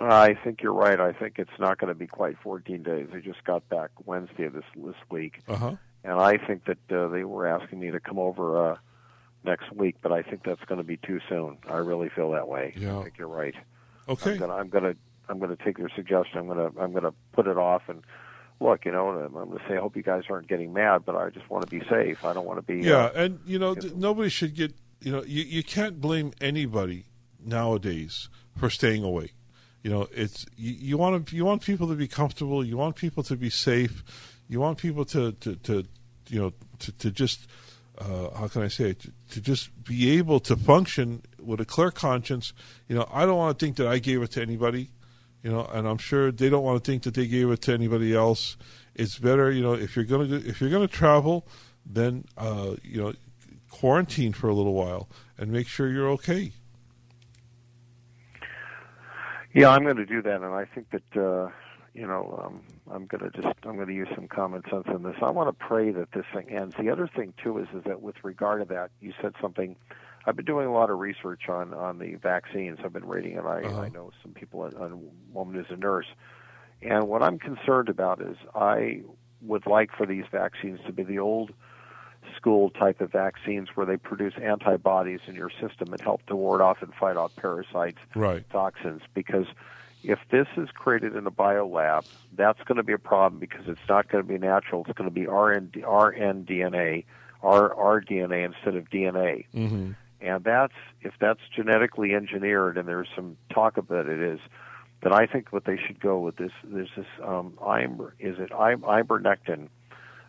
I 0.00 0.34
think 0.34 0.62
you're 0.62 0.72
right. 0.72 0.98
I 1.00 1.12
think 1.12 1.38
it's 1.38 1.58
not 1.60 1.78
going 1.78 1.88
to 1.88 1.94
be 1.98 2.08
quite 2.08 2.36
14 2.42 2.82
days. 2.82 3.06
I 3.14 3.20
just 3.20 3.44
got 3.44 3.68
back 3.68 3.90
Wednesday 4.04 4.44
of 4.44 4.52
this 4.52 4.64
this 4.76 4.96
week, 5.10 5.40
Uh-huh. 5.48 5.76
and 6.02 6.12
I 6.20 6.38
think 6.38 6.64
that 6.64 6.78
uh, 6.90 7.06
they 7.08 7.22
were 7.24 7.46
asking 7.46 7.78
me 7.78 7.90
to 7.92 8.00
come 8.00 8.18
over 8.18 8.72
uh, 8.72 8.76
next 9.44 9.72
week, 9.72 9.96
but 10.02 10.12
I 10.12 10.22
think 10.22 10.44
that's 10.44 10.64
going 10.64 10.78
to 10.78 10.84
be 10.84 10.96
too 10.96 11.20
soon. 11.28 11.58
I 11.68 11.76
really 11.78 12.08
feel 12.08 12.30
that 12.32 12.48
way. 12.48 12.74
Yeah. 12.76 12.98
I 12.98 13.02
think 13.02 13.18
you're 13.18 13.28
right. 13.28 13.54
Okay. 14.08 14.32
I'm 14.32 14.38
gonna 14.38 14.54
I'm 14.54 14.68
gonna 14.68 14.94
I'm 15.28 15.38
gonna 15.38 15.56
take 15.56 15.78
your 15.78 15.88
suggestion. 15.94 16.38
I'm 16.38 16.48
gonna 16.48 16.70
I'm 16.78 16.92
gonna 16.92 17.14
put 17.32 17.46
it 17.46 17.56
off 17.56 17.82
and 17.88 18.02
look. 18.60 18.84
You 18.84 18.92
know, 18.92 19.10
I'm 19.10 19.32
gonna 19.32 19.60
say 19.68 19.76
I 19.76 19.80
hope 19.80 19.96
you 19.96 20.02
guys 20.02 20.24
aren't 20.28 20.48
getting 20.48 20.72
mad, 20.72 21.04
but 21.04 21.14
I 21.14 21.30
just 21.30 21.48
want 21.48 21.68
to 21.68 21.70
be 21.70 21.84
safe. 21.88 22.24
I 22.24 22.32
don't 22.32 22.46
want 22.46 22.58
to 22.58 22.62
be. 22.62 22.86
Yeah, 22.86 23.04
uh, 23.04 23.12
and 23.14 23.40
you 23.46 23.58
know, 23.58 23.74
th- 23.74 23.94
nobody 23.94 24.28
should 24.28 24.54
get. 24.54 24.74
You 25.00 25.12
know, 25.12 25.24
you 25.24 25.42
you 25.42 25.62
can't 25.62 26.00
blame 26.00 26.32
anybody 26.40 27.06
nowadays 27.44 28.28
for 28.56 28.70
staying 28.70 29.04
away. 29.04 29.32
You 29.82 29.90
know, 29.90 30.08
it's 30.12 30.46
you, 30.56 30.72
you 30.72 30.98
want 30.98 31.26
to 31.26 31.36
you 31.36 31.44
want 31.44 31.62
people 31.62 31.88
to 31.88 31.94
be 31.94 32.08
comfortable. 32.08 32.64
You 32.64 32.76
want 32.76 32.96
people 32.96 33.22
to 33.24 33.36
be 33.36 33.50
safe. 33.50 34.04
You 34.48 34.60
want 34.60 34.78
people 34.78 35.04
to 35.06 35.32
to, 35.32 35.56
to 35.56 35.84
you 36.28 36.40
know 36.40 36.52
to, 36.80 36.92
to 36.92 37.10
just 37.10 37.46
uh, 38.02 38.30
how 38.36 38.48
can 38.48 38.62
I 38.62 38.68
say 38.68 38.90
it? 38.90 39.00
To, 39.00 39.12
to 39.30 39.40
just 39.40 39.84
be 39.84 40.18
able 40.18 40.40
to 40.40 40.56
function 40.56 41.22
with 41.40 41.60
a 41.60 41.64
clear 41.64 41.90
conscience. 41.90 42.52
You 42.88 42.96
know, 42.96 43.08
I 43.12 43.26
don't 43.26 43.36
want 43.36 43.58
to 43.58 43.64
think 43.64 43.76
that 43.76 43.86
I 43.86 43.98
gave 43.98 44.22
it 44.22 44.32
to 44.32 44.42
anybody. 44.42 44.90
You 45.42 45.50
know, 45.50 45.64
and 45.72 45.88
I'm 45.88 45.98
sure 45.98 46.30
they 46.30 46.48
don't 46.48 46.62
want 46.62 46.82
to 46.82 46.90
think 46.90 47.02
that 47.02 47.14
they 47.14 47.26
gave 47.26 47.50
it 47.50 47.62
to 47.62 47.72
anybody 47.72 48.14
else. 48.14 48.56
It's 48.94 49.18
better, 49.18 49.50
you 49.50 49.62
know, 49.62 49.72
if 49.72 49.96
you're 49.96 50.04
gonna 50.04 50.36
if 50.36 50.60
you're 50.60 50.70
gonna 50.70 50.86
travel, 50.86 51.46
then 51.84 52.24
uh, 52.36 52.76
you 52.82 53.00
know, 53.00 53.12
quarantine 53.70 54.32
for 54.32 54.48
a 54.48 54.54
little 54.54 54.74
while 54.74 55.08
and 55.38 55.50
make 55.50 55.66
sure 55.66 55.90
you're 55.90 56.10
okay. 56.10 56.52
Yeah, 59.54 59.68
I'm 59.68 59.82
going 59.82 59.96
to 59.96 60.06
do 60.06 60.22
that, 60.22 60.36
and 60.36 60.54
I 60.54 60.64
think 60.64 60.86
that 60.90 61.20
uh, 61.20 61.50
you 61.94 62.06
know 62.06 62.42
um, 62.44 62.62
I'm 62.90 63.06
going 63.06 63.30
to 63.30 63.30
just 63.30 63.54
I'm 63.64 63.76
going 63.76 63.88
to 63.88 63.94
use 63.94 64.08
some 64.14 64.28
common 64.28 64.62
sense 64.70 64.84
in 64.94 65.02
this. 65.02 65.16
I 65.22 65.30
want 65.30 65.48
to 65.56 65.64
pray 65.66 65.90
that 65.92 66.12
this 66.12 66.24
thing 66.34 66.50
ends. 66.50 66.74
The 66.78 66.90
other 66.90 67.08
thing 67.14 67.34
too 67.42 67.58
is 67.58 67.68
is 67.74 67.84
that 67.84 68.02
with 68.02 68.16
regard 68.22 68.66
to 68.66 68.74
that, 68.74 68.90
you 69.00 69.12
said 69.20 69.32
something. 69.40 69.76
I've 70.24 70.36
been 70.36 70.44
doing 70.44 70.66
a 70.68 70.72
lot 70.72 70.88
of 70.88 70.98
research 70.98 71.48
on 71.48 71.74
on 71.74 71.98
the 71.98 72.14
vaccines. 72.14 72.78
I've 72.84 72.92
been 72.92 73.06
reading, 73.08 73.38
and 73.38 73.46
I, 73.46 73.62
Uh-huh. 73.62 73.80
I 73.82 73.88
know 73.88 74.10
some 74.22 74.32
people. 74.32 74.64
A 74.64 74.90
woman 75.32 75.54
who's 75.54 75.66
a 75.70 75.76
nurse, 75.76 76.06
and 76.80 77.08
what 77.08 77.22
I'm 77.22 77.38
concerned 77.38 77.88
about 77.88 78.20
is 78.22 78.36
I 78.54 79.02
would 79.40 79.66
like 79.66 79.90
for 79.96 80.06
these 80.06 80.24
vaccines 80.30 80.78
to 80.86 80.92
be 80.92 81.02
the 81.02 81.18
old 81.18 81.52
school 82.36 82.70
type 82.70 83.00
of 83.00 83.10
vaccines 83.10 83.70
where 83.74 83.84
they 83.84 83.96
produce 83.96 84.34
antibodies 84.40 85.18
in 85.26 85.34
your 85.34 85.50
system 85.50 85.92
and 85.92 86.00
help 86.00 86.24
to 86.26 86.36
ward 86.36 86.60
off 86.60 86.78
and 86.80 86.94
fight 86.94 87.16
off 87.16 87.32
parasites 87.34 87.98
Right. 88.14 88.48
toxins 88.50 89.02
because 89.12 89.46
if 90.02 90.18
this 90.30 90.46
is 90.56 90.68
created 90.70 91.16
in 91.16 91.26
a 91.26 91.30
bio 91.30 91.66
lab, 91.66 92.04
that's 92.36 92.62
going 92.64 92.76
to 92.76 92.82
be 92.82 92.92
a 92.92 92.98
problem 92.98 93.38
because 93.38 93.66
it's 93.66 93.80
not 93.88 94.08
going 94.08 94.24
to 94.24 94.28
be 94.28 94.38
natural. 94.38 94.84
It's 94.86 94.96
going 94.96 95.08
to 95.08 95.14
be 95.14 95.26
RN, 95.26 95.70
rNDNA, 95.74 97.04
R, 97.42 97.74
rDNA 97.74 98.44
instead 98.44 98.76
of 98.76 98.90
DNA. 98.90 99.46
Mm-hmm. 99.54 99.92
And 100.20 100.44
that's 100.44 100.74
if 101.00 101.14
that's 101.20 101.40
genetically 101.54 102.14
engineered, 102.14 102.78
and 102.78 102.88
there's 102.88 103.08
some 103.14 103.36
talk 103.52 103.76
about 103.76 104.06
it 104.06 104.20
is, 104.20 104.38
then 105.02 105.12
I 105.12 105.26
think 105.26 105.52
what 105.52 105.64
they 105.64 105.76
should 105.76 106.00
go 106.00 106.20
with 106.20 106.36
this. 106.36 106.52
There's 106.62 106.90
this 106.96 107.06
um, 107.22 107.54
Imer, 107.60 108.12
is 108.20 108.38
it 108.38 108.52
im- 108.52 108.82
ivermectin? 108.82 109.68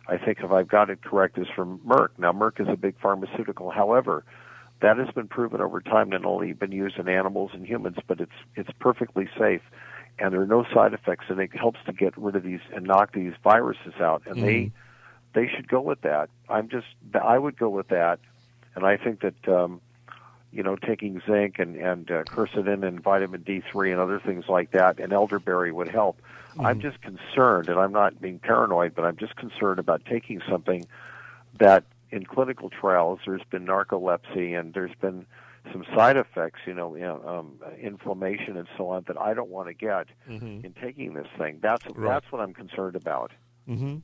I 0.06 0.18
think 0.18 0.40
if 0.40 0.50
I've 0.50 0.68
got 0.68 0.90
it 0.90 1.02
correct, 1.02 1.38
is 1.38 1.46
from 1.54 1.78
Merck. 1.78 2.08
Now 2.18 2.32
Merck 2.32 2.60
is 2.60 2.68
a 2.68 2.76
big 2.76 2.98
pharmaceutical. 3.00 3.70
However, 3.70 4.24
that 4.80 4.98
has 4.98 5.10
been 5.10 5.28
proven 5.28 5.60
over 5.60 5.80
time 5.80 6.10
not 6.10 6.24
only 6.24 6.52
been 6.52 6.72
used 6.72 6.98
in 6.98 7.08
animals 7.08 7.52
and 7.54 7.66
humans, 7.66 7.96
but 8.06 8.20
it's 8.20 8.32
it's 8.56 8.70
perfectly 8.78 9.28
safe, 9.38 9.62
and 10.18 10.32
there 10.32 10.40
are 10.40 10.46
no 10.46 10.64
side 10.74 10.92
effects, 10.92 11.26
and 11.28 11.40
it 11.40 11.54
helps 11.54 11.78
to 11.86 11.92
get 11.92 12.16
rid 12.16 12.36
of 12.36 12.42
these 12.42 12.60
and 12.74 12.84
knock 12.84 13.12
these 13.12 13.32
viruses 13.42 13.94
out. 14.00 14.22
And 14.26 14.42
they 14.42 14.72
they 15.34 15.48
should 15.48 15.68
go 15.68 15.80
with 15.80 16.00
that. 16.02 16.28
I'm 16.48 16.68
just 16.68 16.86
I 17.20 17.38
would 17.38 17.56
go 17.58 17.68
with 17.68 17.88
that, 17.88 18.18
and 18.74 18.84
I 18.84 18.96
think 18.96 19.20
that 19.20 19.48
um, 19.48 19.80
you 20.52 20.62
know 20.62 20.76
taking 20.76 21.20
zinc 21.26 21.58
and 21.58 21.76
and 21.76 22.10
uh, 22.10 22.24
quercetin 22.24 22.86
and 22.86 23.02
vitamin 23.02 23.42
D3 23.42 23.92
and 23.92 24.00
other 24.00 24.20
things 24.20 24.44
like 24.48 24.72
that, 24.72 24.98
and 24.98 25.12
elderberry 25.12 25.72
would 25.72 25.88
help. 25.88 26.20
I'm 26.58 26.80
just 26.80 27.00
concerned, 27.02 27.68
and 27.68 27.80
I'm 27.80 27.90
not 27.90 28.20
being 28.20 28.38
paranoid, 28.38 28.94
but 28.94 29.04
I'm 29.04 29.16
just 29.16 29.34
concerned 29.34 29.80
about 29.80 30.04
taking 30.04 30.40
something 30.48 30.86
that 31.58 31.82
in 32.14 32.24
clinical 32.34 32.68
trials 32.80 33.18
there's 33.26 33.42
been 33.50 33.64
narcolepsy 33.66 34.58
and 34.58 34.74
there's 34.74 34.94
been 35.00 35.26
some 35.72 35.84
side 35.96 36.16
effects, 36.24 36.60
you 36.66 36.74
know, 36.74 36.94
you 36.94 37.02
know 37.10 37.18
um, 37.32 37.48
inflammation 37.80 38.56
and 38.60 38.68
so 38.76 38.82
on 38.94 39.02
that 39.08 39.18
I 39.18 39.32
don't 39.34 39.48
want 39.56 39.68
to 39.68 39.74
get 39.74 40.06
Mhm. 40.28 40.62
in 40.66 40.72
taking 40.86 41.14
this 41.14 41.26
thing. 41.38 41.58
That's 41.62 41.84
Right. 41.86 42.08
that's 42.10 42.30
what 42.30 42.40
I'm 42.42 42.52
concerned 42.52 42.96
about. 42.96 43.30
Mm-hmm. 43.68 43.96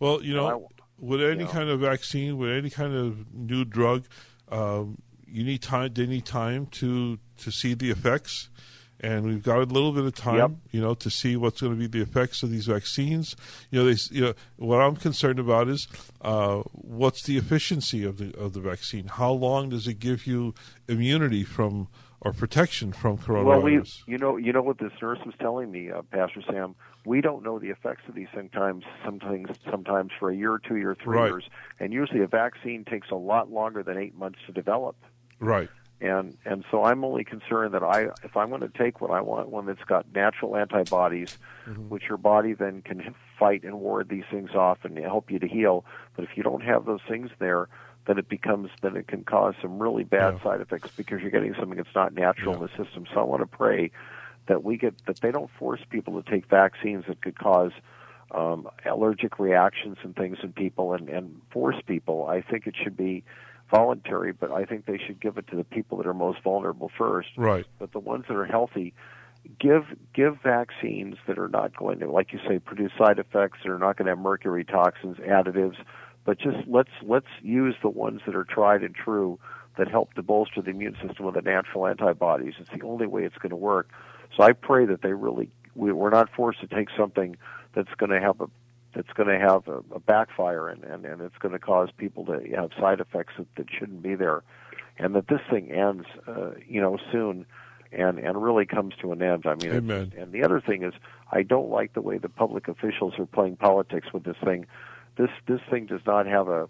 Well, 0.00 0.22
you 0.24 0.34
know, 0.34 0.46
I- 0.48 0.82
with 0.98 1.20
any 1.20 1.40
you 1.40 1.44
know. 1.46 1.50
kind 1.58 1.68
of 1.68 1.80
vaccine, 1.80 2.38
with 2.38 2.50
any 2.50 2.70
kind 2.70 2.94
of 2.94 3.32
new 3.34 3.64
drug, 3.64 4.06
um, 4.50 4.98
you 5.26 5.42
need 5.44 5.60
time. 5.62 5.92
They 5.92 6.06
need 6.06 6.24
time 6.26 6.66
to 6.80 7.18
to 7.42 7.50
see 7.50 7.74
the 7.74 7.90
effects, 7.90 8.48
and 9.02 9.24
we've 9.26 9.42
got 9.42 9.58
a 9.58 9.64
little 9.64 9.92
bit 9.92 10.04
of 10.04 10.14
time, 10.14 10.36
Yep. 10.36 10.50
you 10.70 10.80
know, 10.80 10.94
to 10.94 11.10
see 11.10 11.36
what's 11.36 11.60
going 11.60 11.72
to 11.72 11.78
be 11.78 11.86
the 11.86 12.00
effects 12.02 12.42
of 12.42 12.50
these 12.50 12.66
vaccines. 12.66 13.34
You 13.70 13.80
know, 13.80 13.92
they, 13.92 13.98
you 14.10 14.20
know, 14.22 14.34
what 14.56 14.80
I'm 14.80 14.96
concerned 14.96 15.38
about 15.38 15.68
is 15.68 15.88
uh, 16.20 16.62
what's 16.72 17.22
the 17.24 17.36
efficiency 17.36 18.04
of 18.04 18.18
the 18.18 18.36
of 18.38 18.52
the 18.52 18.60
vaccine? 18.60 19.06
How 19.06 19.32
long 19.32 19.68
does 19.70 19.86
it 19.88 19.98
give 19.98 20.26
you 20.26 20.54
immunity 20.88 21.44
from 21.44 21.88
or 22.20 22.32
protection 22.32 22.92
from 22.92 23.18
coronavirus? 23.18 23.44
Well, 23.46 23.62
we, 23.62 23.82
you 24.06 24.18
know, 24.18 24.36
you 24.36 24.52
know 24.52 24.62
what 24.62 24.78
this 24.78 24.92
nurse 25.02 25.18
was 25.26 25.34
telling 25.40 25.72
me, 25.72 25.90
uh, 25.90 26.02
Pastor 26.02 26.40
Sam. 26.48 26.76
We 27.04 27.20
don't 27.20 27.42
know 27.42 27.58
the 27.58 27.70
effects 27.70 28.02
of 28.08 28.14
these 28.14 28.28
sometimes, 28.32 28.84
sometimes, 29.04 29.48
sometimes 29.68 30.12
for 30.20 30.30
a 30.30 30.36
year, 30.36 30.60
two 30.64 30.76
year, 30.76 30.94
three 31.02 31.16
Right. 31.18 31.26
years, 31.32 31.42
and 31.80 31.92
usually 31.92 32.20
a 32.22 32.28
vaccine 32.28 32.84
takes 32.84 33.10
a 33.10 33.16
lot 33.16 33.50
longer 33.50 33.82
than 33.82 33.98
eight 33.98 34.14
months 34.16 34.38
to 34.46 34.52
develop. 34.52 34.94
right. 35.40 35.68
And 36.02 36.36
and 36.44 36.64
so 36.70 36.82
I'm 36.84 37.04
only 37.04 37.22
concerned 37.24 37.74
that 37.74 37.82
I, 37.84 38.08
if 38.24 38.36
I'm 38.36 38.48
going 38.48 38.60
to 38.62 38.68
take 38.76 39.00
what 39.00 39.12
I 39.12 39.20
want, 39.20 39.48
one 39.50 39.66
that's 39.66 39.84
got 39.84 40.04
natural 40.12 40.56
antibodies, 40.56 41.38
which 41.88 42.04
your 42.08 42.18
body 42.18 42.54
then 42.54 42.82
can 42.82 43.14
fight 43.38 43.62
and 43.62 43.78
ward 43.80 44.08
these 44.08 44.24
things 44.30 44.50
off 44.50 44.78
and 44.84 44.98
help 44.98 45.30
you 45.30 45.38
to 45.38 45.46
heal. 45.46 45.84
But 46.16 46.24
if 46.24 46.30
you 46.36 46.42
don't 46.42 46.62
have 46.64 46.84
those 46.86 47.00
things 47.08 47.30
there, 47.38 47.68
then 48.06 48.18
it 48.18 48.28
becomes 48.28 48.70
then 48.82 48.96
it 48.96 49.06
can 49.06 49.22
cause 49.22 49.54
some 49.62 49.78
really 49.78 50.02
bad 50.02 50.34
Yeah. 50.38 50.42
side 50.42 50.60
effects 50.60 50.90
because 50.96 51.20
you're 51.22 51.30
getting 51.30 51.54
something 51.54 51.76
that's 51.76 51.94
not 51.94 52.12
natural 52.14 52.56
in 52.56 52.62
the 52.62 52.84
system. 52.84 53.06
So 53.14 53.20
I 53.20 53.22
want 53.22 53.42
to 53.42 53.46
pray 53.46 53.92
that 54.46 54.64
we 54.64 54.76
get 54.76 54.94
that 55.06 55.20
they 55.20 55.30
don't 55.30 55.50
force 55.56 55.80
people 55.88 56.20
to 56.20 56.28
take 56.28 56.46
vaccines 56.46 57.04
that 57.06 57.22
could 57.22 57.38
cause 57.38 57.70
um, 58.32 58.68
allergic 58.84 59.38
reactions 59.38 59.98
and 60.02 60.16
things 60.16 60.38
in 60.42 60.52
people 60.52 60.94
and, 60.94 61.08
and 61.08 61.40
force 61.52 61.76
people. 61.86 62.26
I 62.26 62.40
think 62.40 62.66
it 62.66 62.74
should 62.82 62.96
be 62.96 63.22
voluntary, 63.72 64.32
but 64.32 64.52
I 64.52 64.64
think 64.64 64.86
they 64.86 64.98
should 64.98 65.20
give 65.20 65.38
it 65.38 65.46
to 65.48 65.56
the 65.56 65.64
people 65.64 65.98
that 65.98 66.06
are 66.06 66.14
most 66.14 66.42
vulnerable 66.42 66.90
first. 66.96 67.30
Right. 67.36 67.66
But 67.78 67.92
the 67.92 67.98
ones 67.98 68.26
that 68.28 68.36
are 68.36 68.44
healthy, 68.44 68.94
give 69.58 69.84
give 70.14 70.36
vaccines 70.42 71.16
that 71.26 71.38
are 71.38 71.48
not 71.48 71.74
going 71.76 71.98
to, 72.00 72.10
like 72.10 72.32
you 72.32 72.38
say, 72.46 72.58
produce 72.58 72.92
side 72.96 73.18
effects 73.18 73.58
that 73.64 73.70
are 73.70 73.78
not 73.78 73.96
going 73.96 74.06
to 74.06 74.12
have 74.12 74.18
mercury 74.18 74.64
toxins, 74.64 75.16
additives. 75.18 75.76
But 76.24 76.38
just 76.38 76.68
let's 76.68 76.90
let's 77.02 77.26
use 77.40 77.74
the 77.82 77.88
ones 77.88 78.20
that 78.26 78.36
are 78.36 78.44
tried 78.44 78.82
and 78.82 78.94
true 78.94 79.40
that 79.78 79.88
help 79.88 80.12
to 80.14 80.22
bolster 80.22 80.60
the 80.60 80.70
immune 80.70 80.96
system 81.04 81.24
with 81.24 81.34
the 81.34 81.42
natural 81.42 81.86
antibodies. 81.86 82.54
It's 82.60 82.70
the 82.70 82.86
only 82.86 83.06
way 83.06 83.24
it's 83.24 83.38
going 83.38 83.50
to 83.50 83.56
work. 83.56 83.88
So 84.36 84.44
I 84.44 84.52
pray 84.52 84.84
that 84.86 85.02
they 85.02 85.14
really 85.14 85.50
we, 85.74 85.92
we're 85.92 86.10
not 86.10 86.28
forced 86.34 86.60
to 86.60 86.66
take 86.66 86.88
something 86.96 87.36
that's 87.74 87.92
going 87.96 88.10
to 88.10 88.20
have 88.20 88.40
a 88.40 88.46
that's 88.94 89.12
going 89.14 89.28
to 89.28 89.38
have 89.38 89.68
a, 89.68 89.82
a 89.94 90.00
backfire 90.00 90.68
and, 90.68 90.84
and, 90.84 91.04
and 91.04 91.20
it's 91.20 91.36
going 91.38 91.52
to 91.52 91.58
cause 91.58 91.88
people 91.96 92.24
to 92.26 92.40
have 92.56 92.70
side 92.78 93.00
effects 93.00 93.34
that, 93.38 93.46
that 93.56 93.66
shouldn't 93.70 94.02
be 94.02 94.14
there, 94.14 94.42
and 94.98 95.14
that 95.14 95.28
this 95.28 95.40
thing 95.50 95.70
ends, 95.70 96.06
uh, 96.26 96.50
you 96.68 96.80
know, 96.80 96.98
soon, 97.10 97.46
and 97.92 98.18
and 98.18 98.42
really 98.42 98.66
comes 98.66 98.94
to 99.00 99.12
an 99.12 99.22
end. 99.22 99.46
I 99.46 99.54
mean, 99.54 99.70
and 100.16 100.32
the 100.32 100.44
other 100.44 100.60
thing 100.60 100.82
is, 100.82 100.94
I 101.30 101.42
don't 101.42 101.70
like 101.70 101.92
the 101.94 102.00
way 102.00 102.18
the 102.18 102.28
public 102.28 102.68
officials 102.68 103.14
are 103.18 103.26
playing 103.26 103.56
politics 103.56 104.08
with 104.12 104.24
this 104.24 104.36
thing. 104.42 104.66
This 105.16 105.30
this 105.46 105.60
thing 105.70 105.86
does 105.86 106.00
not 106.06 106.26
have 106.26 106.48
a. 106.48 106.68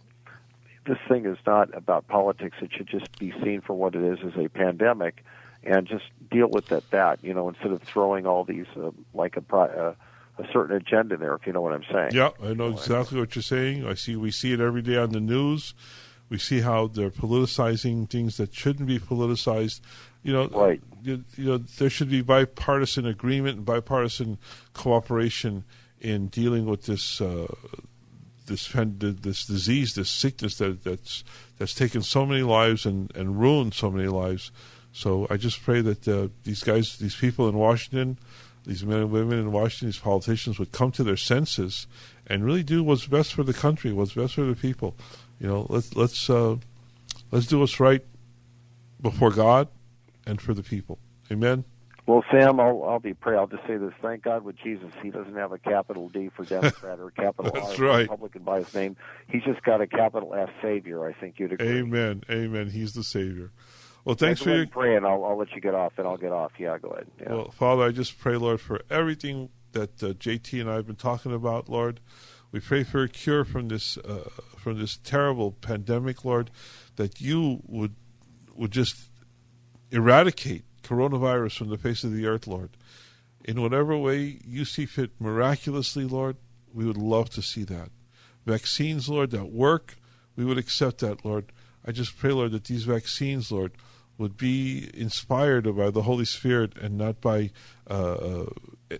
This 0.84 0.98
thing 1.08 1.26
is 1.26 1.38
not 1.46 1.72
about 1.76 2.08
politics. 2.08 2.56
It 2.60 2.70
should 2.72 2.88
just 2.88 3.16
be 3.18 3.32
seen 3.42 3.60
for 3.60 3.74
what 3.74 3.94
it 3.94 4.02
is, 4.02 4.18
as 4.26 4.36
a 4.36 4.48
pandemic, 4.48 5.24
and 5.62 5.86
just 5.86 6.06
deal 6.30 6.48
with 6.48 6.72
it 6.72 6.84
that 6.90 7.22
you 7.22 7.32
know 7.32 7.48
instead 7.48 7.70
of 7.70 7.82
throwing 7.82 8.26
all 8.26 8.44
these 8.44 8.66
uh, 8.76 8.90
like 9.14 9.36
a 9.36 9.40
pro- 9.40 9.62
uh, 9.64 9.94
a 10.38 10.44
certain 10.52 10.76
agenda 10.76 11.16
there. 11.16 11.34
If 11.34 11.46
you 11.46 11.52
know 11.52 11.60
what 11.60 11.72
I'm 11.72 11.84
saying. 11.92 12.10
Yeah, 12.12 12.30
I 12.42 12.54
know 12.54 12.68
exactly 12.68 13.18
what 13.20 13.34
you're 13.34 13.42
saying. 13.42 13.86
I 13.86 13.94
see. 13.94 14.16
We 14.16 14.30
see 14.30 14.52
it 14.52 14.60
every 14.60 14.82
day 14.82 14.96
on 14.96 15.10
the 15.10 15.20
news. 15.20 15.74
We 16.28 16.38
see 16.38 16.60
how 16.60 16.86
they're 16.86 17.10
politicizing 17.10 18.08
things 18.08 18.38
that 18.38 18.54
shouldn't 18.54 18.88
be 18.88 18.98
politicized. 18.98 19.80
You 20.22 20.32
know, 20.32 20.48
right. 20.48 20.80
You, 21.02 21.24
you 21.36 21.44
know, 21.44 21.58
there 21.58 21.90
should 21.90 22.10
be 22.10 22.22
bipartisan 22.22 23.06
agreement 23.06 23.58
and 23.58 23.66
bipartisan 23.66 24.38
cooperation 24.72 25.64
in 26.00 26.28
dealing 26.28 26.66
with 26.66 26.86
this 26.86 27.20
uh, 27.20 27.54
this 28.46 28.68
this 28.72 29.44
disease, 29.46 29.94
this 29.94 30.10
sickness 30.10 30.56
that 30.58 30.84
that's 30.84 31.24
that's 31.58 31.74
taken 31.74 32.02
so 32.02 32.24
many 32.24 32.42
lives 32.42 32.86
and, 32.86 33.14
and 33.14 33.40
ruined 33.40 33.74
so 33.74 33.90
many 33.90 34.08
lives. 34.08 34.50
So 34.92 35.26
I 35.30 35.36
just 35.36 35.62
pray 35.62 35.80
that 35.80 36.06
uh, 36.06 36.28
these 36.44 36.62
guys, 36.62 36.98
these 36.98 37.16
people 37.16 37.48
in 37.48 37.56
Washington, 37.56 38.18
these 38.64 38.84
men 38.84 38.98
and 38.98 39.10
women 39.10 39.38
in 39.38 39.52
Washington, 39.52 39.88
these 39.88 39.98
politicians 39.98 40.58
would 40.58 40.72
come 40.72 40.92
to 40.92 41.04
their 41.04 41.16
senses 41.16 41.86
and 42.26 42.44
really 42.44 42.62
do 42.62 42.82
what's 42.84 43.06
best 43.06 43.34
for 43.34 43.42
the 43.42 43.52
country, 43.52 43.92
what's 43.92 44.14
best 44.14 44.34
for 44.34 44.44
the 44.44 44.54
people. 44.54 44.96
You 45.40 45.48
know, 45.48 45.66
let's 45.68 45.96
let's 45.96 46.30
uh, 46.30 46.56
let's 47.30 47.46
do 47.46 47.58
what's 47.58 47.80
right 47.80 48.04
before 49.00 49.30
God 49.30 49.68
and 50.26 50.40
for 50.40 50.54
the 50.54 50.62
people. 50.62 50.98
Amen. 51.30 51.64
Well, 52.04 52.24
Sam, 52.32 52.58
I'll, 52.58 52.82
I'll 52.84 52.98
be 52.98 53.14
pray. 53.14 53.36
I'll 53.36 53.46
just 53.46 53.66
say 53.66 53.76
this: 53.76 53.92
Thank 54.02 54.22
God 54.22 54.44
with 54.44 54.56
Jesus, 54.56 54.90
he 55.02 55.10
doesn't 55.10 55.36
have 55.36 55.52
a 55.52 55.58
capital 55.58 56.08
D 56.08 56.30
for 56.34 56.44
Democrat 56.44 56.98
or 56.98 57.08
a 57.08 57.12
capital 57.12 57.52
That's 57.54 57.78
R 57.78 57.86
right. 57.86 58.00
Republican 58.00 58.42
by 58.42 58.58
his 58.58 58.74
name. 58.74 58.96
He's 59.28 59.44
just 59.44 59.62
got 59.62 59.80
a 59.80 59.86
capital 59.86 60.34
S 60.34 60.48
Savior. 60.60 61.06
I 61.06 61.12
think 61.12 61.38
you'd 61.38 61.52
agree. 61.52 61.78
Amen. 61.78 62.24
Amen. 62.28 62.70
He's 62.70 62.94
the 62.94 63.04
Savior. 63.04 63.50
Well, 64.04 64.16
thanks 64.16 64.42
for 64.42 64.50
your 64.50 64.62
and 64.62 64.70
pray, 64.70 64.96
and 64.96 65.06
I'll, 65.06 65.24
I'll 65.24 65.38
let 65.38 65.52
you 65.52 65.60
get 65.60 65.74
off, 65.74 65.92
and 65.96 66.06
I'll 66.06 66.16
get 66.16 66.32
off. 66.32 66.52
Yeah, 66.58 66.76
go 66.78 66.88
ahead. 66.90 67.06
Yeah. 67.20 67.34
Well, 67.34 67.50
Father, 67.52 67.84
I 67.84 67.92
just 67.92 68.18
pray, 68.18 68.36
Lord, 68.36 68.60
for 68.60 68.80
everything 68.90 69.50
that 69.72 70.02
uh, 70.02 70.08
JT 70.08 70.60
and 70.60 70.70
I 70.70 70.74
have 70.74 70.86
been 70.86 70.96
talking 70.96 71.32
about, 71.32 71.68
Lord. 71.68 72.00
We 72.50 72.60
pray 72.60 72.82
for 72.84 73.02
a 73.02 73.08
cure 73.08 73.44
from 73.44 73.68
this 73.68 73.96
uh, 73.98 74.28
from 74.58 74.78
this 74.78 74.98
terrible 74.98 75.52
pandemic, 75.52 76.24
Lord, 76.24 76.50
that 76.96 77.20
you 77.20 77.62
would 77.66 77.94
would 78.54 78.72
just 78.72 78.96
eradicate 79.90 80.64
coronavirus 80.82 81.56
from 81.56 81.68
the 81.68 81.78
face 81.78 82.04
of 82.04 82.12
the 82.12 82.26
earth, 82.26 82.46
Lord. 82.46 82.70
In 83.44 83.62
whatever 83.62 83.96
way 83.96 84.38
you 84.44 84.64
see 84.64 84.86
fit 84.86 85.12
miraculously, 85.18 86.04
Lord, 86.04 86.36
we 86.72 86.84
would 86.84 86.96
love 86.96 87.30
to 87.30 87.42
see 87.42 87.64
that. 87.64 87.90
Vaccines, 88.44 89.08
Lord, 89.08 89.30
that 89.30 89.52
work, 89.52 89.96
we 90.36 90.44
would 90.44 90.58
accept 90.58 90.98
that, 90.98 91.24
Lord. 91.24 91.52
I 91.84 91.92
just 91.92 92.16
pray, 92.16 92.32
Lord, 92.32 92.52
that 92.52 92.64
these 92.64 92.84
vaccines, 92.84 93.50
Lord, 93.50 93.72
would 94.22 94.36
be 94.36 94.88
inspired 94.94 95.64
by 95.76 95.90
the 95.90 96.02
Holy 96.02 96.24
Spirit 96.24 96.78
and 96.80 96.96
not 96.96 97.20
by 97.20 97.50
uh, 97.90 98.44
uh, 98.92 98.96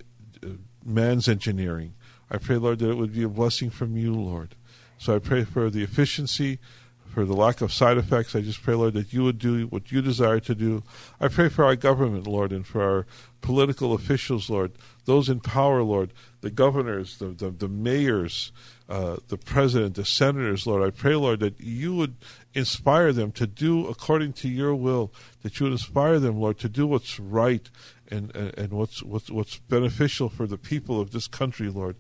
man's 0.85 1.29
engineering. 1.29 1.95
I 2.29 2.39
pray, 2.39 2.57
Lord, 2.57 2.81
that 2.81 2.91
it 2.91 2.97
would 2.97 3.15
be 3.15 3.23
a 3.23 3.29
blessing 3.29 3.71
from 3.71 3.97
you, 3.97 4.13
Lord. 4.13 4.57
So 4.99 5.15
I 5.15 5.21
pray 5.21 5.45
for 5.45 5.71
the 5.71 5.85
efficiency, 5.85 6.59
for 7.07 7.25
the 7.25 7.35
lack 7.35 7.61
of 7.61 7.73
side 7.73 7.99
effects. 7.99 8.35
I 8.35 8.41
just 8.41 8.63
pray, 8.65 8.75
Lord, 8.75 8.95
that 8.95 9.13
you 9.13 9.23
would 9.23 9.39
do 9.39 9.67
what 9.67 9.93
you 9.93 10.03
desire 10.03 10.41
to 10.41 10.57
do. 10.57 10.83
I 11.21 11.29
pray 11.29 11.49
for 11.49 11.65
our 11.65 11.77
government, 11.77 12.27
Lord, 12.27 12.53
and 12.53 12.67
for 12.67 12.83
our 12.83 13.07
political 13.43 13.93
officials, 13.93 14.51
Lord, 14.51 14.73
those 15.05 15.29
in 15.29 15.39
power, 15.39 15.83
Lord, 15.83 16.13
the 16.41 16.51
governors, 16.51 17.19
the, 17.19 17.27
the, 17.27 17.51
the 17.51 17.69
mayors, 17.69 18.51
uh, 18.89 19.19
the 19.29 19.37
president, 19.37 19.95
the 19.95 20.05
senators, 20.05 20.67
Lord. 20.67 20.83
I 20.83 20.91
pray, 20.91 21.15
Lord, 21.15 21.41
that 21.41 21.61
you 21.61 21.95
would 21.95 22.17
inspire 22.55 23.13
them 23.13 23.33
to 23.33 23.47
do 23.47 23.87
according 23.87 24.33
to 24.35 24.49
your 24.49 24.75
will, 24.75 25.13
that 25.43 25.59
you 25.59 25.65
would 25.65 25.73
inspire 25.73 26.19
them, 26.19 26.39
Lord, 26.39 26.59
to 26.59 26.69
do 26.69 26.87
what's 26.87 27.19
right 27.19 27.69
and, 28.09 28.35
and, 28.37 28.73
what's, 28.73 29.03
what's, 29.03 29.31
what's 29.31 29.57
beneficial 29.57 30.29
for 30.29 30.47
the 30.47 30.59
people 30.59 31.01
of 31.01 31.13
this 31.13 31.27
country, 31.27 31.69
Lord. 31.69 31.97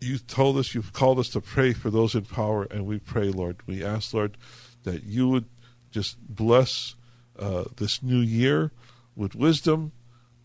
You 0.00 0.18
told 0.18 0.56
us, 0.58 0.74
you've 0.74 0.92
called 0.92 1.18
us 1.18 1.28
to 1.30 1.40
pray 1.40 1.72
for 1.72 1.90
those 1.90 2.14
in 2.14 2.24
power, 2.24 2.64
and 2.64 2.86
we 2.86 2.98
pray, 2.98 3.30
Lord. 3.30 3.58
We 3.66 3.84
ask, 3.84 4.12
Lord, 4.12 4.36
that 4.84 5.04
you 5.04 5.28
would 5.28 5.46
just 5.90 6.18
bless 6.20 6.94
uh, 7.38 7.64
this 7.76 8.02
new 8.02 8.20
year 8.20 8.72
with 9.14 9.34
wisdom, 9.34 9.92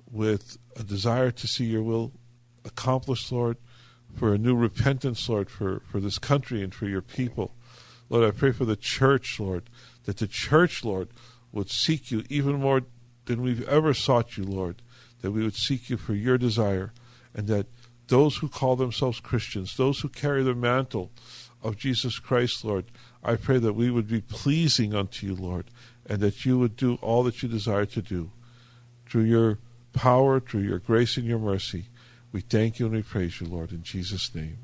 with 0.10 0.58
a 0.76 0.84
desire 0.84 1.32
to 1.32 1.48
see 1.48 1.66
your 1.66 1.84
will 1.84 2.12
accomplished, 2.66 3.32
Lord, 3.32 3.58
for 4.16 4.34
a 4.34 4.38
new 4.38 4.56
repentance, 4.56 5.28
Lord, 5.28 5.50
for, 5.50 5.82
for 5.90 6.00
this 6.00 6.20
country 6.20 6.62
and 6.64 6.74
for 6.74 6.88
your 6.88 7.02
people. 7.02 7.56
Lord, 8.14 8.26
I 8.26 8.38
pray 8.38 8.52
for 8.52 8.66
the 8.66 8.76
church, 8.76 9.40
Lord, 9.40 9.72
that 10.04 10.18
the 10.18 10.28
church, 10.28 10.86
Lord, 10.86 11.10
would 11.52 11.72
seek 11.72 12.12
you 12.12 12.24
even 12.30 12.60
more 12.60 12.84
than 13.26 13.42
we've 13.42 13.68
ever 13.68 13.96
sought 13.96 14.38
you, 14.38 14.44
Lord, 14.44 14.84
that 15.22 15.32
we 15.32 15.44
would 15.44 15.56
seek 15.56 15.90
you 15.90 15.98
for 15.98 16.14
your 16.14 16.38
desire, 16.38 16.94
and 17.34 17.48
that 17.48 17.66
those 18.10 18.38
who 18.38 18.50
call 18.50 18.76
themselves 18.76 19.20
Christians, 19.20 19.78
those 19.78 20.02
who 20.02 20.10
carry 20.10 20.44
the 20.44 20.54
mantle 20.54 21.10
of 21.64 21.76
Jesus 21.76 22.20
Christ, 22.20 22.64
Lord, 22.64 22.86
I 23.24 23.36
pray 23.36 23.58
that 23.58 23.74
we 23.74 23.90
would 23.90 24.08
be 24.08 24.22
pleasing 24.22 24.94
unto 24.94 25.26
you, 25.26 25.34
Lord, 25.34 25.72
and 26.06 26.20
that 26.20 26.46
you 26.46 26.60
would 26.60 26.76
do 26.76 27.00
all 27.02 27.24
that 27.24 27.42
you 27.42 27.50
desire 27.50 27.88
to 27.88 28.02
do. 28.04 28.30
Through 29.10 29.24
your 29.24 29.58
power, 29.92 30.40
through 30.40 30.62
your 30.62 30.78
grace 30.78 31.18
and 31.18 31.26
your 31.26 31.40
mercy, 31.40 31.86
we 32.32 32.42
thank 32.42 32.78
you 32.78 32.86
and 32.86 32.94
we 32.94 33.02
praise 33.02 33.42
you, 33.42 33.48
Lord, 33.48 33.72
in 33.72 33.82
Jesus' 33.82 34.36
name. 34.36 34.60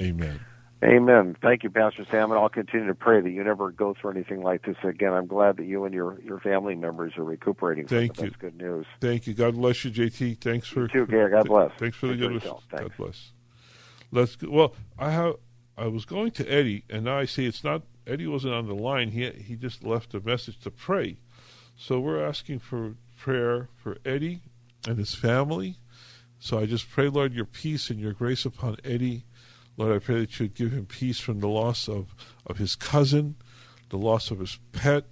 Amen. 0.00 0.38
Amen. 0.84 1.34
Thank 1.40 1.62
you, 1.62 1.70
Pastor 1.70 2.04
Sam, 2.10 2.30
and 2.30 2.38
I'll 2.38 2.50
continue 2.50 2.86
to 2.88 2.94
pray 2.94 3.20
that 3.22 3.30
you 3.30 3.42
never 3.42 3.70
go 3.70 3.94
through 3.98 4.10
anything 4.10 4.42
like 4.42 4.66
this 4.66 4.76
again. 4.82 5.14
I'm 5.14 5.26
glad 5.26 5.56
that 5.56 5.64
you 5.64 5.84
and 5.84 5.94
your, 5.94 6.20
your 6.20 6.38
family 6.40 6.74
members 6.74 7.14
are 7.16 7.24
recuperating. 7.24 7.86
Thank 7.86 8.18
you. 8.18 8.24
That's 8.24 8.36
good 8.36 8.56
news. 8.56 8.84
Thank 9.00 9.26
you. 9.26 9.32
God 9.32 9.54
bless 9.54 9.82
you, 9.84 9.90
JT. 9.90 10.40
Thanks 10.40 10.68
for 10.68 10.82
You 10.82 10.88
too, 10.88 11.06
Gary. 11.06 11.30
God 11.30 11.46
bless. 11.46 11.70
Thanks 11.78 11.96
for 11.96 12.08
the 12.08 12.16
good 12.16 12.20
care 12.20 12.28
of 12.28 12.34
wishes. 12.34 12.44
yourself. 12.44 12.64
God 12.70 12.92
bless. 12.98 13.32
Let's 14.12 14.36
go. 14.36 14.50
well. 14.50 14.74
I 14.98 15.10
have. 15.10 15.36
I 15.76 15.86
was 15.86 16.04
going 16.04 16.30
to 16.32 16.48
Eddie, 16.48 16.84
and 16.88 17.04
now 17.04 17.18
I 17.18 17.24
see 17.24 17.46
it's 17.46 17.64
not. 17.64 17.82
Eddie 18.06 18.26
wasn't 18.26 18.54
on 18.54 18.66
the 18.66 18.74
line. 18.74 19.10
He 19.10 19.28
he 19.30 19.56
just 19.56 19.82
left 19.82 20.14
a 20.14 20.20
message 20.20 20.60
to 20.60 20.70
pray. 20.70 21.16
So 21.76 21.98
we're 21.98 22.24
asking 22.24 22.60
for 22.60 22.94
prayer 23.18 23.70
for 23.74 23.96
Eddie 24.04 24.42
and 24.86 24.98
his 24.98 25.14
family. 25.14 25.78
So 26.38 26.58
I 26.58 26.66
just 26.66 26.90
pray, 26.90 27.08
Lord, 27.08 27.32
your 27.32 27.46
peace 27.46 27.88
and 27.90 27.98
your 27.98 28.12
grace 28.12 28.44
upon 28.44 28.76
Eddie. 28.84 29.24
Lord, 29.76 29.94
I 29.94 29.98
pray 29.98 30.20
that 30.20 30.38
you 30.38 30.44
would 30.44 30.54
give 30.54 30.72
him 30.72 30.86
peace 30.86 31.18
from 31.18 31.40
the 31.40 31.48
loss 31.48 31.88
of, 31.88 32.14
of 32.46 32.58
his 32.58 32.76
cousin, 32.76 33.36
the 33.90 33.98
loss 33.98 34.30
of 34.30 34.38
his 34.38 34.58
pet. 34.72 35.04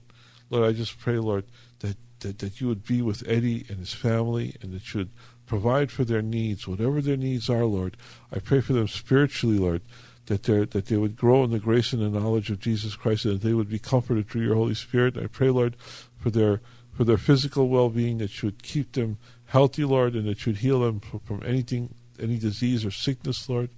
Lord, 0.50 0.68
I 0.68 0.72
just 0.72 0.98
pray, 0.98 1.18
Lord, 1.18 1.44
that, 1.80 1.96
that, 2.20 2.38
that 2.38 2.60
you 2.60 2.68
would 2.68 2.84
be 2.84 3.02
with 3.02 3.26
Eddie 3.26 3.66
and 3.68 3.78
his 3.78 3.92
family 3.92 4.56
and 4.62 4.72
that 4.72 4.92
you 4.92 4.98
would 4.98 5.10
provide 5.46 5.90
for 5.90 6.04
their 6.04 6.22
needs, 6.22 6.68
whatever 6.68 7.00
their 7.00 7.16
needs 7.16 7.50
are, 7.50 7.64
Lord. 7.64 7.96
I 8.32 8.38
pray 8.38 8.60
for 8.60 8.72
them 8.72 8.88
spiritually, 8.88 9.58
Lord, 9.58 9.82
that, 10.26 10.44
that 10.44 10.86
they 10.86 10.96
would 10.96 11.16
grow 11.16 11.42
in 11.44 11.50
the 11.50 11.58
grace 11.58 11.92
and 11.92 12.02
the 12.02 12.20
knowledge 12.20 12.50
of 12.50 12.60
Jesus 12.60 12.94
Christ 12.94 13.24
and 13.24 13.34
that 13.34 13.46
they 13.46 13.54
would 13.54 13.68
be 13.68 13.78
comforted 13.78 14.28
through 14.28 14.42
your 14.42 14.54
Holy 14.54 14.74
Spirit. 14.74 15.18
I 15.18 15.26
pray, 15.26 15.50
Lord, 15.50 15.76
for 16.18 16.30
their 16.30 16.60
for 16.92 17.04
their 17.04 17.18
physical 17.18 17.68
well-being, 17.68 18.18
that 18.18 18.42
you 18.42 18.48
would 18.48 18.62
keep 18.62 18.92
them 18.92 19.18
healthy, 19.46 19.84
Lord, 19.84 20.14
and 20.14 20.26
that 20.26 20.44
you 20.44 20.52
would 20.52 20.60
heal 20.60 20.80
them 20.80 21.00
from, 21.00 21.20
from 21.20 21.42
anything, 21.44 21.94
any 22.20 22.38
disease 22.38 22.84
or 22.84 22.90
sickness, 22.90 23.48
Lord. 23.48 23.70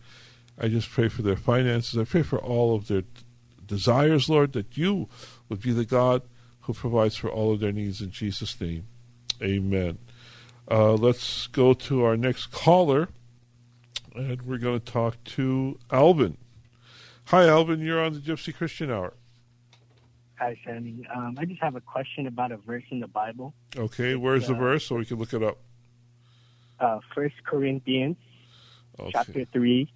I 0.59 0.69
just 0.69 0.91
pray 0.91 1.09
for 1.09 1.23
their 1.23 1.37
finances. 1.37 1.99
I 1.99 2.05
pray 2.05 2.23
for 2.23 2.39
all 2.39 2.75
of 2.75 2.87
their 2.89 3.03
desires, 3.67 4.29
Lord, 4.29 4.53
that 4.53 4.77
you 4.77 5.09
would 5.49 5.61
be 5.61 5.73
the 5.73 5.85
God 5.85 6.23
who 6.63 6.73
provides 6.73 7.17
for 7.17 7.29
all 7.31 7.53
of 7.53 7.61
their 7.61 7.73
needs 7.73 8.01
in 8.01 8.11
Jesus' 8.11 8.59
name. 8.61 8.87
Amen. 9.43 9.99
Uh, 10.71 10.95
let's 10.95 11.47
go 11.49 11.75
to 11.75 12.05
our 12.05 12.17
next 12.17 12.47
caller, 12.47 13.09
and 14.15 14.41
we're 14.43 14.59
going 14.59 14.79
to 14.81 14.93
talk 14.93 15.23
to 15.25 15.79
Alvin. 15.91 16.37
Hi, 17.27 17.47
Alvin. 17.49 17.81
You're 17.81 18.03
on 18.03 18.13
the 18.15 18.21
Gypsy 18.21 18.55
Christian 18.55 18.91
Hour. 18.91 19.15
Hi, 20.39 20.59
Sammy. 20.65 21.07
Um, 21.15 21.37
I 21.39 21.45
just 21.45 21.61
have 21.63 21.75
a 21.77 21.81
question 21.81 22.27
about 22.27 22.53
a 22.53 22.57
verse 22.59 22.83
in 22.91 23.01
the 23.01 23.09
Bible. 23.09 23.55
Okay, 23.77 24.15
where's 24.15 24.47
the 24.47 24.55
Uh, 24.55 24.59
verse 24.59 24.87
so 24.87 24.97
we 24.97 25.05
can 25.05 25.19
look 25.19 25.33
it 25.33 25.43
up? 25.43 25.59
Uh, 26.81 27.01
First 27.15 27.35
Corinthians, 27.45 28.17
Okay. 28.99 29.11
chapter 29.13 29.45
three, 29.47 29.93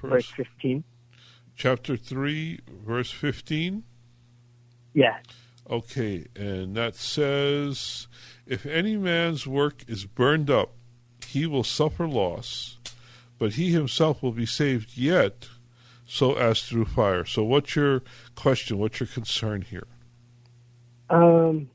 verse 0.00 0.26
First, 0.26 0.34
fifteen. 0.36 0.84
chapter 1.54 1.96
3, 1.96 2.60
verse 2.84 3.10
15. 3.10 3.82
Yeah. 4.94 5.18
Okay, 5.70 6.26
and 6.34 6.74
that 6.76 6.94
says, 6.96 8.06
If 8.46 8.64
any 8.64 8.96
man's 8.96 9.46
work 9.46 9.84
is 9.86 10.06
burned 10.06 10.50
up, 10.50 10.72
he 11.26 11.46
will 11.46 11.64
suffer 11.64 12.08
loss, 12.08 12.78
but 13.38 13.54
he 13.54 13.70
himself 13.72 14.22
will 14.22 14.32
be 14.32 14.46
saved 14.46 14.96
yet, 14.96 15.48
so 16.06 16.34
as 16.36 16.62
through 16.62 16.86
fire. 16.86 17.26
So, 17.26 17.44
what's 17.44 17.76
your 17.76 18.02
question? 18.34 18.78
What's 18.78 18.98
your 19.00 19.08
concern 19.08 19.60
here? 19.62 19.86
Um, 21.10 21.70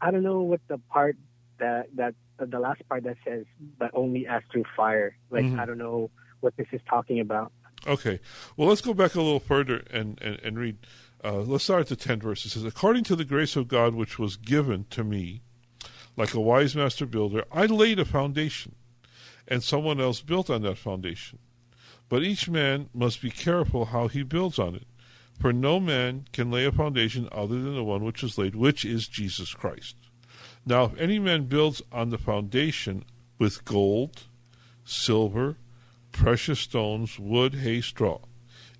I 0.00 0.10
don't 0.10 0.22
know 0.22 0.40
what 0.40 0.60
the 0.68 0.78
part 0.90 1.16
that 1.58 1.86
that 1.96 2.14
the 2.38 2.58
last 2.58 2.86
part 2.88 3.04
that 3.04 3.16
says, 3.26 3.44
but 3.78 3.90
only 3.94 4.26
as 4.26 4.42
through 4.52 4.64
fire. 4.76 5.16
Like 5.30 5.44
Mhm. 5.44 5.58
I 5.58 5.64
don't 5.66 5.78
know 5.78 6.10
what 6.46 6.56
this 6.56 6.68
is 6.70 6.80
talking 6.88 7.18
about. 7.18 7.52
Okay, 7.88 8.20
well, 8.56 8.68
let's 8.68 8.80
go 8.80 8.94
back 8.94 9.16
a 9.16 9.20
little 9.20 9.40
further 9.40 9.82
and, 9.90 10.18
and, 10.22 10.38
and 10.44 10.58
read. 10.58 10.78
Uh, 11.24 11.38
let's 11.38 11.64
start 11.64 11.80
at 11.80 11.88
the 11.88 11.96
10th 11.96 12.22
verse. 12.22 12.46
It 12.46 12.50
says, 12.50 12.64
According 12.64 13.02
to 13.04 13.16
the 13.16 13.24
grace 13.24 13.56
of 13.56 13.66
God 13.66 13.94
which 13.96 14.16
was 14.16 14.36
given 14.36 14.86
to 14.90 15.02
me, 15.02 15.42
like 16.16 16.34
a 16.34 16.40
wise 16.40 16.76
master 16.76 17.04
builder, 17.04 17.44
I 17.50 17.66
laid 17.66 17.98
a 17.98 18.04
foundation, 18.04 18.76
and 19.48 19.62
someone 19.62 20.00
else 20.00 20.20
built 20.20 20.48
on 20.48 20.62
that 20.62 20.78
foundation. 20.78 21.40
But 22.08 22.22
each 22.22 22.48
man 22.48 22.90
must 22.94 23.20
be 23.20 23.30
careful 23.30 23.86
how 23.86 24.06
he 24.06 24.22
builds 24.22 24.58
on 24.58 24.76
it. 24.76 24.86
For 25.40 25.52
no 25.52 25.80
man 25.80 26.26
can 26.32 26.50
lay 26.50 26.64
a 26.64 26.72
foundation 26.72 27.28
other 27.32 27.60
than 27.60 27.74
the 27.74 27.84
one 27.84 28.04
which 28.04 28.22
is 28.22 28.38
laid, 28.38 28.54
which 28.54 28.84
is 28.84 29.08
Jesus 29.08 29.52
Christ. 29.52 29.96
Now, 30.64 30.84
if 30.84 30.98
any 30.98 31.18
man 31.18 31.44
builds 31.44 31.82
on 31.92 32.10
the 32.10 32.18
foundation 32.18 33.04
with 33.38 33.64
gold, 33.64 34.24
silver, 34.84 35.56
precious 36.16 36.60
stones, 36.60 37.18
wood, 37.18 37.54
hay, 37.54 37.80
straw, 37.80 38.18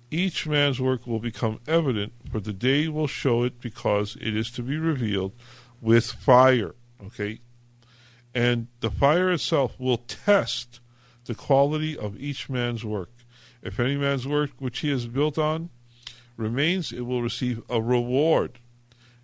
each 0.09 0.47
man's 0.47 0.79
work 0.79 1.05
will 1.05 1.19
become 1.19 1.59
evident, 1.67 2.13
for 2.31 2.39
the 2.39 2.53
day 2.53 2.87
will 2.87 3.07
show 3.07 3.43
it 3.43 3.59
because 3.59 4.17
it 4.19 4.35
is 4.35 4.49
to 4.51 4.63
be 4.63 4.77
revealed 4.77 5.33
with 5.81 6.11
fire. 6.11 6.75
Okay? 7.05 7.39
And 8.33 8.67
the 8.79 8.91
fire 8.91 9.31
itself 9.31 9.79
will 9.79 9.97
test 9.97 10.79
the 11.25 11.35
quality 11.35 11.97
of 11.97 12.19
each 12.19 12.49
man's 12.49 12.83
work. 12.83 13.11
If 13.61 13.79
any 13.79 13.97
man's 13.97 14.27
work 14.27 14.51
which 14.59 14.79
he 14.79 14.89
has 14.91 15.07
built 15.07 15.37
on 15.37 15.69
remains, 16.37 16.91
it 16.91 17.01
will 17.01 17.21
receive 17.21 17.61
a 17.69 17.81
reward. 17.81 18.59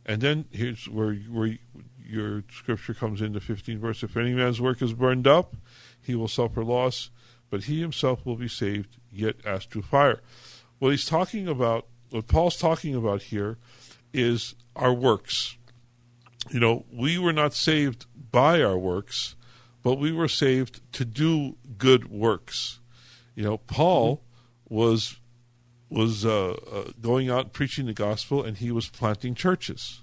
And 0.05 0.22
then 0.22 0.45
here's 0.51 0.89
where, 0.89 1.14
where 1.14 1.57
your 2.03 2.43
scripture 2.51 2.93
comes 2.93 3.22
into 3.22 3.39
15 3.39 3.80
verse. 3.80 4.03
If 4.03 4.18
any 4.18 4.34
man's 4.34 4.59
work 4.59 4.82
is 4.82 4.93
burned 4.93 5.28
up, 5.28 5.55
he 6.01 6.16
will 6.16 6.28
suffer 6.28 6.64
loss, 6.64 7.09
but 7.54 7.66
he 7.66 7.82
himself 7.82 8.26
will 8.26 8.36
be 8.36 8.47
saved, 8.47 8.97
yet 9.12 9.36
as 9.45 9.66
through 9.66 9.84
fire. 9.84 10.22
What 10.80 10.89
he's 10.89 11.06
talking 11.06 11.47
about, 11.47 11.86
what 12.10 12.28
Paul's 12.28 12.58
talking 12.58 12.95
about 12.95 13.22
here, 13.22 13.60
is 14.12 14.56
our 14.76 14.91
works. 14.91 15.56
You 16.49 16.60
know, 16.60 16.86
we 16.91 17.20
were 17.20 17.32
not 17.32 17.54
saved 17.54 18.08
by 18.32 18.64
our 18.64 18.76
works, 18.76 19.36
but 19.84 19.99
we 19.99 20.12
were 20.12 20.28
saved 20.28 20.82
to 20.93 21.06
do 21.06 21.56
good 21.78 22.10
works. 22.10 22.80
You 23.36 23.43
know, 23.43 23.58
Paul 23.60 24.24
was 24.68 25.20
was 25.91 26.26
uh, 26.26 26.54
uh, 26.54 26.91
going 26.99 27.30
out 27.30 27.54
preaching 27.54 27.86
the 27.86 27.93
gospel, 27.93 28.41
and 28.41 28.58
he 28.58 28.72
was 28.72 28.89
planting 28.89 29.36
churches. 29.36 30.01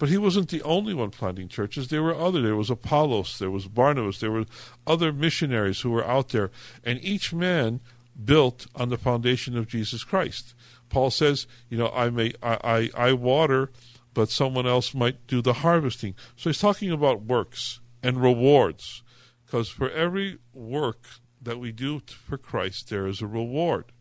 But 0.00 0.08
he 0.08 0.16
wasn't 0.16 0.48
the 0.48 0.62
only 0.62 0.94
one 0.94 1.10
planting 1.10 1.48
churches. 1.48 1.88
There 1.88 2.02
were 2.02 2.14
other. 2.14 2.40
There 2.40 2.56
was 2.56 2.70
Apollos. 2.70 3.38
There 3.38 3.50
was 3.50 3.68
Barnabas. 3.68 4.18
There 4.18 4.30
were 4.30 4.46
other 4.86 5.12
missionaries 5.12 5.82
who 5.82 5.90
were 5.90 6.06
out 6.06 6.30
there, 6.30 6.50
and 6.82 6.98
each 7.04 7.34
man 7.34 7.80
built 8.24 8.66
on 8.74 8.88
the 8.88 8.96
foundation 8.96 9.58
of 9.58 9.68
Jesus 9.68 10.02
Christ. 10.02 10.54
Paul 10.88 11.10
says, 11.10 11.46
you 11.68 11.76
know, 11.76 11.92
I 11.94 12.08
may 12.08 12.32
I, 12.42 12.90
I, 12.96 13.08
I 13.08 13.12
water, 13.12 13.70
but 14.14 14.30
someone 14.30 14.66
else 14.66 14.94
might 14.94 15.26
do 15.26 15.42
the 15.42 15.52
harvesting. 15.52 16.14
So 16.34 16.48
he's 16.48 16.58
talking 16.58 16.90
about 16.90 17.24
works 17.24 17.80
and 18.02 18.22
rewards, 18.22 19.02
because 19.44 19.68
for 19.68 19.90
every 19.90 20.38
work 20.54 21.04
that 21.42 21.58
we 21.58 21.72
do 21.72 22.00
for 22.08 22.38
Christ, 22.38 22.88
there 22.88 23.06
is 23.06 23.20
a 23.20 23.26
reward. 23.26 23.92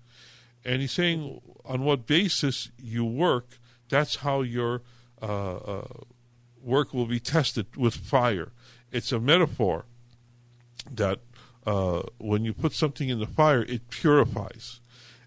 And 0.64 0.80
he's 0.80 0.94
saying 0.94 1.42
on 1.66 1.84
what 1.84 2.08
basis 2.08 2.72
you 2.78 3.04
work, 3.04 3.60
that's 3.90 4.18
how 4.18 4.44
your 4.44 4.82
uh, 5.22 5.56
uh, 5.56 5.88
work 6.62 6.94
will 6.94 7.06
be 7.06 7.20
tested 7.20 7.76
with 7.76 7.96
fire. 7.96 8.52
It's 8.92 9.12
a 9.12 9.20
metaphor 9.20 9.86
that 10.92 11.20
uh, 11.66 12.04
when 12.18 12.46
you 12.46 12.54
put 12.54 12.74
something 12.74 13.10
in 13.10 13.20
the 13.20 13.28
fire, 13.28 13.64
it 13.64 13.90
purifies. 13.90 14.80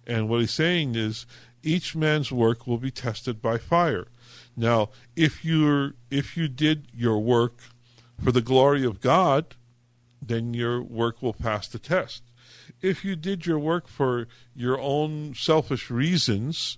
And 0.06 0.28
what 0.28 0.40
he's 0.40 0.52
saying 0.52 0.94
is 0.96 1.26
each 1.62 1.94
man's 1.94 2.32
work 2.32 2.66
will 2.66 2.78
be 2.78 2.90
tested 2.90 3.40
by 3.40 3.58
fire. 3.58 4.08
Now, 4.56 4.90
if 5.14 5.44
you 5.44 5.94
if 6.10 6.36
you 6.36 6.48
did 6.48 6.88
your 6.92 7.18
work 7.20 7.58
for 8.22 8.32
the 8.32 8.40
glory 8.40 8.84
of 8.84 9.00
God, 9.00 9.54
then 10.20 10.54
your 10.54 10.82
work 10.82 11.22
will 11.22 11.32
pass 11.32 11.68
the 11.68 11.78
test 11.78 12.22
if 12.82 13.04
you 13.04 13.16
did 13.16 13.46
your 13.46 13.58
work 13.58 13.86
for 13.86 14.26
your 14.54 14.78
own 14.80 15.34
selfish 15.34 15.90
reasons, 15.90 16.76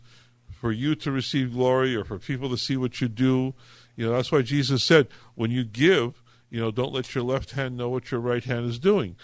for 0.65 0.73
you 0.73 0.95
to 0.95 1.13
receive 1.13 1.53
glory 1.53 1.95
or 1.95 2.05
for 2.05 2.19
people 2.19 2.49
to 2.49 2.57
see 2.57 2.75
what 2.75 2.99
you 2.99 3.07
do, 3.07 3.53
you 3.97 4.07
know, 4.07 4.13
that's 4.13 4.33
why 4.33 4.41
Jesus 4.41 4.83
said, 4.83 5.09
when 5.35 5.51
you 5.51 5.63
give, 5.63 6.23
you 6.49 6.59
know, 6.59 6.71
don't 6.71 6.95
let 6.95 7.15
your 7.15 7.23
left 7.23 7.51
hand 7.51 7.77
know 7.77 7.91
what 7.91 8.11
your 8.11 8.19
right 8.19 8.43
hand 8.43 8.65
is 8.65 8.79
doing. 8.79 9.15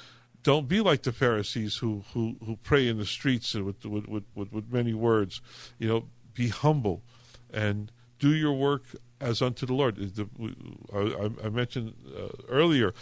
Don't 0.43 0.68
be 0.68 0.82
like 0.82 1.01
the 1.01 1.12
Pharisees 1.12 1.76
who, 1.76 2.05
who, 2.12 2.36
who 2.45 2.57
pray 2.57 2.86
in 2.86 2.99
the 2.99 3.07
streets 3.07 3.55
with, 3.55 3.86
with, 3.86 4.07
with, 4.07 4.53
with 4.53 4.70
many 4.70 4.93
words. 4.93 5.41
You 5.78 5.88
know, 5.88 6.05
be 6.34 6.49
humble 6.49 7.01
and 7.51 7.91
do 8.18 8.34
your 8.34 8.53
work 8.53 8.82
as 9.18 9.41
unto 9.41 9.64
the 9.64 9.72
Lord. 9.72 9.99
I, 10.95 11.30
I 11.43 11.49
mentioned 11.49 11.95
uh, 12.14 12.28
earlier, 12.51 12.93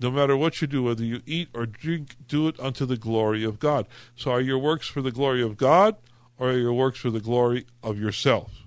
no 0.00 0.10
matter 0.10 0.34
what 0.34 0.62
you 0.62 0.66
do, 0.66 0.84
whether 0.84 1.04
you 1.04 1.20
eat 1.26 1.50
or 1.52 1.66
drink, 1.66 2.16
do 2.26 2.48
it 2.48 2.58
unto 2.58 2.86
the 2.86 2.96
glory 2.96 3.44
of 3.44 3.58
God. 3.58 3.86
So, 4.16 4.30
are 4.30 4.40
your 4.40 4.58
works 4.58 4.88
for 4.88 5.02
the 5.02 5.12
glory 5.12 5.42
of 5.42 5.58
God, 5.58 5.96
or 6.38 6.52
your 6.52 6.72
works 6.72 6.98
for 6.98 7.10
the 7.10 7.20
glory 7.20 7.66
of 7.82 7.98
yourself? 7.98 8.66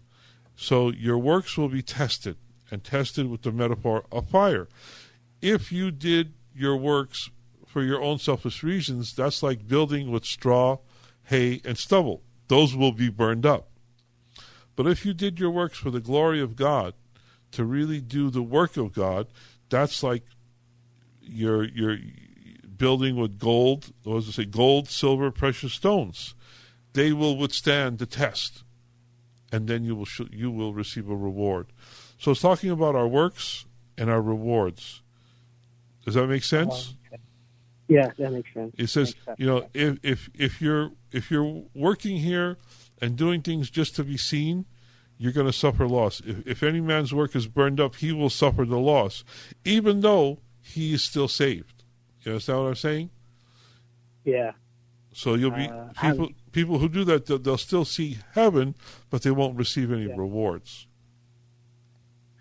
So, 0.55 0.89
your 0.89 1.17
works 1.17 1.57
will 1.57 1.69
be 1.69 1.81
tested, 1.81 2.37
and 2.71 2.83
tested 2.83 3.29
with 3.29 3.41
the 3.41 3.51
metaphor 3.51 4.05
of 4.11 4.29
fire. 4.29 4.67
If 5.41 5.71
you 5.71 5.91
did 5.91 6.33
your 6.55 6.77
works 6.77 7.29
for 7.65 7.83
your 7.83 8.01
own 8.01 8.19
selfish 8.19 8.63
reasons, 8.63 9.13
that's 9.13 9.43
like 9.43 9.67
building 9.67 10.09
with 10.09 10.25
straw, 10.25 10.77
hay, 11.25 11.61
and 11.65 11.77
stubble. 11.77 12.21
Those 12.47 12.75
will 12.75 12.93
be 12.93 13.09
burned 13.09 13.45
up. 13.45 13.69
But 14.75 14.87
if 14.87 15.05
you 15.05 15.13
did 15.13 15.39
your 15.39 15.51
works 15.51 15.77
for 15.77 15.89
the 15.89 15.99
glory 15.99 16.41
of 16.41 16.55
God, 16.55 16.93
to 17.51 17.63
really 17.63 18.01
do 18.01 18.29
the 18.29 18.43
work 18.43 18.77
of 18.77 18.93
God, 18.93 19.27
that's 19.69 20.03
like 20.03 20.23
you're 21.21 21.63
you're 21.63 21.97
building 22.77 23.15
with 23.15 23.39
gold, 23.39 23.93
what 24.03 24.15
does 24.15 24.27
it 24.27 24.33
say, 24.33 24.45
gold, 24.45 24.89
silver, 24.89 25.31
precious 25.31 25.73
stones. 25.73 26.34
They 26.95 27.11
will 27.11 27.37
withstand 27.37 27.99
the 27.99 28.05
test, 28.05 28.63
and 29.51 29.67
then 29.67 29.83
you 29.83 29.95
will 29.95 30.05
sh- 30.05 30.31
you 30.31 30.49
will 30.49 30.73
receive 30.73 31.09
a 31.09 31.15
reward. 31.15 31.67
So 32.17 32.31
it's 32.31 32.41
talking 32.41 32.69
about 32.71 32.95
our 32.95 33.07
works 33.07 33.65
and 33.97 34.09
our 34.09 34.21
rewards. 34.21 35.01
Does 36.05 36.13
that 36.13 36.27
make 36.27 36.43
sense? 36.43 36.95
Yeah, 37.87 38.11
that 38.17 38.31
makes 38.31 38.51
sense. 38.53 38.73
It 38.77 38.87
says, 38.87 39.13
you 39.37 39.45
know, 39.45 39.67
if 39.73 39.99
if 40.03 40.29
if 40.33 40.61
you're 40.61 40.91
if 41.11 41.29
you're 41.29 41.63
working 41.75 42.17
here 42.17 42.57
and 43.01 43.15
doing 43.15 43.41
things 43.41 43.69
just 43.69 43.95
to 43.97 44.03
be 44.03 44.17
seen, 44.17 44.65
you're 45.17 45.33
going 45.33 45.47
to 45.47 45.53
suffer 45.53 45.87
loss. 45.87 46.21
If, 46.25 46.47
if 46.47 46.63
any 46.63 46.81
man's 46.81 47.13
work 47.13 47.35
is 47.35 47.47
burned 47.47 47.79
up, 47.79 47.95
he 47.95 48.11
will 48.11 48.29
suffer 48.29 48.65
the 48.65 48.79
loss, 48.79 49.23
even 49.65 49.99
though 49.99 50.39
he 50.61 50.93
is 50.93 51.03
still 51.03 51.27
saved. 51.27 51.83
You 52.21 52.31
understand 52.33 52.59
what 52.59 52.67
I'm 52.69 52.75
saying? 52.75 53.09
Yeah. 54.23 54.53
So 55.17 55.35
you'll 55.35 55.51
be 55.51 55.67
Uh, 55.69 55.87
people 56.01 56.29
people 56.51 56.79
who 56.79 56.89
do 56.89 57.05
that 57.05 57.25
they'll, 57.25 57.39
they'll 57.39 57.57
still 57.57 57.85
see 57.85 58.17
heaven, 58.33 58.75
but 59.09 59.21
they 59.21 59.31
won't 59.31 59.55
receive 59.57 59.89
any 59.93 60.07
Yeah. 60.07 60.15
rewards. 60.17 60.87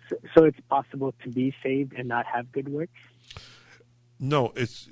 So, 0.09 0.17
so 0.35 0.43
it's 0.43 0.59
possible 0.69 1.13
to 1.23 1.29
be 1.29 1.53
saved 1.63 1.93
and 1.93 2.09
not 2.09 2.25
have 2.25 2.51
good 2.51 2.67
works. 2.67 2.99
No, 4.19 4.51
it's 4.57 4.89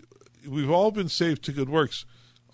we've 0.48 0.70
all 0.72 0.92
been 0.92 1.10
saved 1.10 1.44
to 1.44 1.52
good 1.52 1.68
works. 1.70 2.06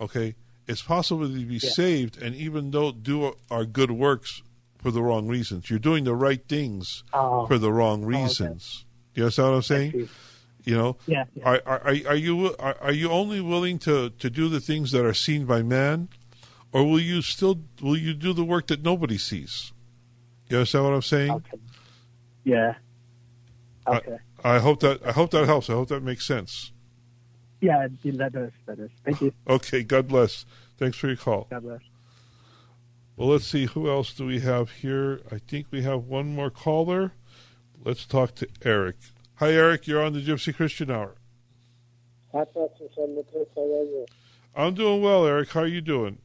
Okay, 0.01 0.33
it's 0.67 0.81
possible 0.81 1.27
to 1.27 1.45
be 1.45 1.59
Yeah. 1.61 1.69
saved 1.69 2.19
and 2.19 2.33
even 2.35 2.71
though 2.71 2.91
do 2.91 3.35
our 3.51 3.65
good 3.65 3.91
works 3.91 4.41
for 4.79 4.89
the 4.89 5.03
wrong 5.03 5.27
reasons. 5.27 5.69
You're 5.69 5.77
doing 5.77 6.05
the 6.05 6.15
right 6.15 6.43
things 6.47 7.03
Oh. 7.13 7.45
for 7.45 7.59
the 7.59 7.71
wrong 7.71 7.99
okay. 8.03 8.17
reasons. 8.17 8.85
Do 9.13 9.21
you 9.21 9.25
understand 9.25 9.49
what 9.49 9.55
I'm 9.57 9.61
saying? 9.61 10.09
You 10.69 10.77
know, 10.77 10.97
Yeah, 11.07 11.23
yeah. 11.33 11.45
Are, 11.45 11.61
are 11.65 11.79
are 11.79 11.95
are 12.09 12.15
you 12.15 12.55
are, 12.59 12.77
are 12.79 12.91
you 12.91 13.09
only 13.09 13.41
willing 13.41 13.79
to 13.79 14.11
to 14.11 14.29
do 14.29 14.49
the 14.49 14.59
things 14.59 14.91
that 14.91 15.03
are 15.03 15.15
seen 15.15 15.45
by 15.45 15.63
man, 15.63 16.09
or 16.71 16.83
will 16.83 16.99
you 16.99 17.23
still 17.23 17.61
will 17.81 17.97
you 17.97 18.13
do 18.13 18.33
the 18.33 18.43
work 18.43 18.67
that 18.67 18.83
nobody 18.83 19.17
sees? 19.17 19.73
You 20.47 20.57
understand 20.57 20.85
what 20.85 20.93
I'm 20.93 21.01
saying? 21.01 21.31
Okay. 21.31 21.57
Yeah. 22.43 22.75
Okay. 23.87 24.17
I, 24.43 24.57
I 24.57 24.59
hope 24.59 24.79
that 24.81 25.03
I 25.03 25.11
hope 25.11 25.31
that 25.31 25.47
helps. 25.47 25.71
I 25.71 25.73
hope 25.73 25.87
that 25.87 26.03
makes 26.03 26.23
sense. 26.27 26.71
yeah, 27.61 27.87
that 28.03 28.31
does. 28.31 28.51
That 28.67 28.77
does. 28.77 28.91
Thank 29.03 29.21
you. 29.21 29.33
Okay, 29.47 29.81
God 29.81 30.07
bless. 30.07 30.45
Thanks 30.77 30.97
for 30.99 31.07
your 31.07 31.17
call. 31.17 31.47
God 31.49 31.63
bless. 31.63 31.81
Well, 33.17 33.29
let's 33.29 33.47
see 33.47 33.65
who 33.65 33.89
else 33.89 34.13
do 34.13 34.27
we 34.27 34.41
have 34.41 34.69
here. 34.69 35.21
I 35.31 35.39
think 35.39 35.65
we 35.71 35.81
have 35.81 36.03
one 36.03 36.35
more 36.35 36.51
caller. 36.51 37.13
Let's 37.83 38.05
talk 38.05 38.35
to 38.35 38.47
Eric. 38.63 38.97
Hi, 39.39 39.53
Eric. 39.53 39.87
You're 39.87 40.03
on 40.03 40.11
the 40.11 40.19
Gypsy 40.19 40.53
Christian 40.53 40.91
Hour. 40.91 41.15
Hi, 42.33 42.43
Pastor 42.43 43.07
Nicholas. 43.07 43.47
How 43.55 43.61
are 43.61 43.85
you? 43.85 44.05
I'm 44.53 44.73
doing 44.73 45.01
well, 45.01 45.25
Eric. 45.25 45.49
How 45.53 45.61
are 45.61 45.67
you 45.67 45.79
doing? 45.79 46.17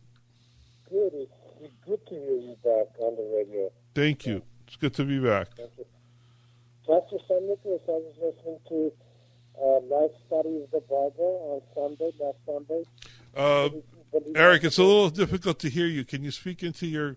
Good. 0.91 1.13
It's, 1.15 1.33
it's 1.63 1.73
good 1.87 2.05
to 2.09 2.15
hear 2.17 2.35
you 2.35 2.57
back 2.65 2.89
on 2.99 3.15
the 3.15 3.23
radio. 3.37 3.71
Thank 3.95 4.27
you. 4.27 4.43
It's 4.67 4.75
good 4.75 4.95
to 4.95 5.05
be 5.05 5.21
back. 5.21 5.47
Thank 5.57 5.71
you. 5.79 5.85
Pastor 6.89 7.19
Sam 7.29 7.47
Nicholas, 7.47 7.83
I 7.87 7.93
was 7.93 8.15
listening 8.21 8.59
to 8.69 8.93
uh, 9.63 9.97
Life 9.97 10.11
Study 10.27 10.65
of 10.65 10.71
the 10.73 10.81
Bible 10.81 11.63
on 11.77 11.97
Sunday, 11.97 12.11
last 12.19 12.39
Sunday. 12.45 12.83
Uh, 13.37 13.69
Eric, 14.35 14.65
it's 14.65 14.79
a 14.79 14.83
little 14.83 15.11
difficult 15.11 15.61
to 15.61 15.71
hear 15.71 15.87
you. 15.87 16.05
Can 16.05 16.25
you 16.25 16.33
speak 16.33 16.65
into 16.65 16.89
your 16.89 17.17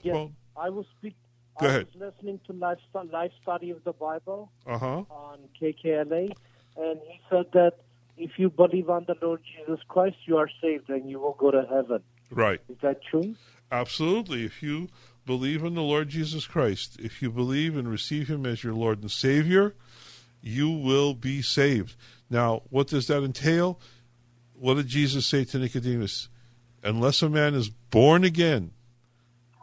Yes, 0.00 0.14
phone? 0.14 0.36
I 0.56 0.70
will 0.70 0.86
speak. 0.96 1.16
Go 1.60 1.66
I 1.66 1.68
ahead. 1.70 1.86
was 1.94 2.12
listening 2.14 2.40
to 2.46 2.52
life, 2.52 2.78
life 3.12 3.32
study 3.42 3.70
of 3.70 3.82
the 3.84 3.92
Bible 3.92 4.50
Uh 4.66 4.78
huh. 4.78 5.02
on 5.10 5.38
KKLA, 5.60 6.32
and 6.76 7.00
he 7.08 7.20
said 7.30 7.46
that 7.52 7.72
if 8.16 8.32
you 8.38 8.50
believe 8.50 8.90
on 8.90 9.04
the 9.06 9.14
Lord 9.22 9.40
Jesus 9.56 9.80
Christ, 9.88 10.16
you 10.26 10.36
are 10.38 10.50
saved 10.60 10.88
and 10.90 11.08
you 11.08 11.20
will 11.20 11.36
go 11.38 11.50
to 11.50 11.64
heaven. 11.68 12.02
Right. 12.30 12.60
Is 12.68 12.76
that 12.82 13.00
true? 13.04 13.34
Absolutely. 13.70 14.44
If 14.44 14.62
you 14.62 14.88
believe 15.24 15.62
in 15.64 15.74
the 15.74 15.82
Lord 15.82 16.08
Jesus 16.08 16.46
Christ, 16.46 16.96
if 17.00 17.22
you 17.22 17.30
believe 17.30 17.76
and 17.76 17.88
receive 17.88 18.28
Him 18.28 18.44
as 18.46 18.64
your 18.64 18.74
Lord 18.74 19.00
and 19.02 19.10
Savior, 19.10 19.74
you 20.42 20.68
will 20.70 21.14
be 21.14 21.42
saved. 21.42 21.94
Now, 22.30 22.62
what 22.70 22.88
does 22.88 23.06
that 23.08 23.22
entail? 23.22 23.78
What 24.54 24.74
did 24.74 24.88
Jesus 24.88 25.26
say 25.26 25.44
to 25.44 25.58
Nicodemus? 25.58 26.28
Unless 26.82 27.22
a 27.22 27.28
man 27.28 27.54
is 27.54 27.68
born 27.68 28.24
again, 28.24 28.72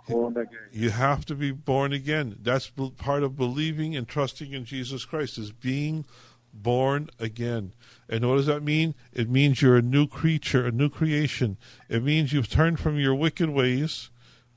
Born 0.08 0.38
again. 0.38 0.60
you 0.72 0.90
have 0.92 1.26
to 1.26 1.36
be 1.36 1.52
born 1.52 1.94
again. 1.94 2.38
That's 2.42 2.72
part 2.98 3.24
of 3.24 3.36
believing 3.36 3.96
and 3.96 4.08
trusting 4.08 4.54
in 4.54 4.66
Jesus 4.66 5.06
Christ 5.06 5.38
is 5.38 5.52
being 5.52 6.06
born 6.54 7.10
again. 7.20 7.74
And 8.08 8.28
what 8.28 8.36
does 8.36 8.46
that 8.46 8.64
mean? 8.64 8.96
It 9.14 9.30
means 9.30 9.62
you're 9.62 9.78
a 9.78 9.82
new 9.82 10.08
creature, 10.08 10.66
a 10.66 10.72
new 10.72 10.90
creation. 10.90 11.58
It 11.90 12.04
means 12.04 12.32
you've 12.34 12.50
turned 12.50 12.80
from 12.80 13.00
your 13.00 13.16
wicked 13.16 13.50
ways 13.50 14.10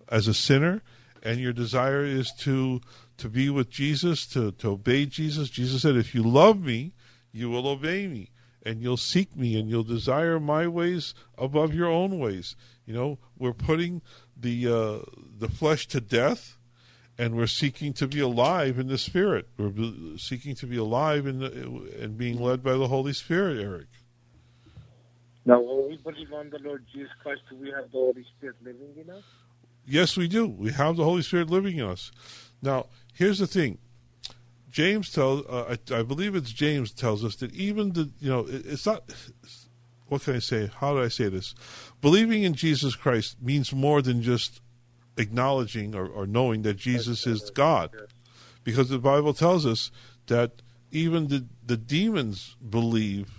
as 0.08 0.28
a 0.28 0.34
sinner 0.34 0.82
and 1.22 1.40
your 1.40 1.52
desire 1.52 2.04
is 2.04 2.32
to 2.40 2.80
to 3.18 3.28
be 3.28 3.50
with 3.50 3.68
Jesus, 3.68 4.26
to, 4.28 4.52
to 4.52 4.70
obey 4.70 5.04
Jesus. 5.04 5.50
Jesus 5.50 5.82
said, 5.82 5.96
If 5.96 6.14
you 6.14 6.22
love 6.22 6.60
me, 6.60 6.92
you 7.32 7.50
will 7.50 7.66
obey 7.66 8.06
me, 8.06 8.30
and 8.62 8.80
you'll 8.80 8.96
seek 8.96 9.36
me, 9.36 9.58
and 9.58 9.68
you'll 9.68 9.82
desire 9.82 10.38
my 10.38 10.66
ways 10.68 11.14
above 11.36 11.74
your 11.74 11.88
own 11.88 12.18
ways. 12.18 12.54
You 12.86 12.94
know, 12.94 13.18
we're 13.36 13.52
putting 13.52 14.02
the 14.38 14.66
uh, 14.66 14.98
the 15.38 15.48
flesh 15.48 15.86
to 15.88 16.00
death, 16.00 16.56
and 17.16 17.36
we're 17.36 17.46
seeking 17.46 17.92
to 17.94 18.06
be 18.06 18.20
alive 18.20 18.78
in 18.78 18.88
the 18.88 18.98
Spirit. 18.98 19.48
We're 19.58 19.72
seeking 20.16 20.54
to 20.56 20.66
be 20.66 20.76
alive 20.76 21.26
in 21.26 21.40
the, 21.40 21.50
and 22.00 22.16
being 22.16 22.40
led 22.40 22.62
by 22.62 22.74
the 22.74 22.88
Holy 22.88 23.12
Spirit, 23.12 23.58
Eric. 23.60 23.86
Now, 25.44 25.60
when 25.60 25.88
we 25.88 25.96
believe 25.96 26.32
on 26.32 26.50
the 26.50 26.58
Lord 26.58 26.84
Jesus 26.92 27.12
Christ, 27.22 27.40
do 27.48 27.56
we 27.56 27.70
have 27.70 27.90
the 27.90 27.98
Holy 27.98 28.24
Spirit 28.36 28.56
living 28.62 28.94
in 29.00 29.08
us? 29.10 29.24
Yes, 29.86 30.16
we 30.16 30.28
do. 30.28 30.46
We 30.46 30.72
have 30.72 30.96
the 30.96 31.04
Holy 31.04 31.22
Spirit 31.22 31.48
living 31.48 31.78
in 31.78 31.86
us. 31.86 32.12
Now, 32.60 32.86
here's 33.14 33.38
the 33.38 33.46
thing. 33.46 33.78
James 34.70 35.10
tells, 35.10 35.46
uh, 35.46 35.74
I, 35.90 35.94
I 35.94 36.02
believe 36.02 36.34
it's 36.34 36.52
James 36.52 36.92
tells 36.92 37.24
us 37.24 37.36
that 37.36 37.54
even 37.54 37.94
the, 37.94 38.10
you 38.20 38.28
know, 38.28 38.40
it, 38.40 38.66
it's 38.66 38.84
not. 38.84 39.04
What 40.08 40.22
can 40.22 40.36
I 40.36 40.38
say? 40.38 40.70
How 40.80 40.94
do 40.94 41.02
I 41.02 41.08
say 41.08 41.28
this? 41.28 41.54
Believing 42.00 42.42
in 42.42 42.54
Jesus 42.54 42.96
Christ 42.96 43.36
means 43.42 43.72
more 43.72 44.00
than 44.02 44.22
just 44.22 44.60
acknowledging 45.16 45.94
or, 45.94 46.06
or 46.06 46.26
knowing 46.26 46.62
that 46.62 46.74
Jesus 46.74 47.26
is 47.26 47.50
God, 47.50 47.90
because 48.64 48.88
the 48.88 48.98
Bible 48.98 49.34
tells 49.34 49.66
us 49.66 49.90
that 50.26 50.62
even 50.90 51.28
the 51.28 51.46
the 51.64 51.76
demons 51.76 52.56
believe, 52.68 53.30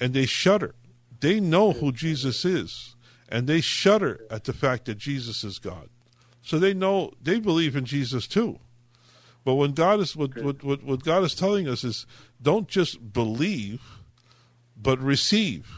and 0.00 0.14
they 0.14 0.26
shudder. 0.26 0.74
They 1.20 1.40
know 1.40 1.72
who 1.72 1.92
Jesus 1.92 2.44
is, 2.44 2.94
and 3.28 3.46
they 3.46 3.60
shudder 3.60 4.20
at 4.30 4.44
the 4.44 4.52
fact 4.52 4.86
that 4.86 4.96
Jesus 4.96 5.44
is 5.44 5.58
God. 5.58 5.90
So 6.40 6.58
they 6.58 6.72
know 6.72 7.12
they 7.20 7.40
believe 7.40 7.76
in 7.76 7.84
Jesus 7.84 8.26
too. 8.26 8.58
But 9.44 9.54
when 9.54 9.72
God 9.72 10.00
is 10.00 10.16
what, 10.16 10.36
what, 10.42 10.62
what, 10.62 10.82
what 10.82 11.04
God 11.04 11.24
is 11.24 11.34
telling 11.34 11.68
us 11.68 11.84
is 11.84 12.06
don't 12.40 12.68
just 12.68 13.12
believe, 13.12 13.82
but 14.76 14.98
receive. 15.00 15.77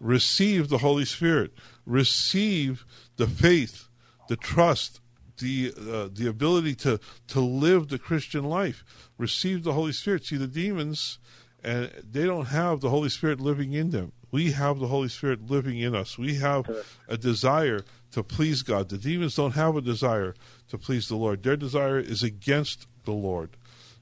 Receive 0.00 0.68
the 0.68 0.78
Holy 0.78 1.04
Spirit. 1.04 1.52
Receive 1.84 2.84
the 3.16 3.26
faith, 3.26 3.88
the 4.28 4.36
trust, 4.36 5.00
the 5.38 5.72
uh, 5.78 6.08
the 6.12 6.26
ability 6.26 6.74
to 6.76 6.98
to 7.28 7.40
live 7.40 7.88
the 7.88 7.98
Christian 7.98 8.44
life. 8.44 8.84
Receive 9.18 9.62
the 9.62 9.74
Holy 9.74 9.92
Spirit. 9.92 10.24
See 10.24 10.36
the 10.36 10.46
demons, 10.46 11.18
and 11.62 11.90
they 12.10 12.24
don't 12.24 12.46
have 12.46 12.80
the 12.80 12.90
Holy 12.90 13.08
Spirit 13.10 13.40
living 13.40 13.72
in 13.72 13.90
them. 13.90 14.12
We 14.30 14.52
have 14.52 14.78
the 14.78 14.86
Holy 14.86 15.08
Spirit 15.08 15.50
living 15.50 15.78
in 15.78 15.94
us. 15.94 16.16
We 16.16 16.36
have 16.36 16.70
a 17.08 17.16
desire 17.16 17.84
to 18.12 18.22
please 18.22 18.62
God. 18.62 18.88
The 18.88 18.98
demons 18.98 19.34
don't 19.34 19.54
have 19.54 19.76
a 19.76 19.80
desire 19.80 20.34
to 20.68 20.78
please 20.78 21.08
the 21.08 21.16
Lord. 21.16 21.42
Their 21.42 21.56
desire 21.56 21.98
is 21.98 22.22
against 22.22 22.86
the 23.04 23.12
Lord. 23.12 23.50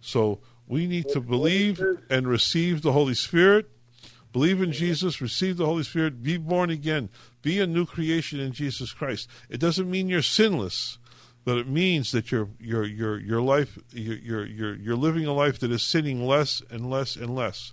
So 0.01 0.40
we 0.66 0.86
need 0.86 1.09
to 1.09 1.20
believe 1.20 1.82
and 2.11 2.28
receive 2.28 2.82
the 2.82 2.92
Holy 2.92 3.14
Spirit. 3.14 3.70
Believe 4.32 4.60
in 4.60 4.72
Jesus, 4.72 5.20
receive 5.20 5.56
the 5.56 5.66
Holy 5.66 5.82
Spirit, 5.82 6.22
be 6.22 6.36
born 6.36 6.70
again, 6.70 7.08
be 7.42 7.60
a 7.60 7.66
new 7.66 7.86
creation 7.86 8.38
in 8.38 8.52
Jesus 8.52 8.92
Christ. 8.92 9.28
It 9.48 9.58
doesn't 9.58 9.90
mean 9.90 10.08
you're 10.08 10.22
sinless, 10.22 10.98
but 11.44 11.56
it 11.56 11.66
means 11.66 12.12
that 12.12 12.30
your 12.30 12.50
your 12.60 12.84
your 12.84 13.18
your 13.18 13.40
life 13.40 13.78
you're 13.92 14.44
you're 14.44 14.74
you're 14.74 14.96
living 14.96 15.24
a 15.24 15.32
life 15.32 15.58
that 15.60 15.70
is 15.70 15.82
sinning 15.82 16.26
less 16.26 16.62
and 16.70 16.90
less 16.90 17.16
and 17.16 17.34
less. 17.34 17.72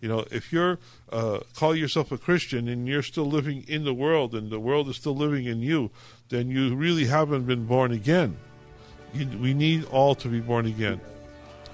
You 0.00 0.08
know, 0.08 0.24
if 0.32 0.52
you're 0.52 0.80
uh, 1.12 1.40
call 1.54 1.76
yourself 1.76 2.10
a 2.10 2.18
Christian 2.18 2.66
and 2.66 2.88
you're 2.88 3.04
still 3.04 3.26
living 3.26 3.64
in 3.68 3.84
the 3.84 3.94
world 3.94 4.34
and 4.34 4.50
the 4.50 4.58
world 4.58 4.88
is 4.88 4.96
still 4.96 5.14
living 5.14 5.44
in 5.44 5.60
you, 5.60 5.92
then 6.30 6.50
you 6.50 6.74
really 6.74 7.04
haven't 7.04 7.46
been 7.46 7.66
born 7.66 7.92
again. 7.92 8.36
You, 9.14 9.28
we 9.38 9.54
need 9.54 9.84
all 9.84 10.16
to 10.16 10.28
be 10.28 10.40
born 10.40 10.66
again. 10.66 11.00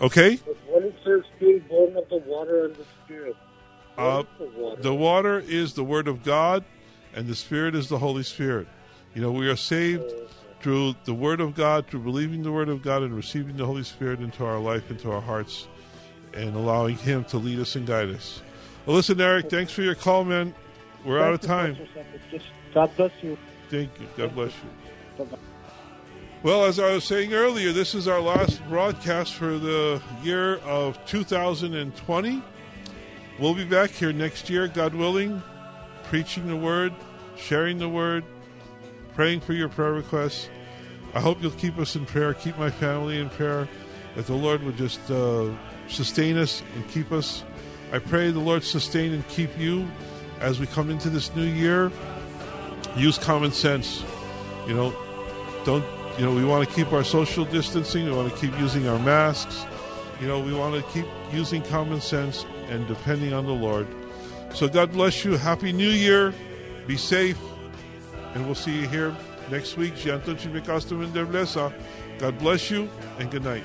Okay. 0.02 0.38
But 0.44 0.82
it 0.82 0.94
says 1.02 1.22
being 1.40 1.60
born 1.60 1.96
of 1.96 2.08
the 2.10 2.18
water 2.18 2.66
and 2.66 2.76
the 2.76 2.84
Spirit, 3.04 3.36
Uh, 3.99 4.22
the 4.38 4.46
water? 4.46 4.82
the 4.82 4.94
water 4.94 5.38
is 5.40 5.74
the 5.74 5.84
Word 5.84 6.07
of 6.09 6.22
God, 6.22 6.64
and 7.14 7.26
the 7.26 7.34
Spirit 7.34 7.74
is 7.74 7.88
the 7.88 7.99
Holy 7.99 8.22
Spirit. 8.22 8.68
You 9.14 9.22
know, 9.22 9.32
we 9.32 9.49
are 9.49 9.57
saved 9.57 10.12
through 10.61 10.94
the 11.05 11.14
Word 11.14 11.40
of 11.40 11.55
God, 11.55 11.88
through 11.88 12.01
believing 12.01 12.42
the 12.42 12.53
Word 12.53 12.68
of 12.68 12.82
God 12.82 13.03
and 13.03 13.14
receiving 13.14 13.57
the 13.57 13.66
Holy 13.66 13.82
Spirit 13.82 14.20
into 14.20 14.44
our 14.44 14.59
life, 14.61 14.90
into 14.90 15.11
our 15.11 15.20
hearts, 15.20 15.66
and 16.32 16.55
allowing 16.55 16.96
Him 16.96 17.24
to 17.24 17.38
lead 17.38 17.59
us 17.59 17.74
and 17.74 17.86
guide 17.86 18.11
us. 18.11 18.40
Well, 18.86 18.96
listen, 18.96 19.20
Eric, 19.20 19.51
thanks 19.51 19.72
for 19.72 19.82
your 19.82 19.96
call, 19.96 20.24
man. 20.24 20.55
We're 21.05 21.20
out 21.20 21.34
of 21.34 21.40
time. 21.40 21.76
God 22.72 22.90
bless 22.96 23.12
you. 23.20 23.36
Thank 23.68 23.90
you. 24.01 24.07
God 24.16 24.34
bless 24.34 24.53
you. 25.18 25.28
Well, 26.44 26.64
as 26.64 26.78
I 26.78 26.94
was 26.94 27.05
saying 27.05 27.34
earlier, 27.34 27.72
this 27.72 27.96
is 27.96 28.07
our 28.07 28.20
last 28.20 28.62
broadcast 28.68 29.34
for 29.34 29.59
the 29.59 30.01
year 30.22 30.59
of 30.59 31.05
2020. 31.07 32.42
We'll 33.39 33.55
be 33.55 33.64
back 33.64 33.91
here 33.91 34.12
next 34.12 34.51
year, 34.51 34.66
God 34.66 34.95
willing, 34.95 35.41
preaching 36.05 36.49
the 36.49 36.57
word, 36.57 36.93
sharing 37.36 37.78
the 37.78 37.89
word, 37.89 38.24
praying 39.14 39.41
for 39.41 39.53
your 39.53 39.68
prayer 39.68 39.93
requests. 39.93 40.49
I 41.14 41.20
hope 41.20 41.41
you'll 41.41 41.53
keep 41.53 41.78
us 41.78 41.95
in 41.95 42.05
prayer, 42.05 42.34
keep 42.34 42.59
my 42.59 42.70
family 42.70 43.20
in 43.20 43.30
prayer, 43.30 43.68
that 44.16 44.26
the 44.26 44.34
Lord 44.34 44.64
would 44.64 44.76
just 44.76 45.09
uh, 45.09 45.51
sustain 45.86 46.36
us 46.36 46.64
and 46.74 46.89
keep 46.89 47.12
us. 47.12 47.45
I 47.93 48.01
pray 48.01 48.32
the 48.32 48.41
Lord 48.41 48.64
sustain 48.64 49.12
and 49.12 49.26
keep 49.28 49.57
you 49.57 49.86
as 50.41 50.59
we 50.59 50.66
come 50.66 50.91
into 50.91 51.09
this 51.09 51.32
new 51.36 51.47
year. 51.47 51.93
Use 52.97 53.18
common 53.18 53.53
sense. 53.53 54.03
You 54.66 54.74
know, 54.74 54.93
don't 55.64 55.84
you 56.18 56.24
know 56.24 56.34
we 56.34 56.45
want 56.45 56.68
to 56.68 56.74
keep 56.74 56.93
our 56.93 57.05
social 57.05 57.45
distancing 57.45 58.05
we 58.05 58.11
want 58.11 58.32
to 58.32 58.36
keep 58.39 58.59
using 58.59 58.89
our 58.89 58.99
masks 58.99 59.64
you 60.20 60.26
know 60.26 60.41
we 60.41 60.53
want 60.53 60.74
to 60.74 60.82
keep 60.93 61.07
using 61.32 61.62
common 61.62 62.01
sense 62.01 62.45
and 62.68 62.86
depending 62.86 63.32
on 63.32 63.46
the 63.46 63.52
lord. 63.52 63.86
So 64.54 64.68
god 64.68 64.92
bless 64.92 65.24
you. 65.24 65.36
Happy 65.36 65.72
new 65.72 65.90
year. 65.90 66.34
Be 66.86 66.96
safe. 66.96 67.38
And 68.34 68.46
we'll 68.46 68.54
see 68.54 68.80
you 68.80 68.88
here 68.88 69.14
next 69.50 69.76
week. 69.76 69.94
God 72.18 72.38
bless 72.38 72.70
you 72.70 72.88
and 73.18 73.30
good 73.30 73.44
night 73.44 73.62